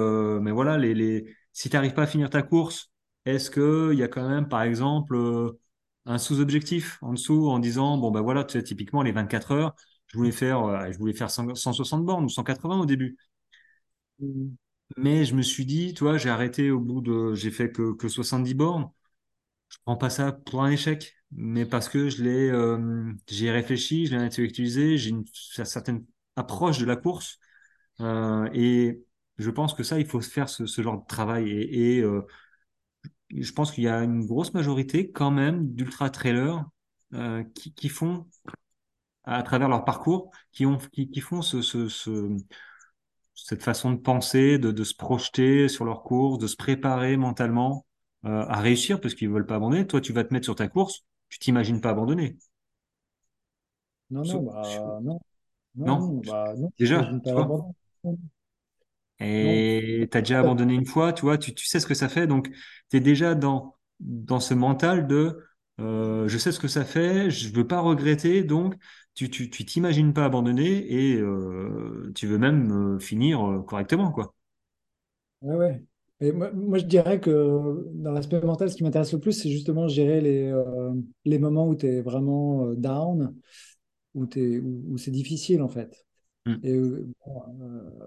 [0.41, 2.90] mais voilà, les, les, si tu n'arrives pas à finir ta course,
[3.27, 5.61] est-ce qu'il y a quand même, par exemple, euh,
[6.07, 9.75] un sous-objectif en dessous en disant, bon, ben voilà, tu sais, typiquement, les 24 heures,
[10.07, 13.17] je voulais faire, euh, je voulais faire 100 160 bornes ou 180 au début.
[14.19, 14.51] Hmm.
[14.97, 17.93] Mais je me suis dit, tu vois, j'ai arrêté au bout de, j'ai fait que,
[17.95, 18.91] que 70 bornes
[19.69, 23.51] je prends pas ça pour un échec, mais parce que je l'ai, euh, j'y ai
[23.53, 26.05] réfléchi, je l'ai intellectualisé, j'ai une, certaine
[26.37, 27.39] approche de la course,
[28.01, 29.05] euh, et
[29.39, 31.51] je pense que ça, il faut faire ce, ce genre de travail.
[31.51, 32.23] Et, et, euh,
[33.37, 36.65] je pense qu'il y a une grosse majorité quand même d'ultra trailers
[37.15, 38.27] euh, qui, qui font
[39.25, 42.37] à travers leur parcours, qui ont, qui, qui font ce, ce, ce-
[43.35, 47.87] cette façon de penser, de, de se projeter sur leur course, de se préparer mentalement
[48.25, 49.87] euh, à réussir parce qu'ils veulent pas abandonner.
[49.87, 52.37] Toi, tu vas te mettre sur ta course, tu t'imagines pas abandonner.
[54.11, 55.19] Non, non, bah non,
[55.75, 57.57] non, Non, non, bah non, déjà, tu vois.
[59.21, 62.09] Et tu as déjà abandonné une fois, tu vois, tu, tu sais ce que ça
[62.09, 62.27] fait.
[62.27, 62.51] Donc,
[62.91, 65.39] tu es déjà dans, dans ce mental de
[65.81, 68.75] euh, je sais ce que ça fait, je veux pas regretter, donc
[69.15, 74.35] tu tu, tu t'imagines pas abandonner et euh, tu veux même euh, finir correctement, quoi.
[75.43, 75.85] Ouais, ouais.
[76.21, 79.51] Et moi, moi, je dirais que dans l'aspect mental, ce qui m'intéresse le plus, c'est
[79.51, 80.53] justement gérer les,
[81.25, 83.35] les moments où tu es vraiment down,
[84.15, 86.07] où, où, où c'est difficile en fait.
[86.47, 86.79] Mm, Et,
[87.27, 87.43] bon,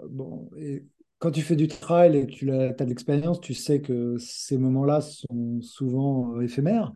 [0.09, 0.85] bon, et
[1.23, 4.57] quand tu fais du trail et que tu as, de l'expérience, tu sais que ces
[4.57, 6.93] moments-là sont souvent euh, éphémères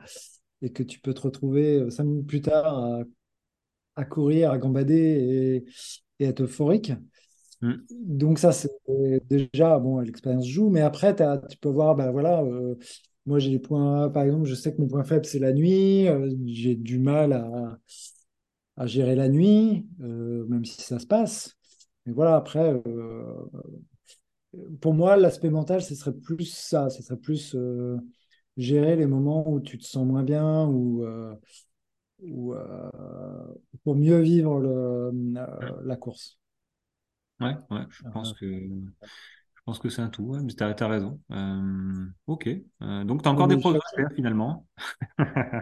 [0.62, 3.00] et que tu peux te retrouver euh, cinq minutes plus tard à,
[3.98, 5.66] à courir, à gambader
[6.20, 6.94] et, et être euphorique.
[7.62, 8.70] mm, Donc ça, c'est
[9.30, 11.16] déjà, bon, l'expérience joue, mais après,
[11.50, 12.76] tu peux voir, ben voilà, euh,
[13.26, 16.08] moi j'ai des points, par exemple, je sais que mon point faible, c'est la nuit,
[16.08, 17.80] euh, j'ai du mal à,
[18.78, 21.56] à gérer la nuit, euh, même si ça se passe.
[22.06, 22.74] Mais voilà, après,
[24.82, 27.98] pour moi, l'aspect mental, ce serait plus ça, ce serait plus euh,
[28.58, 31.36] gérer les moments où tu te sens moins bien, ou, euh,
[32.24, 32.90] euh,
[33.84, 35.12] pour mieux vivre le,
[35.84, 36.38] la course.
[37.40, 38.46] Ouais, ouais, je pense que
[39.68, 40.24] pense que c'est un tout.
[40.24, 41.22] Ouais, mais t'as, t'as raison.
[41.32, 42.50] Euh, ok.
[42.82, 44.68] Euh, donc t'as encore des progrès à faire finalement.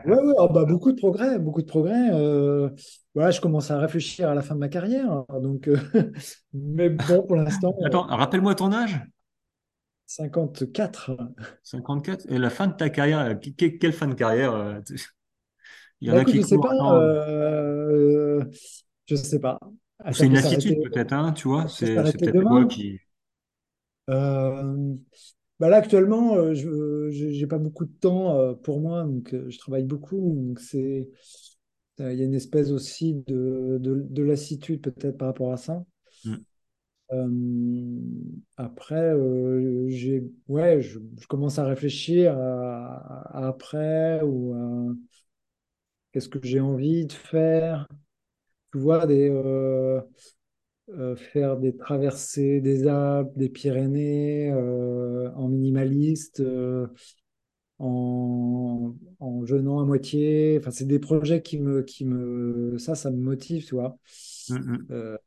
[0.04, 2.12] Ouais, ouais, ah bah, beaucoup de progrès, beaucoup de progrès.
[2.14, 2.70] euh,
[3.16, 5.12] voilà, je commence à réfléchir à la fin de ma carrière.
[5.12, 5.78] hein, donc, euh,
[6.54, 9.00] mais bon, pour l'instant, Attends, rappelle-moi ton âge.
[10.08, 11.12] 54.
[11.64, 12.26] 54.
[12.32, 14.82] Et la fin de ta carrière, que- que- quelle fin de carrière?
[14.86, 14.96] tu-
[16.02, 16.68] Il y en Bah a écoute, qui je sais courent.
[16.68, 16.80] pas.
[19.08, 19.60] Je sais pas.
[20.12, 21.68] C'est une lassitude peut-être, hein, tu vois.
[21.68, 22.68] C'est, peut-être demain.
[22.68, 23.00] qui.
[24.10, 24.96] Euh,
[25.60, 29.34] bah là, actuellement, euh, je j'ai j'ai pas beaucoup de temps euh, pour moi, donc
[29.34, 30.34] euh, je travaille beaucoup.
[30.36, 31.10] Donc c'est
[32.00, 35.84] Il y a une espèce aussi de, de, lassitude peut-être par rapport à ça.
[36.26, 36.36] Mm.
[38.58, 39.14] après,
[39.88, 41.00] j'ai, ouais, je,
[41.30, 44.54] commence à réfléchir à, après ou
[46.12, 47.88] qu'est-ce que j'ai envie de faire.
[48.74, 49.30] Tu vois, des,
[51.18, 56.42] faire des traversées des Alpes, des Pyrénées en minimaliste
[57.80, 60.58] en, en jeûnant à moitié.
[60.60, 63.98] Enfin, c'est des projets qui me, qui me, ça, ça me motive, tu vois.
[64.50, 64.88] Mm, mm.
[64.92, 65.18] Euh,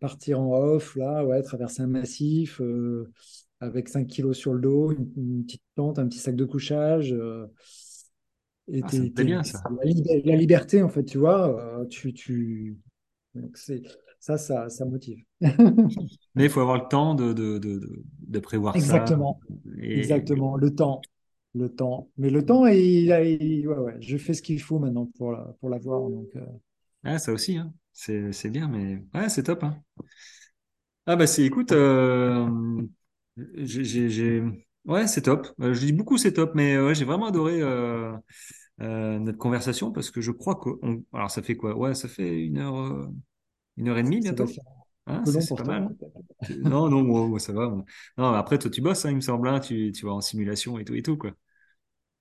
[0.00, 3.10] partir en off, là, ouais, traverser un massif euh,
[3.60, 7.12] avec 5 kilos sur le dos, une, petite tente, un petit sac de couchage.
[7.12, 7.46] Euh,
[8.66, 9.62] et ah, bien, ça.
[10.24, 12.78] La, liberté, en fait, tu vois, tu, tu...
[13.52, 13.82] c'est
[14.24, 15.22] ça, ça, ça motive.
[16.34, 19.38] Mais il faut avoir le temps de, de, de, de prévoir Exactement.
[19.40, 19.82] ça.
[19.82, 21.02] Exactement, le temps
[21.56, 22.08] le temps.
[22.16, 25.68] Mais le temps, il, ouais, ouais, je fais ce qu'il faut maintenant pour la, pour
[25.68, 26.00] l'avoir.
[26.10, 27.18] Donc, euh.
[27.18, 27.72] ça aussi, hein.
[27.92, 29.62] c'est, c'est bien, mais ouais, c'est top.
[29.62, 29.76] Hein.
[31.06, 32.48] Ah bah c'est, écoute, euh,
[33.56, 34.42] j'ai, j'ai,
[34.86, 35.46] ouais, c'est top.
[35.60, 37.60] Euh, je dis beaucoup c'est top, mais ouais, j'ai vraiment adoré
[38.78, 40.70] notre conversation parce que je crois que,
[41.12, 41.76] alors ça fait quoi?
[41.76, 43.08] Ouais, ça fait une heure,
[43.76, 44.46] une heure et demie bientôt.
[45.06, 45.88] Hein, c'est, pas mal.
[46.64, 47.74] non, non, moi, ça va.
[48.16, 50.78] Non, après, toi, tu bosses, hein, il me semble, hein, tu, tu vas en simulation
[50.78, 51.32] et tout et tout, quoi.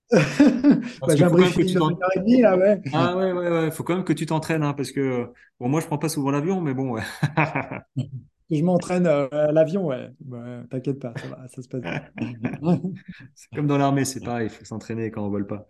[0.11, 2.81] bah, j'ai un briefing de là, ouais.
[2.91, 3.71] Ah ouais, ouais, ouais.
[3.71, 5.27] Faut quand même que tu t'entraînes, hein, parce que
[5.59, 7.01] bon, moi, je prends pas souvent l'avion, mais bon, ouais.
[8.51, 10.09] je m'entraîne euh, à l'avion, ouais.
[10.69, 12.01] T'inquiète pas, ça va, ça se passe bien.
[13.33, 15.67] c'est comme dans l'armée, c'est pareil, il faut s'entraîner quand on vole pas.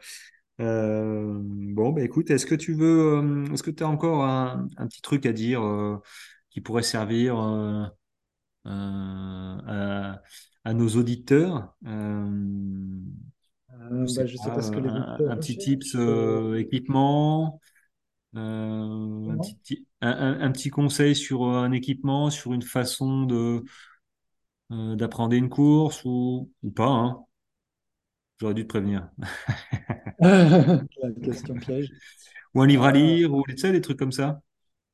[0.59, 4.67] Euh, bon, bah écoute, est-ce que tu veux, euh, est-ce que tu as encore un,
[4.77, 5.61] un, petit truc à dire
[6.49, 7.37] qui pourrait servir
[8.65, 10.19] à,
[10.63, 11.75] à, nos auditeurs
[13.91, 17.59] euh, bah, je sais pas ce que les un, petit tips euh, équipement,
[18.35, 23.63] euh, un, petit, un, petit, conseil sur un équipement, sur une façon de
[24.69, 26.87] d'apprendre une course ou, ou pas.
[26.87, 27.25] Hein.
[28.39, 29.09] J'aurais dû te prévenir.
[30.19, 31.89] La question piège.
[32.53, 34.41] Ou un livre à lire, ou tu sais, des trucs comme ça.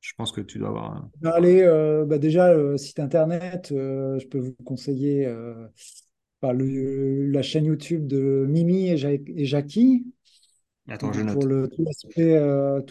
[0.01, 1.09] Je pense que tu dois avoir.
[1.23, 1.63] Allez,
[2.07, 5.27] bah déjà, site internet, je peux vous conseiller
[6.41, 10.05] le, la chaîne YouTube de Mimi et, Jackie.
[10.87, 11.33] Attends, je note.
[11.33, 11.83] Pour le, tout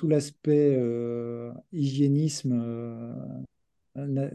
[0.09, 2.53] l'aspect, euh, euh, hygiénisme,
[3.97, 4.31] euh,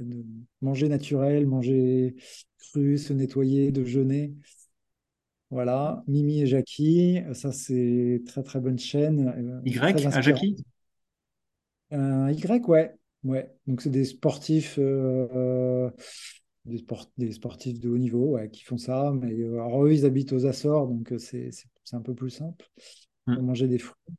[0.62, 2.16] manger naturel, manger
[2.58, 4.34] cru, se nettoyer, de jeûner.
[5.54, 9.62] Voilà, Mimi et Jackie, ça c'est très très bonne chaîne.
[9.64, 10.58] Y à Jackie?
[11.92, 12.96] Y, ouais.
[13.24, 13.56] ouais.
[13.68, 14.80] Donc c'est des sportifs
[16.66, 16.84] des,
[17.18, 19.12] des, sportifs de haut niveau qui font ça.
[19.14, 21.52] Mais euh, alors, eux, ils habitent aux Açores, donc euh, c'est
[21.92, 22.66] un peu plus simple
[23.26, 23.46] pour mm.
[23.46, 24.16] manger des fruits.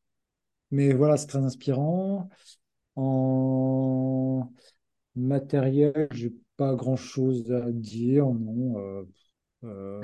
[0.70, 2.28] Mais voilà, c'est très inspirant.
[2.96, 4.50] En
[5.16, 8.26] matériel, j'ai pas grand chose à dire.
[8.26, 8.78] Non.
[8.78, 9.04] Euh,
[9.64, 10.00] euh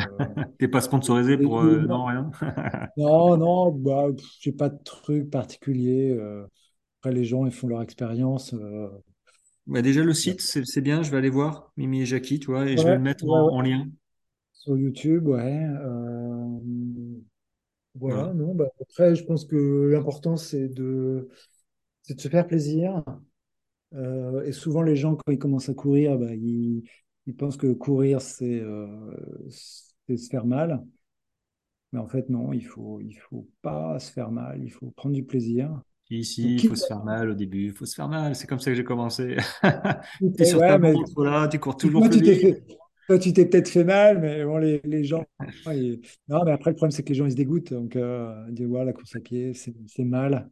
[0.59, 2.31] T'es pas sponsorisé pour non rien?
[2.97, 4.07] non, non, bah,
[4.41, 6.19] j'ai pas de truc particulier.
[6.99, 8.55] après, les gens ils font leur expérience.
[9.71, 11.03] Bah, déjà, le site, c'est bien.
[11.05, 13.61] Je vais aller voir Mimi et Jackie, tu vois, et je vais le mettre en,
[13.61, 13.87] lien.
[14.53, 15.65] Sur YouTube, ouais.
[15.65, 16.59] Euh,
[17.95, 18.55] voilà, non.
[18.55, 21.29] Bah, après, je pense que l'important, c'est de...
[22.09, 23.05] de se faire plaisir.
[23.95, 26.83] Euh, et souvent, les gens, quand ils commencent à courir, bah, ils...
[27.31, 29.15] ils pensent que courir, c'est euh,
[29.49, 30.85] se faire mal.
[31.93, 34.61] Mais en fait, non, il faut, il faut pas se faire mal.
[34.65, 35.81] Il faut prendre du plaisir.
[36.11, 38.35] Ici, il faut se faire mal au début, il faut se faire mal.
[38.35, 39.37] C'est comme ça que j'ai commencé.
[40.19, 42.65] tu es sur ta montre là, tu cours toujours plus vite.
[43.07, 45.25] Toi, tu t'es peut-être fait mal, mais bon, les, les gens.
[46.29, 47.73] Non, mais après, le problème, c'est que les gens, ils se dégoûtent.
[47.73, 50.51] Donc, euh, ils disent, ouais, la course à pied, c'est mal.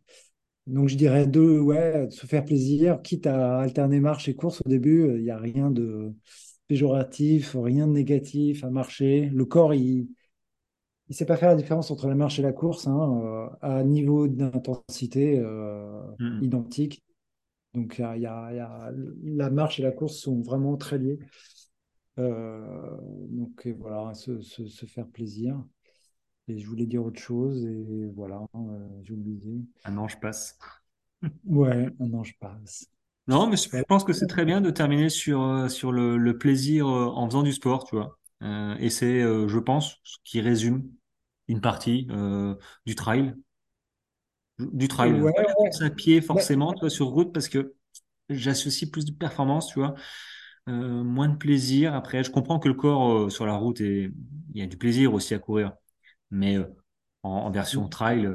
[0.68, 4.68] Donc, je dirais deux, ouais, se faire plaisir, quitte à alterner marche et course au
[4.68, 6.12] début, il n'y a rien de
[6.68, 9.30] péjoratif, rien de négatif à marcher.
[9.30, 10.08] Le corps, il,
[11.08, 13.82] ne sait pas faire la différence entre la marche et la course hein, euh, à
[13.82, 16.42] niveau d'intensité euh, mm.
[16.42, 17.02] identique.
[17.74, 18.92] Donc, y a,
[19.24, 21.18] la marche et la course sont vraiment très liées.
[22.18, 22.96] Euh,
[23.30, 24.40] donc, voilà, se,
[24.86, 25.62] faire plaisir.
[26.48, 28.40] Et je voulais dire autre chose, et voilà,
[29.02, 29.60] j'ai oublié.
[29.84, 30.58] Un ange passe.
[31.44, 32.90] ouais, un ange passe.
[33.28, 37.26] Non, mais je pense que c'est très bien de terminer sur, sur le, plaisir en
[37.26, 38.18] faisant du sport, tu vois.
[38.80, 40.82] et c'est, je pense, ce qui résume
[41.48, 42.54] une partie euh,
[42.86, 43.34] du trail.
[44.58, 45.20] Du trail.
[45.20, 45.32] Ouais,
[45.80, 47.74] à pied forcément, toi, sur route, parce que
[48.28, 49.94] j'associe plus de performance, tu vois.
[50.68, 51.94] Euh, moins de plaisir.
[51.94, 54.12] Après, je comprends que le corps euh, sur la route, et
[54.54, 55.72] il y a du plaisir aussi à courir.
[56.30, 56.58] Mais
[57.22, 58.28] en, version trail,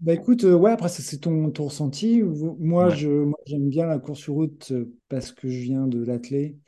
[0.00, 2.22] Bah écoute, euh, ouais, après ça, c'est ton, ton ressenti.
[2.22, 2.90] Moi, Ouais.
[2.90, 6.58] je, moi, j'aime bien la course sur route euh, parce que je viens de l'athlé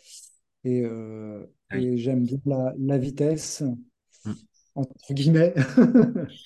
[0.64, 1.88] et, euh, Ah Oui.
[1.88, 3.62] et j'aime bien la, la vitesse,
[4.24, 4.38] Mm.
[4.74, 5.54] entre guillemets.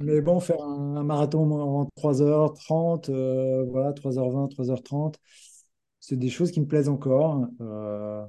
[0.00, 5.18] Mais bon, faire un, un marathon en 3h30, euh, voilà, 3h20, 3h30,
[6.00, 7.46] c'est des choses qui me plaisent encore.
[7.60, 8.24] Euh,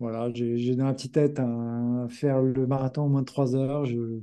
[0.00, 3.56] voilà, j'ai j'ai dans la petite tête à faire le marathon en moins de 3
[3.56, 3.84] heures.
[3.86, 4.20] Je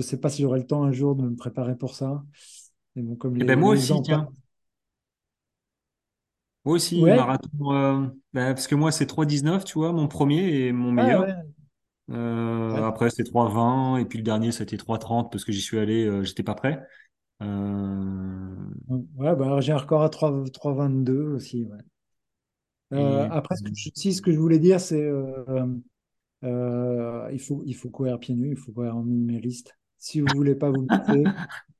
[0.00, 2.24] ne sais pas si j'aurai le temps un jour de me préparer pour ça.
[2.96, 4.32] Et bon, comme Et ben moi les aussi, tiens.
[6.64, 7.48] Moi aussi, Ouais, marathon.
[7.74, 11.14] euh, bah, parce que moi, c'est trois dix-neuf, tu vois, mon premier et mon ouais,
[11.16, 11.26] meilleur.
[11.26, 11.34] ouais.
[12.10, 15.52] Euh, Ouais, après, c'était trois vingt et puis le dernier, c'était trois trente parce que
[15.52, 16.80] j'y suis allé, euh, j'étais pas prêt.
[17.42, 18.56] Euh,
[19.16, 21.66] Ouais, bah, j'ai un record à 3, 3,22 aussi.
[22.96, 25.08] et après, ce que je, si, ce que je voulais dire, c'est
[27.32, 29.76] il faut, il faut courir pieds nus, il faut courir en minimaliste.
[30.02, 31.34] Si vous voulez pas vous blesser,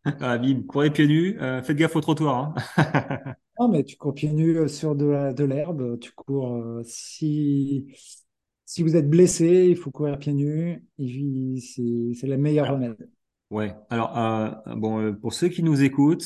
[0.21, 2.55] ah, bim, courez pieds nus, euh, faites gaffe au trottoir.
[2.77, 3.35] hein.
[3.59, 6.55] non, mais tu cours pieds nus euh, sur de la- l'herbe, tu cours.
[6.57, 7.87] euh, si,
[8.67, 10.85] si vous êtes blessé, il faut courir pieds nus.
[11.61, 13.11] C'est c'est le meilleur remède.
[13.51, 16.25] Ouais, alors euh, bon, pour ceux qui nous écoutent,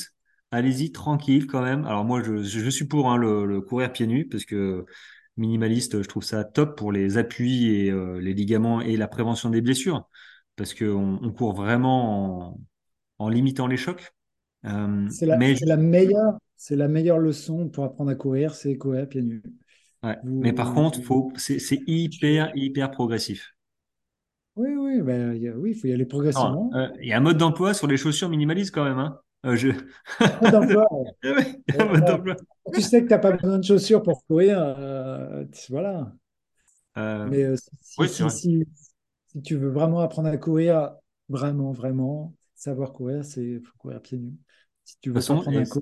[0.51, 1.85] allez-y tranquille quand même.
[1.85, 4.85] Alors moi, je, je suis pour hein, le, le courir pieds nus parce que
[5.35, 7.91] minimaliste, je trouve ça top pour les appuis et
[8.21, 10.07] les ligaments et la prévention des blessures
[10.57, 12.59] parce que on, court vraiment en,
[13.19, 14.11] en limitant les chocs.
[14.65, 18.15] Euh, C'est la, mais c'est la juste, meilleure, c'est la meilleure leçon pour apprendre à
[18.15, 19.41] courir, c'est courir pieds nus.
[20.03, 20.17] ouais.
[20.25, 23.53] Mais par contre, faut, c'est, hyper hyper progressif.
[24.55, 26.71] Oui, oui, ben, a- oui, il faut y aller progressivement.
[26.73, 28.97] euh, Il y a un mode d'emploi sur les chaussures minimalistes quand même.
[28.97, 29.19] Hein.
[29.45, 29.69] Euh, je...
[30.41, 30.85] Mode d'emploi.
[31.23, 31.61] Ouais.
[32.73, 34.57] Tu sais que tu n'as pas besoin de chaussures pour courir.
[34.59, 36.11] euh, voilà.
[36.95, 38.65] Mais si, oui, si.
[39.27, 40.91] Si, tu veux vraiment apprendre à courir,
[41.29, 44.35] vraiment, vraiment, savoir courir, c'est faut courir pieds nus.
[44.83, 45.81] Si tu veux façon, prendre et un coup,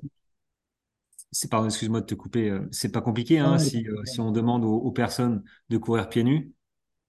[1.32, 4.20] c'est pardon, excuse-moi de te couper, euh, c'est pas compliqué hein, non, si, euh, si
[4.20, 6.52] on demande aux, aux personnes de courir pieds nus,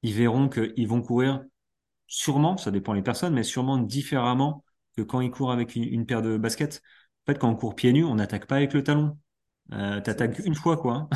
[0.03, 1.43] ils verront qu'ils vont courir
[2.07, 4.63] sûrement, ça dépend des personnes, mais sûrement différemment
[4.95, 6.81] que quand ils courent avec une, une paire de baskets.
[7.25, 9.17] En fait, quand on court pieds nus, on n'attaque pas avec le talon.
[9.73, 11.09] Euh, t'attaques une fois, quoi.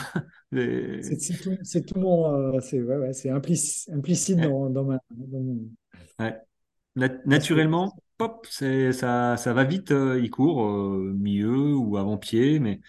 [1.20, 5.00] C'est- tout, c'est tout mon, euh, c'est ouais, ouais, implici- implicite ouais, dans, dans ma,
[5.12, 5.70] dans mon-
[7.26, 12.82] naturellement, pop, c'est, ça, ça va vite, euh, ils courent euh, milieu ou avant-pied, mais,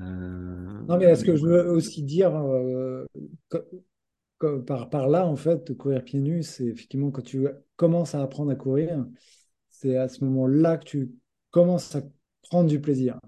[0.00, 3.04] euh, non, mais ce mais que je veux aussi dire euh,
[4.66, 7.46] par, par là, en fait, de courir pieds nus, c'est effectivement quand tu
[7.76, 9.06] commences à apprendre à courir,
[9.70, 11.12] c'est à ce moment-là que tu
[11.50, 12.02] commences à
[12.42, 13.18] prendre du plaisir.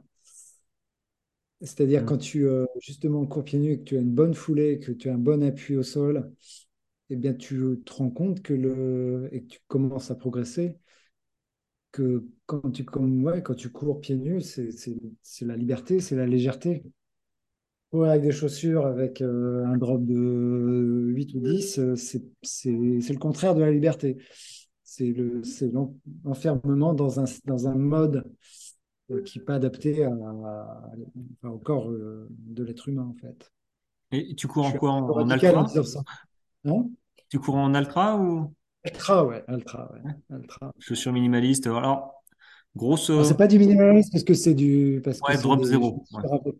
[1.63, 2.07] C'est-à-dire Mm.
[2.07, 4.93] quand tu euh, justement cours pieds nus et que tu as une bonne foulée, que
[4.93, 6.33] tu as un bon appui au sol,
[7.11, 10.77] eh bien tu te rends compte que le et que tu commences à progresser,
[11.93, 16.27] que quand tu comme ouais, quand tu cours pieds nus, c'est la liberté, c'est la
[16.27, 16.83] légèreté.
[17.91, 23.19] Courir avec des chaussures avec euh, un drop de 8 ou 10, euh, c'est le
[23.19, 24.19] contraire de la liberté.
[24.85, 25.95] C'est le c'est l'en-
[26.25, 28.25] l'enfermement dans un dans un mode
[29.25, 30.93] qui n'est pas adapté à, à-
[31.43, 33.53] enfin, au corps euh, de l'être humain en fait.
[34.13, 34.91] Et tu cours en quoi?
[34.93, 35.31] En, en
[35.85, 36.03] ça.
[36.65, 36.93] Non?
[37.31, 38.55] Tu cours en ultra ou?
[38.85, 40.75] Ultra, ouais, ultra, ouais, ultra.
[40.79, 41.67] chaussures minimalistes?
[41.69, 42.25] Alors,
[42.77, 45.41] grosse, Alors, euh, c'est pas du minimalisme parce que c'est du parce que ouais, c'est
[45.41, 46.07] drop zéro.
[46.13, 46.53] Ouais, euh,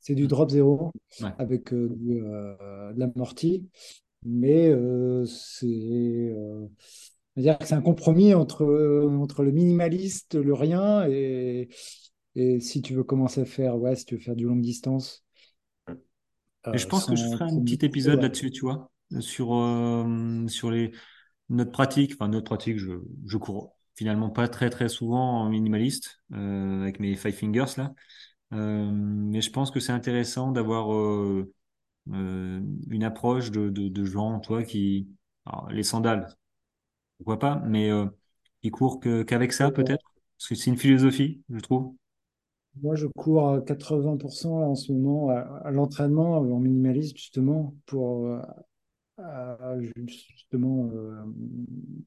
[0.00, 1.34] c'est du drop zéro ouais.
[1.38, 3.68] avec euh, du, euh, de l'amorti,
[4.24, 5.66] mais euh, c'est
[6.36, 6.68] euh,
[7.34, 11.68] c'est-à-dire que c'est un compromis entre euh, entre le minimaliste, le rien et
[12.36, 15.24] et si tu veux commencer à faire ouais, si tu veux faire du longue distance
[16.72, 18.90] Et je euh, pense que je ferai un petit épisode là-dessus, tu vois,
[19.20, 20.92] sur, euh, sur les,
[21.48, 22.12] notre pratique.
[22.14, 22.92] Enfin, notre pratique, je,
[23.26, 27.94] je cours finalement pas très très souvent en minimaliste euh, avec mes five fingers là.
[28.52, 31.52] Euh, mais je pense que c'est intéressant d'avoir euh,
[32.12, 35.08] euh, une approche de, de, de gens, toi, qui,
[35.46, 36.28] alors, les sandales,
[37.24, 38.06] pourquoi pas, mais euh,
[38.72, 40.04] courent que, qu'avec ça peut-être,
[40.38, 41.94] parce que c'est une philosophie, je trouve.
[42.82, 47.74] Moi, je cours à 80% là, en ce moment à, à l'entraînement en minimaliste, justement,
[47.86, 48.40] pour euh,
[49.18, 49.76] à-
[50.08, 51.24] justement euh,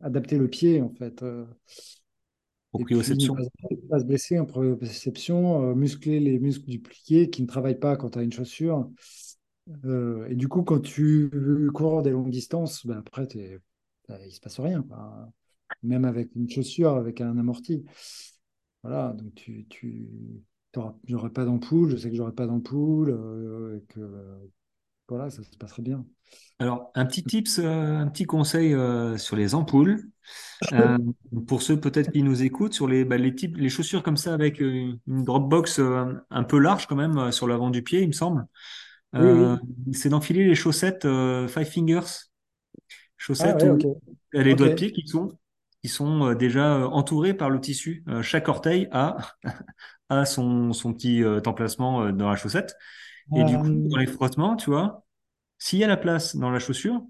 [0.01, 1.23] adapter le pied, en fait.
[1.23, 1.45] euh,
[2.79, 3.43] et puis ne pas, Proprioception.
[3.89, 7.95] pas se blesser en proprioception, euh, muscler les muscles du pied qui ne travaillent pas
[7.97, 8.89] quand tu as une chaussure.
[9.85, 11.29] Euh, et du coup, quand tu
[11.73, 13.59] cours des longues distances, ben après, t'es- ben,
[14.09, 14.81] il ne se passe rien.
[14.83, 15.29] quoi.
[15.83, 17.85] Même avec une chaussure, avec un amorti.
[18.83, 20.07] Voilà, donc tu, tu
[21.33, 23.99] pas d'ampoule, je sais que j'aurai pas d'ampoule, euh, que
[25.07, 26.05] voilà, ça se passerait bien.
[26.59, 30.03] Alors, un petit tips, euh, un petit conseil euh, sur les ampoules.
[30.73, 30.97] Euh,
[31.47, 34.33] pour ceux peut-être qui nous écoutent, sur les, bah, les types, les chaussures comme ça
[34.33, 38.01] avec euh, une dropbox euh, un peu large quand même euh, sur l'avant du pied,
[38.01, 38.45] il me semble.
[39.17, 39.57] Oui, Euh, oui.
[39.93, 42.26] c'est d'enfiler les chaussettes euh, Five Fingers,
[43.39, 43.85] Ah chaussettes ouais, où ok.
[44.33, 45.37] il y a les doigts de pied qui sont,
[45.81, 48.03] qui sont euh, déjà euh, entourés par le tissu.
[48.07, 49.17] Euh, chaque orteil a,
[50.09, 52.75] a son, son petit euh, emplacement euh, dans la chaussette.
[53.35, 55.05] Et du coup, Euh, dans les frottements, tu vois,
[55.59, 57.01] s'il y a la place dans la chaussure,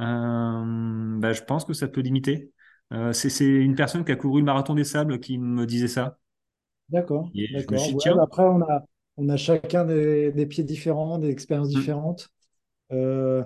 [0.00, 2.52] euh, bah, je pense que ça peut limiter.
[2.92, 6.18] Euh, c'est, une personne qui a couru le marathon des sables qui me disait ça.
[6.88, 8.84] d'accord, Ouais, bah après, on a,
[9.16, 12.28] on a chacun des, des pieds différents, des expériences hum, différentes.
[12.92, 13.44] Euh,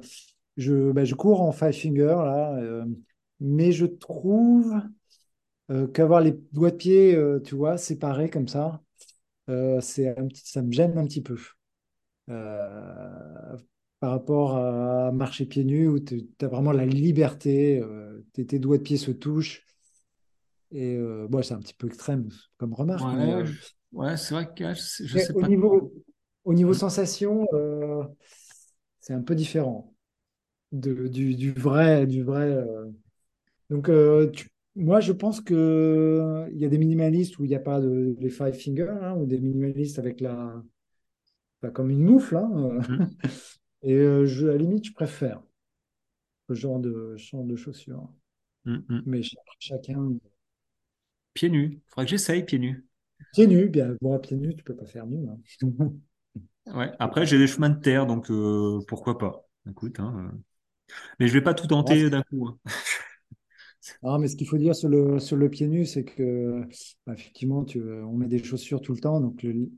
[0.56, 2.84] je, bah, je cours en five finger là, euh,
[3.40, 4.74] mais je trouve
[5.70, 8.80] euh, qu'avoir les doigts de pied, euh, tu vois, séparés comme ça,
[9.80, 11.36] c'est un petit, ça me gêne un petit peu.
[12.26, 17.82] Par rapport à marcher pieds nus où tu as vraiment la liberté,
[18.32, 19.66] tes, doigts de pied se touchent.
[20.70, 20.98] Et
[21.28, 23.02] bon, c'est un petit peu extrême comme remarque,
[23.92, 25.92] ouais, c'est vrai que je sais, je mais sais au pas niveau,
[26.44, 27.46] au niveau sensation,
[29.00, 29.91] c'est un peu différent
[30.72, 32.06] de, du, du vrai.
[32.06, 32.90] Du vrai euh.
[33.70, 37.56] Donc, euh, tu- moi, je pense que il y a des minimalistes où il n'y
[37.56, 40.62] a pas de, les five fingers, hein, ou des minimalistes avec la,
[41.60, 42.36] pas comme une moufle.
[42.36, 42.80] hein, euh.
[43.82, 45.42] et euh, je, à la limite, je préfère
[46.48, 48.08] ce genre de, genre de chaussures.
[48.66, 49.06] hum, hum.
[49.06, 50.18] Mais ch- chacun,
[51.34, 51.82] Pieds nus.
[51.88, 52.86] Faudrait que j'essaye pieds nus.
[53.32, 55.26] pieds nus, bien, bon, à pieds nus, tu peux pas faire mieux.
[55.28, 55.38] hein.
[56.66, 56.92] Ouais.
[56.98, 59.44] Après, j'ai des chemins de terre, donc euh, pourquoi pas.
[59.68, 60.38] Écoute, hein, euh.
[61.18, 62.48] Mais je vais pas tout tenter d'un coup.
[62.48, 62.58] hein.
[64.20, 66.62] Mais ce qu'il faut dire sur le, sur le pied nu, c'est que,
[67.06, 69.70] bah, effectivement, tu, on met des chaussures tout le temps, donc le-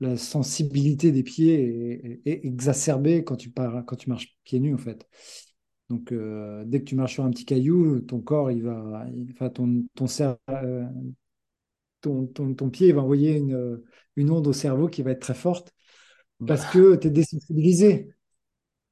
[0.00, 4.74] la sensibilité des pieds est, est exacerbée quand tu pars, quand tu marches pieds nus,
[4.74, 5.06] en fait.
[5.90, 9.50] Donc, euh, dès que tu marches sur un petit caillou, ton corps, il va, enfin,
[9.50, 10.84] ton, ton, cer- euh,
[12.00, 13.82] ton, ton, ton pied il va envoyer une,
[14.16, 15.72] une onde au cerveau qui va être très forte
[16.46, 18.10] parce Bah, que tu es désensibilisé.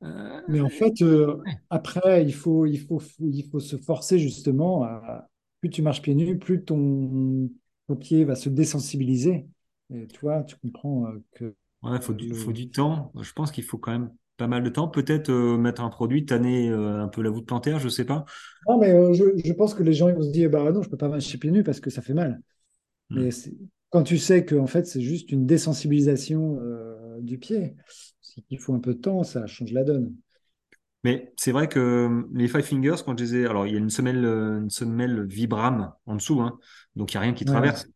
[0.00, 5.28] Mais en fait, euh, après, il faut, il faut, il faut se forcer justement à,
[5.60, 7.50] plus tu marches pieds nus, plus ton,
[7.88, 9.46] ton pied va se désensibiliser.
[9.92, 13.12] Et tu vois, tu comprends euh, que ouais, faut du, faut du temps.
[13.20, 14.88] Je pense qu'il faut quand même pas mal de temps.
[14.88, 18.24] Peut-être euh, mettre un produit, tanner euh, un peu la voûte plantaire, je sais pas.
[18.68, 20.90] Non, mais je, je pense que les gens ils vont se dire, bah non, je
[20.90, 22.40] peux pas marcher pieds nus parce que ça fait mal.
[23.10, 23.22] Hmm.
[23.22, 23.30] Mais
[23.90, 26.60] quand tu sais que en fait, c'est juste une désensibilisation
[27.20, 27.74] du pied,
[28.50, 30.16] il faut un peu de temps, ça change la donne.
[31.04, 33.76] Mais c'est vrai que euh, les Five Fingers, quand je les ai, alors il y
[33.76, 36.58] a une semelle, euh, une semelle Vibram en dessous, hein,
[36.96, 37.72] donc il n'y a rien qui Ouais.
[37.72, 37.88] traverse.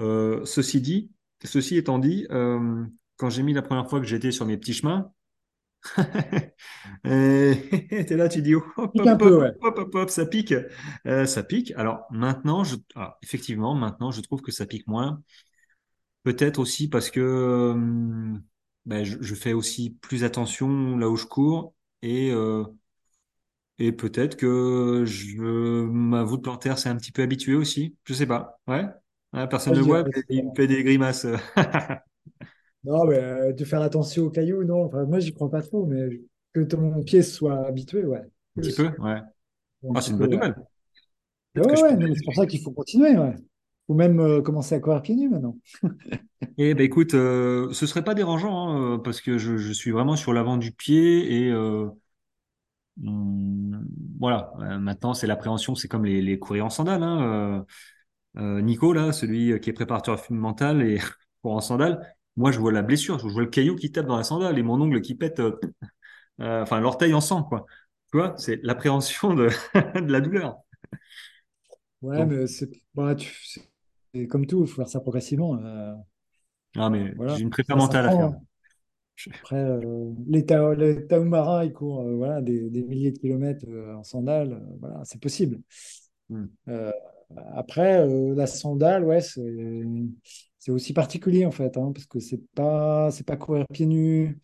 [0.00, 1.12] Euh, ceci dit,
[1.44, 2.84] ceci étant dit, euh,
[3.16, 5.12] quand j'ai mis la première fois que j'étais sur mes petits chemins,
[7.04, 8.66] et t'es là, tu dis hop,
[8.98, 9.52] un hop, peu, hop, ouais.
[9.62, 10.54] hop, hop, hop, ça pique,
[11.06, 11.72] Euh, ça pique.
[11.76, 15.22] Alors maintenant, je, alors, effectivement, maintenant, je trouve que ça pique moins.
[16.22, 17.74] Peut-être aussi parce que
[18.86, 22.64] ben, je, je fais aussi plus attention là où je cours et euh,
[23.78, 25.38] et peut-être que je,
[25.86, 27.96] ma voûte plantaire s'est un petit peu habituée aussi.
[28.04, 28.60] Je sais pas.
[28.66, 28.84] Ouais.
[29.32, 31.26] Ouais, personne ne voit, mais il me fait des grimaces.
[32.84, 34.84] Non, mais euh, de faire attention aux cailloux, non.
[34.86, 36.20] Enfin, moi, j'y crois pas trop, mais
[36.54, 38.22] que ton pied soit habitué, ouais.
[38.56, 39.20] Un petit peu, ouais.
[39.94, 40.56] Ah, c'est une bonne nouvelle.
[41.56, 43.34] Ouais, c'est pour ça qu'il faut continuer, ouais.
[43.90, 45.58] Ou même euh, commencer à courir pieds nus maintenant.
[46.58, 49.90] Eh ben écoute, euh, ce serait pas dérangeant hein, euh, parce que je, je suis
[49.92, 51.88] vraiment sur l'avant du pied et euh,
[53.04, 53.86] hum,
[54.18, 54.52] voilà.
[54.78, 57.02] Maintenant, c'est l'appréhension, c'est comme les, les courir en sandales.
[57.02, 57.64] Hein.
[58.36, 61.00] Nico là, celui qui est préparateur mental et
[61.42, 62.16] court en sandales.
[62.36, 64.62] Moi, je vois la blessure, je vois le caillou qui tape dans la sandale et
[64.62, 65.42] mon ongle qui pète,
[66.40, 67.66] enfin l'orteil en sang quoi.
[68.12, 69.48] Tu vois, c'est l'appréhension de,
[70.00, 70.58] de la douleur.
[72.02, 73.34] Ouais, Donc, mais c'est bah, tu-
[74.14, 75.58] c'est comme tout, il faut faire ça progressivement.
[76.76, 78.24] ah mais voilà, j'ai une prépa mentale à faire.
[78.26, 78.40] hein.
[79.28, 81.06] Après, euh, les, ta les
[81.66, 84.62] ils courent euh, voilà, des, des milliers de kilomètres euh, en sandales.
[84.80, 85.60] voilà, c'est possible.
[86.28, 86.46] Hmm.
[87.54, 93.36] Après, la sandale, ouais, c'est aussi particulier en fait, hein, parce que c'est pas, pas
[93.36, 94.40] courir pieds nus.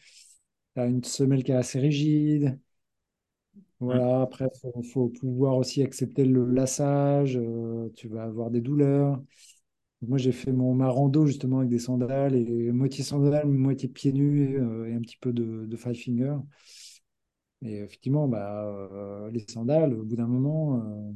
[0.75, 2.59] Tu as une semelle qui est assez rigide.
[3.81, 3.87] Hmm.
[3.87, 7.39] Voilà, après, il faut, faut pouvoir aussi accepter le lassage.
[7.95, 9.21] tu vas avoir des douleurs.
[10.03, 14.13] Moi, j'ai fait mon ma rando justement avec des sandales et moitié sandales, moitié pieds
[14.13, 16.37] nus euh, et un petit peu de, de five finger.
[17.63, 21.13] Et effectivement, bah, euh, les sandales, au bout d'un moment, euh,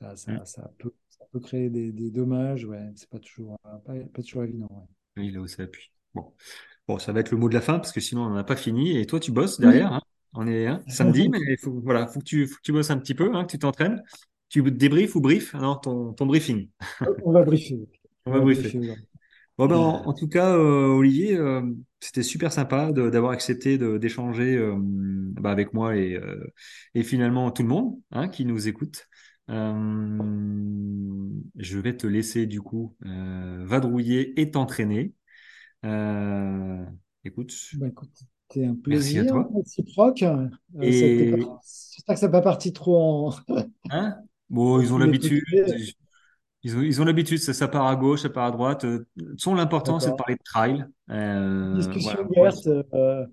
[0.00, 2.64] ça, ça, ça peut, ça peut créer des, des dommages.
[2.64, 4.68] Ouais, c'est pas toujours, pas, pas toujours évident.
[4.70, 4.86] ouais.
[5.16, 5.90] Oui, là où ça appuie.
[6.14, 6.32] Bon.
[6.88, 8.44] Bon, ça va être le mot de la fin parce que sinon on n'en a
[8.44, 8.98] pas fini.
[8.98, 9.92] Et toi, tu bosses derrière.
[9.92, 10.02] hein.
[10.34, 12.90] On est hein, samedi, mais il faut, voilà, faut que tu, faut que tu bosses
[12.90, 14.02] un petit peu, hein, que tu t'entraînes.
[14.50, 15.54] Tu débriefes ou briefes?
[15.54, 16.68] Non, ton, ton briefing?
[17.24, 17.78] On va briefer.
[17.78, 17.86] On
[18.26, 18.78] On va briefer.
[19.58, 21.62] Bon, ben, en, en tout cas, euh, Olivier, euh,
[22.00, 26.52] c'était super sympa d'avoir accepté d'échanger euh, bah, avec moi et, euh,
[26.94, 29.08] et finalement tout le monde hein, qui nous écoute.
[29.50, 29.74] Euh,
[31.56, 35.14] je vais te laisser du coup euh, vadrouiller et t'entraîner.
[35.84, 36.84] Euh,
[37.24, 38.10] écoute, Bah, écoute,
[38.48, 39.50] c'était un plaisir, toi.
[39.54, 40.22] réciproque.
[40.22, 40.48] Euh,
[40.80, 41.36] Et
[41.94, 42.96] J'espère que ça n'est pas parti trop
[43.28, 43.30] en,
[43.90, 44.16] hein,
[44.50, 45.42] bon, ils ont l'habitude.
[46.62, 48.84] Ils ont, ils ont l'habitude, ça, ça part à gauche, ça part à droite.
[48.84, 49.06] Euh,
[49.38, 50.84] façon, l'important, c'est de parler de trail.
[51.08, 52.52] Euh, Discussion voilà.
[52.52, 52.66] Ouverte.
[52.66, 53.26] euh,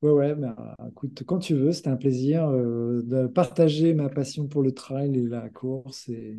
[0.00, 4.48] ouais, ouais, bah, écoute, quand tu veux, c'était un plaisir euh, de partager ma passion
[4.48, 6.08] pour le trail et la course.
[6.08, 6.38] Et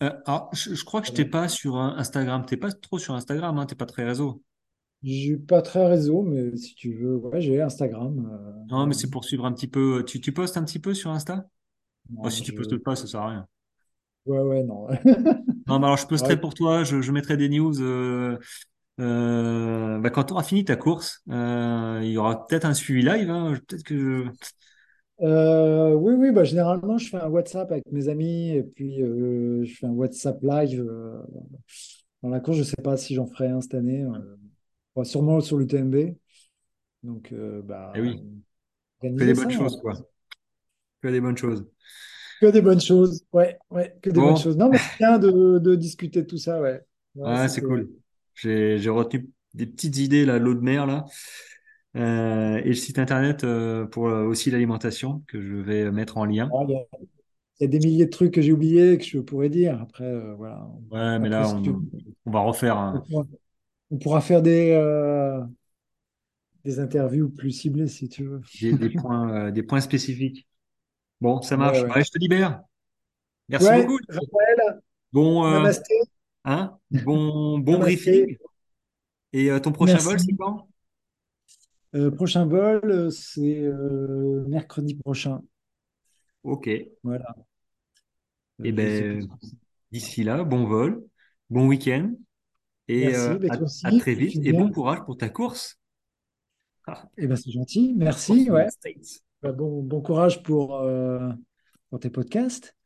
[0.00, 2.44] alors, je, je crois que je t'ai pas sur Instagram.
[2.46, 4.42] T'es pas trop sur Instagram, hein, t'es pas très réseau.
[5.02, 8.66] Je suis pas très réseau, mais si tu veux, ouais, j'ai Instagram.
[8.70, 10.04] Non, mais c'est pour suivre un petit peu.
[10.06, 11.46] Tu, tu postes un petit peu sur Insta?
[12.18, 12.56] Oh, si Non, tu je...
[12.58, 13.46] postes pas, ça sert à rien.
[14.26, 14.86] Ouais, ouais, non.
[15.66, 16.84] Non, mais alors je Ouais, posterai pour toi.
[16.84, 17.80] Je, je mettrai des news.
[17.80, 18.38] Euh,
[19.00, 23.02] euh, bah, quand tu auras fini ta course, euh, il y aura peut-être un suivi
[23.02, 23.30] live.
[23.30, 23.54] hein.
[23.68, 24.30] Peut-être que je...
[25.22, 29.64] Euh, oui, oui, bah, généralement, je fais un WhatsApp avec mes amis et puis euh,
[29.64, 31.20] je fais un WhatsApp live euh,
[32.22, 32.58] dans la course.
[32.58, 34.02] Je sais pas si j'en ferai un cette année.
[34.04, 34.36] euh,
[34.96, 36.16] bah, sûrement sur l'UTMB.
[37.04, 37.62] Donc, euh,
[37.94, 38.20] Eh bah, oui,
[39.18, 39.50] que des bonnes hein.
[39.50, 39.94] choses, quoi.
[41.02, 41.66] Que des bonnes choses.
[42.40, 43.24] Que des bonnes choses.
[43.32, 44.56] Ouais, ouais, que des bonnes Bon, choses.
[44.56, 46.80] Non, mais c'est bien de, de discuter de tout ça, ouais.
[47.14, 47.90] Ouais, ouais, c'est cool.
[48.34, 51.04] J'ai, j'ai retenu des petites idées, là, l'eau de mer, là.
[51.96, 56.24] Euh, et le site internet euh, pour euh, aussi l'alimentation que je vais mettre en
[56.24, 56.48] lien.
[56.52, 56.84] Oh, Il y a,
[57.60, 59.80] il y a des milliers de trucs que j'ai oubliés que je pourrais dire.
[59.80, 60.68] Après, voilà.
[60.90, 61.70] Ouais, mais là, tu
[62.26, 63.26] on, va refaire on pourra,
[63.90, 64.74] on pourra faire des,
[66.64, 68.40] des interviews plus ciblées si tu veux.
[68.60, 70.46] des, des points, des points spécifiques.
[71.20, 71.82] Bon, ça marche.
[71.82, 72.04] ouais.
[72.04, 72.62] Je te libère.
[73.48, 73.98] Merci Ouais, beaucoup.
[74.08, 74.80] Raphaël,
[75.12, 75.94] Bon, euh, namasté,
[76.44, 78.24] hein, bon, bon namasté.
[78.26, 78.38] briefing.
[79.32, 80.68] Et euh, ton prochain vol, c'est quand?
[81.96, 83.62] Euh, prochain vol, euh, c'est
[84.48, 85.42] mercredi prochain.
[86.44, 86.68] Ok.
[86.68, 87.34] Eh Voilà.
[87.36, 88.72] Sais plus.
[88.72, 89.28] ben,
[89.90, 91.04] d'ici là, bon vol,
[91.48, 92.12] bon week-end
[92.88, 93.38] et Merci.
[93.38, 93.50] Ben,
[93.84, 95.76] à, très vite et bon courage pour ta course.
[96.86, 97.94] Ah, Eh ben, c'est gentil.
[97.96, 98.48] Merci.
[98.50, 98.68] Ouais.
[99.42, 101.32] Ben, bon, bon courage pour, euh,
[101.90, 102.76] pour tes podcasts.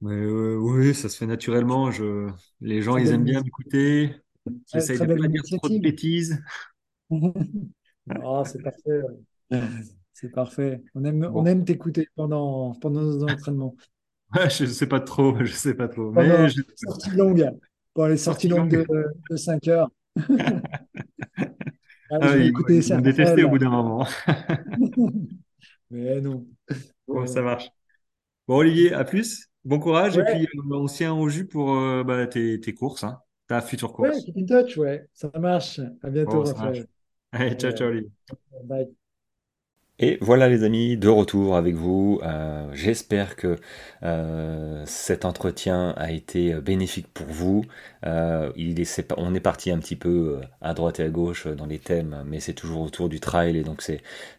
[0.00, 1.90] Mais, euh, oui, ça se fait naturellement.
[1.90, 2.30] Je...
[2.60, 4.14] Les gens, Très ils aiment bien m'écouter.
[4.72, 6.42] J'essaye de belle pas dire trop de bêtises.
[8.08, 9.02] Ah, c'est parfait.
[10.12, 10.82] C'est parfait.
[10.94, 13.74] On aime, on Bon, aime t'écouter pendant, pendant nos entraînements.
[14.50, 16.62] je sais pas trop, je sais pas trop, Pendant mais je...
[16.76, 17.50] sorties longues.
[17.94, 19.90] Pour les sorties sortie longues de, de 5 heures.
[22.12, 22.98] Ah, Ah, ils, ils ça,
[23.44, 24.06] au bout d'un moment.
[25.90, 26.46] Mais non.
[27.10, 27.70] Bon, ça marche.
[28.48, 29.48] Bon, Olivier, à plus.
[29.64, 32.74] Bon courage et puis Ouais, euh, on tient au jus pour euh, bah, tes, tes
[32.74, 34.24] courses, hein, ta future ouais, course.
[34.24, 35.06] keep in touch, ouais.
[35.14, 35.80] Ça marche.
[36.02, 36.80] À bientôt, Bon, marche.
[36.80, 36.86] Raphaël.
[37.32, 37.90] Allez, ciao, ciao, Ouais.
[37.90, 38.10] Olivier.
[38.64, 38.96] Bye.
[40.02, 42.20] Et voilà les amis, de retour avec vous.
[42.22, 43.58] Euh, J'espère que
[44.02, 47.66] euh, cet entretien a été bénéfique pour vous.
[48.06, 48.50] Euh,
[49.18, 52.24] on est parti un petit peu euh, à droite et à gauche dans les thèmes,
[52.26, 53.82] mais c'est toujours autour du trail et donc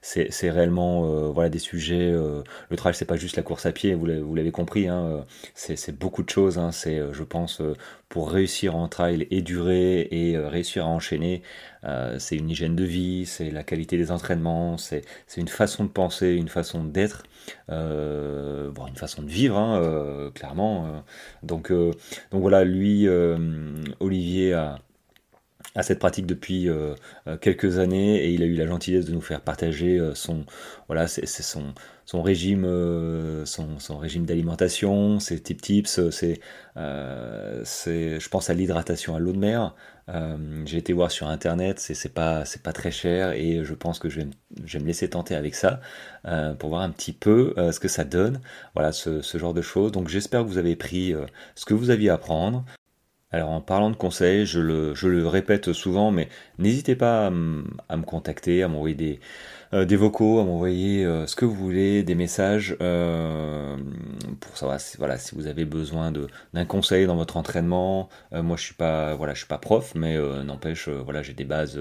[0.01, 2.11] c'est réellement euh, voilà des sujets.
[2.11, 4.87] euh, le trail c'est pas juste la course à pied, vous l'avez compris.
[4.87, 5.21] Hein, euh,
[5.53, 6.57] c'est beaucoup de choses.
[6.57, 7.75] Hein, c'est euh, je pense euh,
[8.09, 11.43] pour réussir en trail et durer et euh, réussir à enchaîner,
[11.83, 15.03] euh, c'est une hygiène de vie, c'est la qualité des entraînements, c'est
[15.37, 17.23] une façon de penser, une façon d'être,
[17.69, 20.85] euh, une façon de vivre, hein, euh, clairement.
[20.87, 20.99] euh.
[21.43, 23.07] Donc, donc voilà, lui,
[23.99, 24.79] Olivier a,
[25.81, 26.67] cette pratique depuis
[27.41, 30.45] quelques années et il a eu la gentillesse de nous faire partager son,
[30.87, 31.73] voilà, c'est son,
[32.11, 36.11] son régime, euh, son, régime d'alimentation, ses tip tips, euh,
[36.75, 39.73] euh, je pense à l'hydratation à l'eau de mer.
[40.65, 44.17] J'ai été voir sur internet, c'est pas pas très cher et je pense que je
[44.19, 44.31] vais, me-
[44.65, 45.79] je vais me laisser tenter avec ça
[46.59, 48.41] pour voir un petit peu ce que ça donne.
[48.75, 49.93] Voilà ce, ce genre de choses.
[49.93, 51.13] Donc j'espère que vous avez pris
[51.55, 52.65] ce que vous aviez à prendre.
[53.31, 56.27] Alors en parlant de conseils, je le, je le répète souvent, mais
[56.57, 59.19] n'hésitez pas à, me contacter, à m'envoyer des,
[59.73, 62.75] des vocaux, à m'envoyer euh, ce que vous voulez, des messages.
[62.81, 63.77] Euh,
[64.39, 66.11] pour savoir si, voilà, si vous avez besoin
[66.53, 68.09] d'un conseil dans votre entraînement.
[68.31, 71.79] moi, je suis pas, voilà, je suis pas prof, mais n'empêche, voilà, j'ai des bases,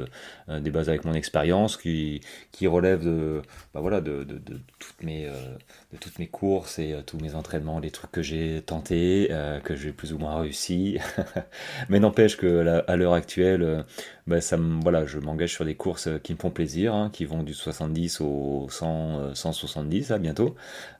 [0.49, 2.21] des bases avec mon expérience qui,
[2.53, 3.43] qui relèvent de,
[3.75, 7.79] bah, voilà, de, de, de, toutes mes, de toutes mes courses et tous mes entraînements,
[7.81, 9.31] les trucs que j'ai tentés,
[9.65, 10.99] que j'ai plus ou moins réussi.
[11.89, 13.85] mais n'empêche que à l'heure actuelle,
[14.27, 17.43] bah, ça voilà, je m'engage sur des courses qui me font plaisir, hein, qui vont
[17.43, 20.55] du 70 au 100, 170 à bientôt.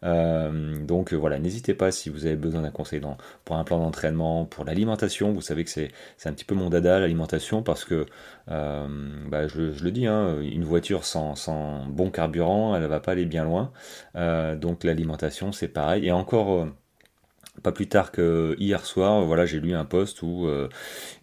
[0.05, 3.01] Euh, donc euh, voilà, n'hésitez pas si vous avez besoin d'un conseil
[3.45, 5.33] pour un plan d'entraînement, pour l'alimentation.
[5.33, 5.91] Vous savez que c'est
[6.25, 8.07] un petit peu mon dada l'alimentation parce que
[8.51, 8.89] euh,
[9.49, 13.13] je, je, le dis, hein, une voiture sans, sans, bon carburant, elle ne va pas
[13.13, 13.73] aller bien loin.
[14.57, 16.07] donc l'alimentation c'est pareil.
[16.07, 16.67] Et encore
[17.63, 20.69] pas plus tard que hier soir, voilà, j'ai lu un post où euh,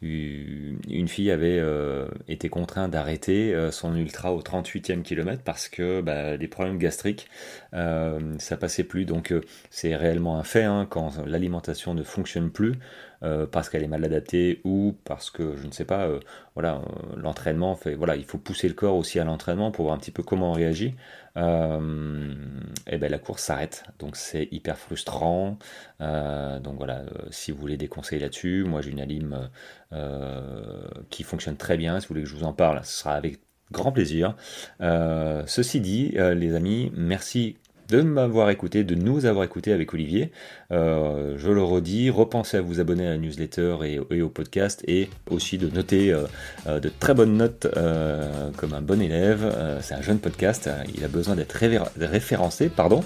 [0.01, 6.01] une fille avait euh, été contrainte d'arrêter euh, son ultra au 38e kilomètre parce que
[6.01, 7.29] bah, des problèmes gastriques,
[7.73, 9.05] ça passait plus.
[9.05, 9.33] Donc
[9.69, 12.75] c'est réellement un fait hein, quand l'alimentation ne fonctionne plus.
[13.51, 16.07] Parce qu'elle est mal adaptée ou parce que je ne sais pas,
[16.53, 16.83] voilà,
[17.15, 20.11] l'entraînement fait, voilà, il faut pousser le corps aussi à l'entraînement pour voir un petit
[20.11, 20.93] peu comment on réagit.
[21.37, 25.57] Et ben la course s'arrête, donc c'est hyper frustrant.
[25.99, 29.49] donc voilà, si vous voulez des conseils là-dessus, moi j'ai une alim
[31.09, 31.99] qui fonctionne très bien.
[31.99, 33.39] Si vous voulez que je vous en parle, ce sera avec
[33.71, 34.35] grand plaisir.
[34.79, 37.57] ceci dit, les amis, merci
[37.89, 40.31] de m'avoir écouté, de nous avoir écouté avec Olivier.
[40.71, 45.09] Euh, je le redis, repensez à vous abonner à la newsletter et, au podcast et
[45.29, 46.25] aussi de noter euh,
[46.67, 47.67] euh, de très bonnes notes
[48.57, 49.79] comme un bon élève.
[49.81, 51.57] C'est un jeune podcast, il a besoin d'être
[51.97, 53.03] référencé pardon,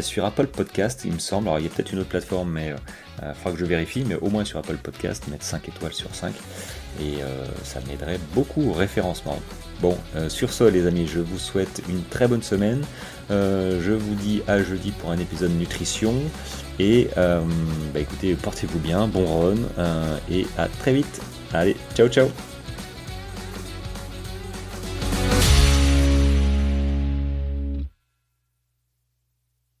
[0.00, 1.48] sur Apple Podcast, il me semble.
[1.48, 2.74] Alors il y a peut-être une autre plateforme, mais
[3.22, 6.14] il faudra que je vérifie, mais au moins sur Apple Podcast, mettre 5 étoiles sur
[6.14, 6.34] 5
[7.00, 7.18] et
[7.64, 9.38] ça m'aiderait beaucoup au référencement.
[9.80, 9.96] Bon,
[10.28, 12.82] sur ce les amis, je vous souhaite une très bonne semaine.
[13.32, 16.14] Euh, je vous dis à jeudi pour un épisode nutrition.
[16.78, 17.40] Et euh,
[17.92, 21.20] bah écoutez, portez-vous bien, bon run, euh, et à très vite.
[21.52, 22.51] Allez, ciao ciao